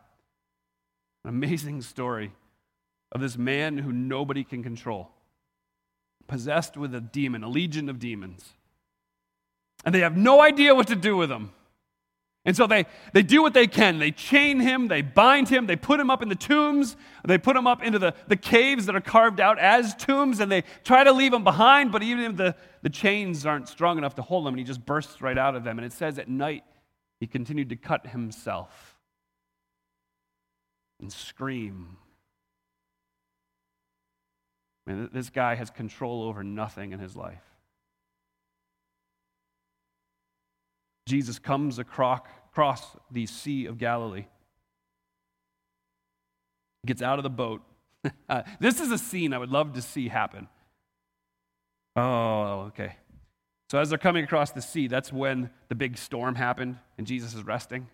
an 1.24 1.30
amazing 1.30 1.82
story 1.82 2.32
of 3.12 3.20
this 3.20 3.36
man 3.36 3.78
who 3.78 3.92
nobody 3.92 4.42
can 4.42 4.62
control, 4.62 5.10
possessed 6.26 6.76
with 6.76 6.94
a 6.94 7.00
demon, 7.00 7.44
a 7.44 7.48
legion 7.48 7.88
of 7.88 7.98
demons. 7.98 8.54
And 9.84 9.94
they 9.94 10.00
have 10.00 10.16
no 10.16 10.40
idea 10.40 10.74
what 10.74 10.86
to 10.88 10.96
do 10.96 11.16
with 11.16 11.30
him. 11.30 11.52
And 12.44 12.56
so 12.56 12.66
they, 12.66 12.86
they 13.12 13.22
do 13.22 13.40
what 13.40 13.54
they 13.54 13.68
can. 13.68 14.00
They 14.00 14.10
chain 14.10 14.58
him, 14.58 14.88
they 14.88 15.02
bind 15.02 15.48
him, 15.48 15.66
they 15.66 15.76
put 15.76 16.00
him 16.00 16.10
up 16.10 16.22
in 16.22 16.28
the 16.28 16.34
tombs, 16.34 16.96
they 17.24 17.38
put 17.38 17.54
him 17.54 17.68
up 17.68 17.84
into 17.84 18.00
the, 18.00 18.14
the 18.26 18.36
caves 18.36 18.86
that 18.86 18.96
are 18.96 19.00
carved 19.00 19.38
out 19.38 19.60
as 19.60 19.94
tombs, 19.94 20.40
and 20.40 20.50
they 20.50 20.64
try 20.82 21.04
to 21.04 21.12
leave 21.12 21.32
him 21.32 21.44
behind, 21.44 21.92
but 21.92 22.02
even 22.02 22.24
if 22.24 22.36
the, 22.36 22.56
the 22.82 22.90
chains 22.90 23.46
aren't 23.46 23.68
strong 23.68 23.96
enough 23.96 24.16
to 24.16 24.22
hold 24.22 24.46
him, 24.46 24.54
and 24.54 24.58
he 24.58 24.64
just 24.64 24.84
bursts 24.84 25.22
right 25.22 25.38
out 25.38 25.54
of 25.54 25.62
them. 25.62 25.78
And 25.78 25.86
it 25.86 25.92
says 25.92 26.18
at 26.18 26.28
night 26.28 26.64
he 27.20 27.28
continued 27.28 27.68
to 27.68 27.76
cut 27.76 28.08
himself 28.08 28.91
and 31.02 31.12
scream. 31.12 31.98
Man, 34.86 35.10
this 35.12 35.28
guy 35.28 35.56
has 35.56 35.68
control 35.68 36.22
over 36.22 36.42
nothing 36.42 36.92
in 36.92 36.98
his 36.98 37.14
life. 37.14 37.42
Jesus 41.06 41.38
comes 41.38 41.78
across, 41.78 42.20
the 43.10 43.26
Sea 43.26 43.66
of 43.66 43.76
Galilee, 43.76 44.26
gets 46.86 47.02
out 47.02 47.18
of 47.18 47.22
the 47.22 47.30
boat. 47.30 47.60
uh, 48.28 48.42
this 48.60 48.80
is 48.80 48.90
a 48.90 48.98
scene 48.98 49.34
I 49.34 49.38
would 49.38 49.50
love 49.50 49.74
to 49.74 49.82
see 49.82 50.08
happen. 50.08 50.48
Oh, 51.96 52.68
okay. 52.68 52.96
So, 53.70 53.78
as 53.78 53.88
they're 53.88 53.98
coming 53.98 54.24
across 54.24 54.52
the 54.52 54.62
sea, 54.62 54.86
that's 54.86 55.12
when 55.12 55.50
the 55.68 55.74
big 55.74 55.98
storm 55.98 56.34
happened 56.34 56.78
and 56.98 57.06
Jesus 57.06 57.34
is 57.34 57.42
resting, 57.42 57.88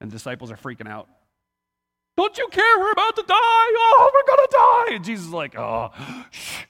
and 0.00 0.10
the 0.10 0.14
disciples 0.16 0.50
are 0.50 0.56
freaking 0.56 0.88
out. 0.88 1.08
Don't 2.18 2.36
you 2.36 2.48
care? 2.50 2.78
We're 2.80 2.90
about 2.90 3.14
to 3.14 3.22
die. 3.22 3.32
Oh, 3.32 4.10
we're 4.12 4.36
going 4.36 4.48
to 4.48 4.56
die. 4.56 4.96
And 4.96 5.04
Jesus 5.04 5.26
is 5.26 5.32
like, 5.32 5.56
oh, 5.56 5.90
shh. 6.32 6.64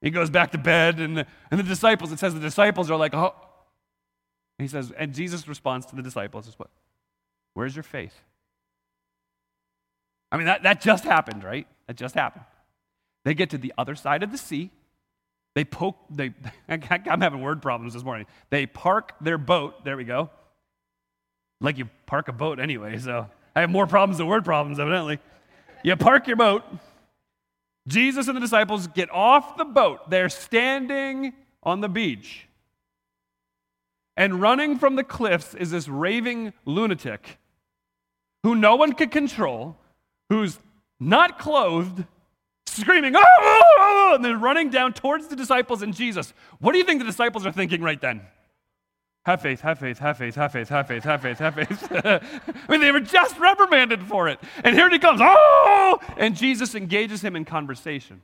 He 0.00 0.08
goes 0.08 0.30
back 0.30 0.52
to 0.52 0.58
bed, 0.58 0.98
and 0.98 1.18
the, 1.18 1.26
and 1.50 1.60
the 1.60 1.64
disciples, 1.64 2.10
it 2.10 2.18
says 2.18 2.32
the 2.32 2.40
disciples 2.40 2.90
are 2.90 2.96
like, 2.96 3.12
oh. 3.12 3.34
he 4.56 4.66
says, 4.66 4.92
and 4.96 5.12
Jesus 5.12 5.46
responds 5.46 5.84
to 5.86 5.96
the 5.96 6.00
disciples 6.00 6.48
is 6.48 6.58
what? 6.58 6.70
Where's 7.52 7.76
your 7.76 7.82
faith? 7.82 8.14
I 10.32 10.38
mean, 10.38 10.46
that, 10.46 10.62
that 10.62 10.80
just 10.80 11.04
happened, 11.04 11.44
right? 11.44 11.66
That 11.86 11.96
just 11.96 12.14
happened. 12.14 12.46
They 13.26 13.34
get 13.34 13.50
to 13.50 13.58
the 13.58 13.74
other 13.76 13.94
side 13.94 14.22
of 14.22 14.32
the 14.32 14.38
sea. 14.38 14.70
They 15.54 15.66
poke, 15.66 15.98
they, 16.08 16.32
I'm 16.68 17.20
having 17.20 17.42
word 17.42 17.60
problems 17.60 17.92
this 17.92 18.04
morning. 18.04 18.24
They 18.48 18.64
park 18.64 19.12
their 19.20 19.36
boat, 19.36 19.84
there 19.84 19.98
we 19.98 20.04
go. 20.04 20.30
Like 21.60 21.78
you 21.78 21.88
park 22.06 22.28
a 22.28 22.32
boat 22.32 22.60
anyway, 22.60 22.98
so 22.98 23.26
I 23.54 23.60
have 23.60 23.70
more 23.70 23.86
problems 23.86 24.18
than 24.18 24.26
word 24.26 24.44
problems, 24.44 24.78
evidently. 24.78 25.18
You 25.82 25.96
park 25.96 26.26
your 26.26 26.36
boat. 26.36 26.62
Jesus 27.86 28.28
and 28.28 28.36
the 28.36 28.40
disciples 28.40 28.86
get 28.86 29.10
off 29.10 29.56
the 29.56 29.64
boat. 29.64 30.10
They're 30.10 30.28
standing 30.28 31.32
on 31.62 31.80
the 31.80 31.88
beach. 31.88 32.46
And 34.16 34.40
running 34.40 34.78
from 34.78 34.96
the 34.96 35.04
cliffs 35.04 35.54
is 35.54 35.70
this 35.70 35.88
raving 35.88 36.52
lunatic 36.64 37.38
who 38.42 38.54
no 38.54 38.76
one 38.76 38.92
can 38.92 39.08
control, 39.08 39.76
who's 40.28 40.58
not 41.00 41.38
clothed, 41.38 42.04
screaming, 42.66 43.14
oh, 43.16 43.22
oh, 43.22 43.76
oh, 43.78 44.12
and 44.14 44.24
then 44.24 44.40
running 44.40 44.70
down 44.70 44.92
towards 44.92 45.28
the 45.28 45.36
disciples 45.36 45.82
and 45.82 45.94
Jesus. 45.94 46.32
What 46.58 46.72
do 46.72 46.78
you 46.78 46.84
think 46.84 47.00
the 47.00 47.06
disciples 47.06 47.46
are 47.46 47.52
thinking 47.52 47.80
right 47.80 48.00
then? 48.00 48.22
Have 49.28 49.42
faith, 49.42 49.60
have 49.60 49.78
faith, 49.78 49.98
have 49.98 50.16
faith, 50.16 50.34
have 50.36 50.52
faith, 50.52 50.68
have 50.70 50.86
faith, 50.86 51.04
have 51.04 51.20
faith, 51.20 51.38
have 51.38 51.54
faith. 51.54 51.92
I 51.92 52.20
mean, 52.70 52.80
they 52.80 52.90
were 52.90 52.98
just 52.98 53.38
reprimanded 53.38 54.02
for 54.04 54.26
it. 54.26 54.40
And 54.64 54.74
here 54.74 54.88
he 54.88 54.98
comes, 54.98 55.20
oh! 55.22 55.98
And 56.16 56.34
Jesus 56.34 56.74
engages 56.74 57.20
him 57.20 57.36
in 57.36 57.44
conversation. 57.44 58.22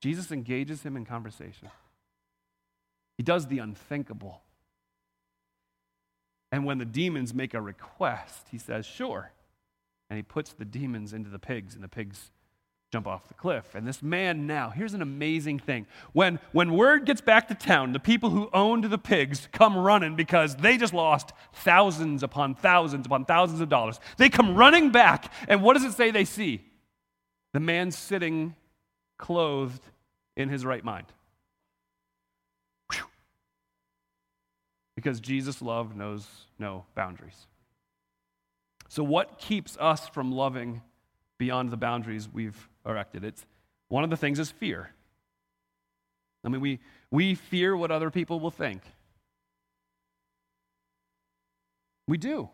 Jesus 0.00 0.30
engages 0.30 0.84
him 0.84 0.96
in 0.96 1.04
conversation. 1.04 1.70
He 3.16 3.24
does 3.24 3.48
the 3.48 3.58
unthinkable. 3.58 4.42
And 6.52 6.64
when 6.64 6.78
the 6.78 6.84
demons 6.84 7.34
make 7.34 7.52
a 7.52 7.60
request, 7.60 8.46
he 8.52 8.58
says, 8.58 8.86
Sure. 8.86 9.32
And 10.08 10.16
he 10.16 10.22
puts 10.22 10.52
the 10.52 10.64
demons 10.64 11.12
into 11.12 11.30
the 11.30 11.40
pigs, 11.40 11.74
and 11.74 11.82
the 11.82 11.88
pigs 11.88 12.30
jump 12.90 13.06
off 13.06 13.28
the 13.28 13.34
cliff. 13.34 13.74
And 13.74 13.86
this 13.86 14.02
man 14.02 14.46
now, 14.46 14.70
here's 14.70 14.94
an 14.94 15.02
amazing 15.02 15.58
thing. 15.58 15.86
When, 16.12 16.38
when 16.52 16.72
word 16.72 17.04
gets 17.04 17.20
back 17.20 17.48
to 17.48 17.54
town, 17.54 17.92
the 17.92 18.00
people 18.00 18.30
who 18.30 18.48
owned 18.52 18.84
the 18.84 18.98
pigs 18.98 19.48
come 19.52 19.76
running 19.76 20.16
because 20.16 20.56
they 20.56 20.78
just 20.78 20.94
lost 20.94 21.32
thousands 21.52 22.22
upon 22.22 22.54
thousands 22.54 23.06
upon 23.06 23.26
thousands 23.26 23.60
of 23.60 23.68
dollars. 23.68 24.00
They 24.16 24.30
come 24.30 24.56
running 24.56 24.90
back, 24.90 25.32
and 25.48 25.62
what 25.62 25.74
does 25.74 25.84
it 25.84 25.92
say 25.92 26.10
they 26.10 26.24
see? 26.24 26.64
The 27.52 27.60
man 27.60 27.90
sitting 27.90 28.54
clothed 29.18 29.82
in 30.36 30.48
his 30.48 30.64
right 30.64 30.84
mind. 30.84 31.06
Because 34.94 35.20
Jesus' 35.20 35.62
love 35.62 35.94
knows 35.94 36.26
no 36.58 36.84
boundaries. 36.96 37.46
So, 38.88 39.04
what 39.04 39.38
keeps 39.38 39.76
us 39.78 40.08
from 40.08 40.32
loving 40.32 40.82
beyond 41.38 41.70
the 41.70 41.76
boundaries 41.76 42.28
we've 42.28 42.68
erected? 42.88 43.24
It's 43.24 43.44
one 43.88 44.04
of 44.04 44.10
the 44.10 44.16
things 44.16 44.38
is 44.38 44.50
fear. 44.50 44.90
I 46.44 46.48
mean, 46.48 46.60
we, 46.60 46.80
we 47.10 47.34
fear 47.34 47.76
what 47.76 47.90
other 47.90 48.10
people 48.10 48.40
will 48.40 48.50
think. 48.50 48.82
We 52.06 52.16
do. 52.16 52.48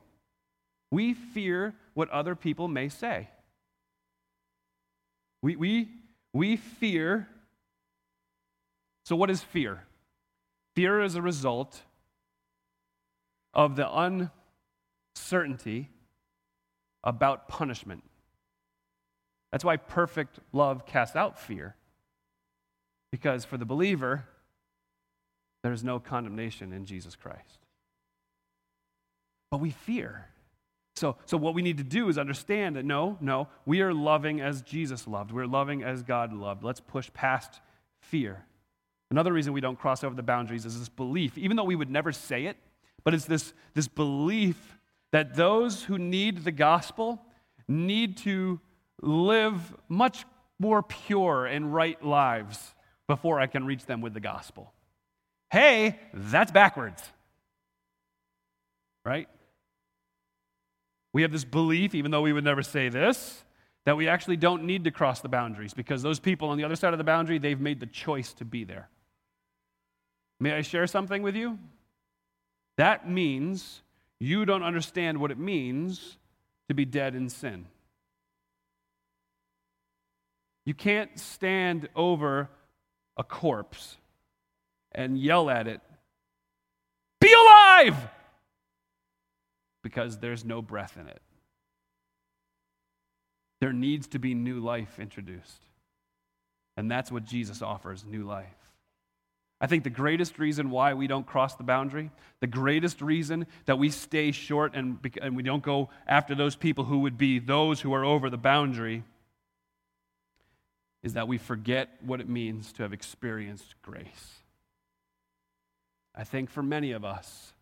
We 0.90 1.14
fear 1.14 1.74
what 1.94 2.10
other 2.10 2.34
people 2.34 2.68
may 2.68 2.88
say. 2.88 3.28
We, 5.42 5.56
we, 5.56 5.88
we 6.32 6.56
fear. 6.56 7.28
So, 9.04 9.16
what 9.16 9.30
is 9.30 9.42
fear? 9.42 9.84
Fear 10.74 11.02
is 11.02 11.14
a 11.14 11.22
result 11.22 11.82
of 13.52 13.76
the 13.76 13.88
uncertainty 15.16 15.90
about 17.04 17.48
punishment. 17.48 18.02
That's 19.54 19.64
why 19.64 19.76
perfect 19.76 20.40
love 20.52 20.84
casts 20.84 21.14
out 21.14 21.38
fear. 21.38 21.76
Because 23.12 23.44
for 23.44 23.56
the 23.56 23.64
believer, 23.64 24.24
there's 25.62 25.84
no 25.84 26.00
condemnation 26.00 26.72
in 26.72 26.86
Jesus 26.86 27.14
Christ. 27.14 27.60
But 29.52 29.60
we 29.60 29.70
fear. 29.70 30.26
So, 30.96 31.18
so 31.24 31.36
what 31.36 31.54
we 31.54 31.62
need 31.62 31.78
to 31.78 31.84
do 31.84 32.08
is 32.08 32.18
understand 32.18 32.74
that 32.74 32.84
no, 32.84 33.16
no, 33.20 33.46
we 33.64 33.80
are 33.80 33.94
loving 33.94 34.40
as 34.40 34.60
Jesus 34.60 35.06
loved. 35.06 35.30
We're 35.30 35.46
loving 35.46 35.84
as 35.84 36.02
God 36.02 36.32
loved. 36.32 36.64
Let's 36.64 36.80
push 36.80 37.08
past 37.12 37.60
fear. 38.00 38.44
Another 39.12 39.32
reason 39.32 39.52
we 39.52 39.60
don't 39.60 39.78
cross 39.78 40.02
over 40.02 40.16
the 40.16 40.24
boundaries 40.24 40.66
is 40.66 40.80
this 40.80 40.88
belief, 40.88 41.38
even 41.38 41.56
though 41.56 41.62
we 41.62 41.76
would 41.76 41.92
never 41.92 42.10
say 42.10 42.46
it, 42.46 42.56
but 43.04 43.14
it's 43.14 43.26
this, 43.26 43.54
this 43.74 43.86
belief 43.86 44.80
that 45.12 45.36
those 45.36 45.84
who 45.84 45.96
need 45.96 46.42
the 46.42 46.50
gospel 46.50 47.22
need 47.68 48.16
to 48.16 48.58
live 49.00 49.74
much 49.88 50.24
more 50.58 50.82
pure 50.82 51.46
and 51.46 51.74
right 51.74 52.02
lives 52.04 52.74
before 53.06 53.40
I 53.40 53.46
can 53.46 53.66
reach 53.66 53.86
them 53.86 54.00
with 54.00 54.14
the 54.14 54.20
gospel. 54.20 54.72
Hey, 55.50 55.98
that's 56.12 56.52
backwards. 56.52 57.02
Right? 59.04 59.28
We 61.12 61.22
have 61.22 61.32
this 61.32 61.44
belief, 61.44 61.94
even 61.94 62.10
though 62.10 62.22
we 62.22 62.32
would 62.32 62.44
never 62.44 62.62
say 62.62 62.88
this, 62.88 63.44
that 63.84 63.96
we 63.96 64.08
actually 64.08 64.36
don't 64.36 64.64
need 64.64 64.84
to 64.84 64.90
cross 64.90 65.20
the 65.20 65.28
boundaries 65.28 65.74
because 65.74 66.02
those 66.02 66.18
people 66.18 66.48
on 66.48 66.56
the 66.56 66.64
other 66.64 66.76
side 66.76 66.92
of 66.92 66.98
the 66.98 67.04
boundary, 67.04 67.38
they've 67.38 67.60
made 67.60 67.80
the 67.80 67.86
choice 67.86 68.32
to 68.34 68.44
be 68.44 68.64
there. 68.64 68.88
May 70.40 70.52
I 70.52 70.62
share 70.62 70.86
something 70.86 71.22
with 71.22 71.36
you? 71.36 71.58
That 72.76 73.08
means 73.08 73.82
you 74.18 74.44
don't 74.44 74.62
understand 74.62 75.18
what 75.18 75.30
it 75.30 75.38
means 75.38 76.16
to 76.68 76.74
be 76.74 76.84
dead 76.84 77.14
in 77.14 77.28
sin. 77.28 77.66
You 80.64 80.74
can't 80.74 81.18
stand 81.18 81.88
over 81.94 82.48
a 83.16 83.24
corpse 83.24 83.96
and 84.92 85.18
yell 85.18 85.50
at 85.50 85.66
it, 85.66 85.80
Be 87.20 87.32
alive! 87.32 87.96
Because 89.82 90.18
there's 90.18 90.44
no 90.44 90.62
breath 90.62 90.96
in 90.98 91.06
it. 91.08 91.20
There 93.60 93.72
needs 93.72 94.06
to 94.08 94.18
be 94.18 94.34
new 94.34 94.60
life 94.60 94.98
introduced. 94.98 95.62
And 96.76 96.90
that's 96.90 97.12
what 97.12 97.24
Jesus 97.24 97.62
offers 97.62 98.04
new 98.04 98.24
life. 98.24 98.46
I 99.60 99.66
think 99.66 99.84
the 99.84 99.90
greatest 99.90 100.38
reason 100.38 100.70
why 100.70 100.94
we 100.94 101.06
don't 101.06 101.26
cross 101.26 101.54
the 101.54 101.62
boundary, 101.62 102.10
the 102.40 102.46
greatest 102.46 103.00
reason 103.00 103.46
that 103.66 103.78
we 103.78 103.90
stay 103.90 104.32
short 104.32 104.74
and, 104.74 104.98
and 105.22 105.36
we 105.36 105.42
don't 105.42 105.62
go 105.62 105.88
after 106.06 106.34
those 106.34 106.56
people 106.56 106.84
who 106.84 106.98
would 107.00 107.16
be 107.16 107.38
those 107.38 107.80
who 107.80 107.94
are 107.94 108.04
over 108.04 108.28
the 108.28 108.36
boundary, 108.36 109.04
is 111.04 111.12
that 111.12 111.28
we 111.28 111.36
forget 111.36 111.90
what 112.00 112.20
it 112.20 112.28
means 112.28 112.72
to 112.72 112.82
have 112.82 112.94
experienced 112.94 113.74
grace. 113.82 114.38
I 116.14 116.24
think 116.24 116.48
for 116.48 116.62
many 116.62 116.92
of 116.92 117.04
us, 117.04 117.52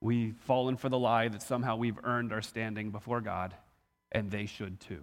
we've 0.00 0.36
fallen 0.46 0.76
for 0.76 0.88
the 0.88 0.98
lie 0.98 1.26
that 1.26 1.42
somehow 1.42 1.76
we've 1.76 1.98
earned 2.04 2.32
our 2.32 2.40
standing 2.40 2.90
before 2.90 3.20
God, 3.20 3.52
and 4.12 4.30
they 4.30 4.46
should 4.46 4.78
too. 4.78 5.02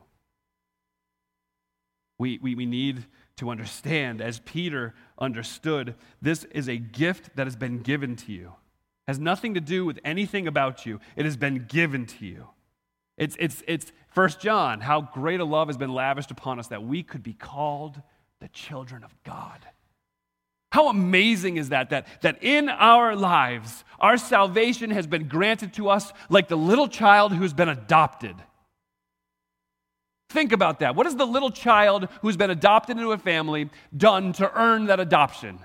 We, 2.17 2.39
we, 2.41 2.55
we 2.55 2.65
need 2.65 3.03
to 3.37 3.49
understand, 3.49 4.21
as 4.21 4.39
Peter 4.39 4.93
understood, 5.19 5.95
this 6.21 6.45
is 6.45 6.69
a 6.69 6.77
gift 6.77 7.35
that 7.35 7.45
has 7.45 7.57
been 7.57 7.79
given 7.79 8.15
to 8.15 8.31
you. 8.31 8.53
It 9.05 9.11
has 9.11 9.19
nothing 9.19 9.53
to 9.55 9.59
do 9.59 9.83
with 9.83 9.99
anything 10.05 10.47
about 10.47 10.85
you. 10.85 11.01
It 11.17 11.25
has 11.25 11.35
been 11.35 11.65
given 11.67 12.05
to 12.05 12.25
you. 12.25 12.47
It's, 13.17 13.35
it's, 13.39 13.63
it's 13.67 13.91
1 14.13 14.29
John, 14.39 14.81
how 14.81 15.01
great 15.01 15.39
a 15.39 15.45
love 15.45 15.67
has 15.67 15.77
been 15.77 15.93
lavished 15.93 16.31
upon 16.31 16.59
us 16.59 16.67
that 16.67 16.83
we 16.83 17.03
could 17.03 17.23
be 17.23 17.33
called 17.33 18.01
the 18.41 18.47
children 18.49 19.03
of 19.03 19.15
God. 19.23 19.59
How 20.71 20.89
amazing 20.89 21.55
is 21.55 21.69
that, 21.69 21.91
that? 21.91 22.07
That 22.21 22.43
in 22.43 22.67
our 22.67 23.15
lives, 23.15 23.85
our 23.99 24.17
salvation 24.17 24.91
has 24.91 25.07
been 25.07 25.29
granted 25.29 25.73
to 25.75 25.89
us 25.89 26.11
like 26.29 26.49
the 26.49 26.57
little 26.57 26.89
child 26.89 27.31
who's 27.31 27.53
been 27.53 27.69
adopted. 27.69 28.35
Think 30.29 30.51
about 30.51 30.79
that. 30.79 30.95
What 30.95 31.05
has 31.05 31.15
the 31.15 31.25
little 31.25 31.51
child 31.51 32.09
who's 32.21 32.35
been 32.35 32.49
adopted 32.49 32.97
into 32.97 33.13
a 33.13 33.17
family 33.17 33.69
done 33.95 34.33
to 34.33 34.51
earn 34.53 34.87
that 34.87 34.99
adoption? 34.99 35.59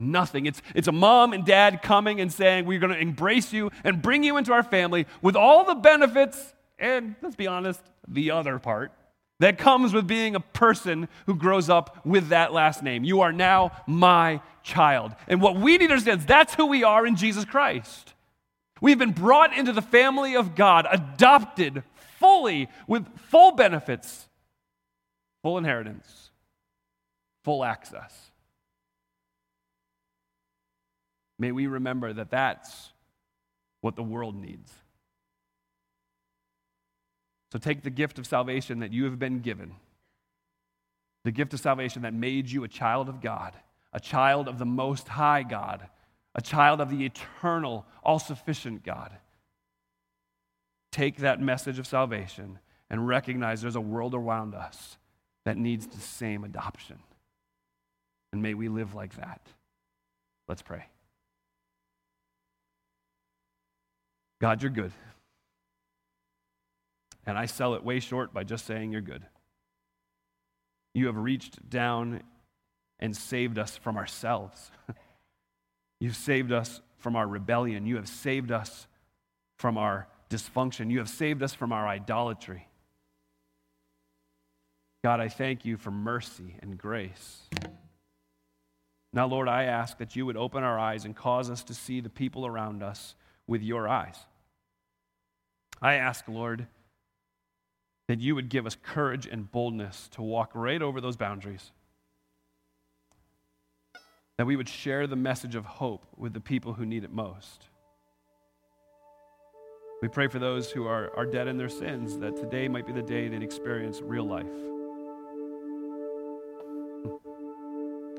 Nothing. 0.00 0.46
It's, 0.46 0.62
it's 0.74 0.88
a 0.88 0.92
mom 0.92 1.32
and 1.32 1.44
dad 1.44 1.82
coming 1.82 2.20
and 2.20 2.32
saying, 2.32 2.66
We're 2.66 2.78
going 2.78 2.92
to 2.92 2.98
embrace 2.98 3.52
you 3.52 3.70
and 3.82 4.00
bring 4.00 4.22
you 4.22 4.36
into 4.36 4.52
our 4.52 4.62
family 4.62 5.06
with 5.22 5.34
all 5.36 5.64
the 5.64 5.74
benefits 5.74 6.54
and, 6.78 7.16
let's 7.22 7.36
be 7.36 7.46
honest, 7.46 7.80
the 8.06 8.30
other 8.30 8.58
part 8.58 8.92
that 9.40 9.58
comes 9.58 9.92
with 9.92 10.06
being 10.06 10.34
a 10.34 10.40
person 10.40 11.08
who 11.26 11.34
grows 11.34 11.68
up 11.68 12.04
with 12.04 12.28
that 12.28 12.52
last 12.52 12.82
name. 12.82 13.04
You 13.04 13.20
are 13.20 13.32
now 13.32 13.72
my 13.86 14.40
child. 14.62 15.14
And 15.28 15.40
what 15.40 15.56
we 15.56 15.78
need 15.78 15.88
to 15.88 15.92
understand 15.92 16.20
is 16.20 16.26
that's 16.26 16.54
who 16.54 16.66
we 16.66 16.82
are 16.82 17.06
in 17.06 17.16
Jesus 17.16 17.44
Christ. 17.44 18.14
We've 18.80 18.98
been 18.98 19.12
brought 19.12 19.56
into 19.56 19.72
the 19.72 19.82
family 19.82 20.36
of 20.36 20.54
God, 20.54 20.86
adopted 20.90 21.82
fully 22.18 22.68
with 22.86 23.06
full 23.30 23.52
benefits, 23.52 24.28
full 25.42 25.58
inheritance, 25.58 26.30
full 27.44 27.64
access. 27.64 28.27
May 31.38 31.52
we 31.52 31.66
remember 31.66 32.12
that 32.12 32.30
that's 32.30 32.92
what 33.80 33.96
the 33.96 34.02
world 34.02 34.34
needs. 34.34 34.72
So 37.52 37.58
take 37.58 37.82
the 37.82 37.90
gift 37.90 38.18
of 38.18 38.26
salvation 38.26 38.80
that 38.80 38.92
you 38.92 39.04
have 39.04 39.18
been 39.18 39.40
given, 39.40 39.74
the 41.24 41.30
gift 41.30 41.54
of 41.54 41.60
salvation 41.60 42.02
that 42.02 42.12
made 42.12 42.50
you 42.50 42.64
a 42.64 42.68
child 42.68 43.08
of 43.08 43.20
God, 43.20 43.54
a 43.92 44.00
child 44.00 44.48
of 44.48 44.58
the 44.58 44.66
Most 44.66 45.08
High 45.08 45.44
God, 45.44 45.88
a 46.34 46.42
child 46.42 46.80
of 46.80 46.90
the 46.90 47.04
eternal, 47.04 47.86
all 48.02 48.18
sufficient 48.18 48.84
God. 48.84 49.16
Take 50.92 51.18
that 51.18 51.40
message 51.40 51.78
of 51.78 51.86
salvation 51.86 52.58
and 52.90 53.06
recognize 53.06 53.62
there's 53.62 53.76
a 53.76 53.80
world 53.80 54.14
around 54.14 54.54
us 54.54 54.98
that 55.44 55.56
needs 55.56 55.86
the 55.86 56.00
same 56.00 56.44
adoption. 56.44 56.98
And 58.32 58.42
may 58.42 58.54
we 58.54 58.68
live 58.68 58.94
like 58.94 59.16
that. 59.16 59.40
Let's 60.48 60.62
pray. 60.62 60.84
God, 64.40 64.62
you're 64.62 64.70
good. 64.70 64.92
And 67.26 67.36
I 67.36 67.46
sell 67.46 67.74
it 67.74 67.84
way 67.84 68.00
short 68.00 68.32
by 68.32 68.44
just 68.44 68.66
saying 68.66 68.92
you're 68.92 69.00
good. 69.00 69.24
You 70.94 71.06
have 71.06 71.16
reached 71.16 71.68
down 71.68 72.22
and 72.98 73.16
saved 73.16 73.58
us 73.58 73.76
from 73.76 73.96
ourselves. 73.96 74.70
You've 76.00 76.16
saved 76.16 76.52
us 76.52 76.80
from 76.98 77.16
our 77.16 77.26
rebellion. 77.26 77.86
You 77.86 77.96
have 77.96 78.08
saved 78.08 78.50
us 78.50 78.86
from 79.58 79.76
our 79.76 80.08
dysfunction. 80.30 80.90
You 80.90 80.98
have 80.98 81.08
saved 81.08 81.42
us 81.42 81.54
from 81.54 81.72
our 81.72 81.86
idolatry. 81.86 82.68
God, 85.04 85.20
I 85.20 85.28
thank 85.28 85.64
you 85.64 85.76
for 85.76 85.90
mercy 85.90 86.56
and 86.60 86.76
grace. 86.76 87.42
Now, 89.12 89.26
Lord, 89.26 89.48
I 89.48 89.64
ask 89.64 89.98
that 89.98 90.16
you 90.16 90.26
would 90.26 90.36
open 90.36 90.62
our 90.62 90.78
eyes 90.78 91.04
and 91.04 91.14
cause 91.14 91.50
us 91.50 91.62
to 91.64 91.74
see 91.74 92.00
the 92.00 92.10
people 92.10 92.46
around 92.46 92.82
us 92.82 93.14
with 93.48 93.62
your 93.62 93.88
eyes. 93.88 94.16
I 95.82 95.94
ask, 95.94 96.28
Lord, 96.28 96.68
that 98.06 98.20
you 98.20 98.34
would 98.34 98.48
give 98.48 98.66
us 98.66 98.76
courage 98.80 99.26
and 99.26 99.50
boldness 99.50 100.08
to 100.12 100.22
walk 100.22 100.50
right 100.54 100.80
over 100.80 101.00
those 101.00 101.16
boundaries. 101.16 101.72
That 104.36 104.46
we 104.46 104.54
would 104.54 104.68
share 104.68 105.06
the 105.06 105.16
message 105.16 105.56
of 105.56 105.64
hope 105.64 106.06
with 106.16 106.32
the 106.32 106.40
people 106.40 106.74
who 106.74 106.86
need 106.86 107.02
it 107.02 107.10
most. 107.10 107.64
We 110.00 110.08
pray 110.08 110.28
for 110.28 110.38
those 110.38 110.70
who 110.70 110.86
are, 110.86 111.10
are 111.16 111.26
dead 111.26 111.48
in 111.48 111.56
their 111.56 111.68
sins, 111.68 112.18
that 112.18 112.36
today 112.36 112.68
might 112.68 112.86
be 112.86 112.92
the 112.92 113.02
day 113.02 113.26
they'd 113.28 113.42
experience 113.42 114.00
real 114.00 114.24
life. 114.24 114.46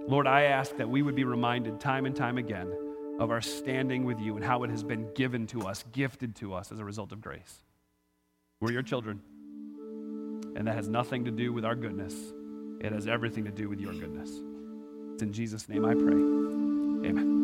Lord, 0.07 0.27
I 0.27 0.43
ask 0.43 0.75
that 0.77 0.89
we 0.89 1.03
would 1.03 1.15
be 1.15 1.23
reminded 1.23 1.79
time 1.79 2.05
and 2.05 2.15
time 2.15 2.37
again 2.37 2.73
of 3.19 3.31
our 3.31 3.41
standing 3.41 4.05
with 4.05 4.19
you 4.19 4.35
and 4.37 4.43
how 4.43 4.63
it 4.63 4.69
has 4.69 4.81
been 4.81 5.13
given 5.13 5.45
to 5.47 5.61
us, 5.63 5.83
gifted 5.91 6.35
to 6.37 6.53
us 6.53 6.71
as 6.71 6.79
a 6.79 6.85
result 6.85 7.11
of 7.11 7.21
grace. 7.21 7.63
We're 8.61 8.71
your 8.71 8.81
children, 8.81 9.21
and 10.55 10.65
that 10.67 10.75
has 10.75 10.87
nothing 10.87 11.25
to 11.25 11.31
do 11.31 11.53
with 11.53 11.65
our 11.65 11.75
goodness, 11.75 12.15
it 12.81 12.91
has 12.93 13.07
everything 13.07 13.43
to 13.45 13.51
do 13.51 13.69
with 13.69 13.79
your 13.79 13.93
goodness. 13.93 14.29
It's 15.13 15.23
in 15.23 15.33
Jesus' 15.33 15.67
name 15.67 15.85
I 15.85 15.93
pray. 15.93 17.09
Amen. 17.09 17.38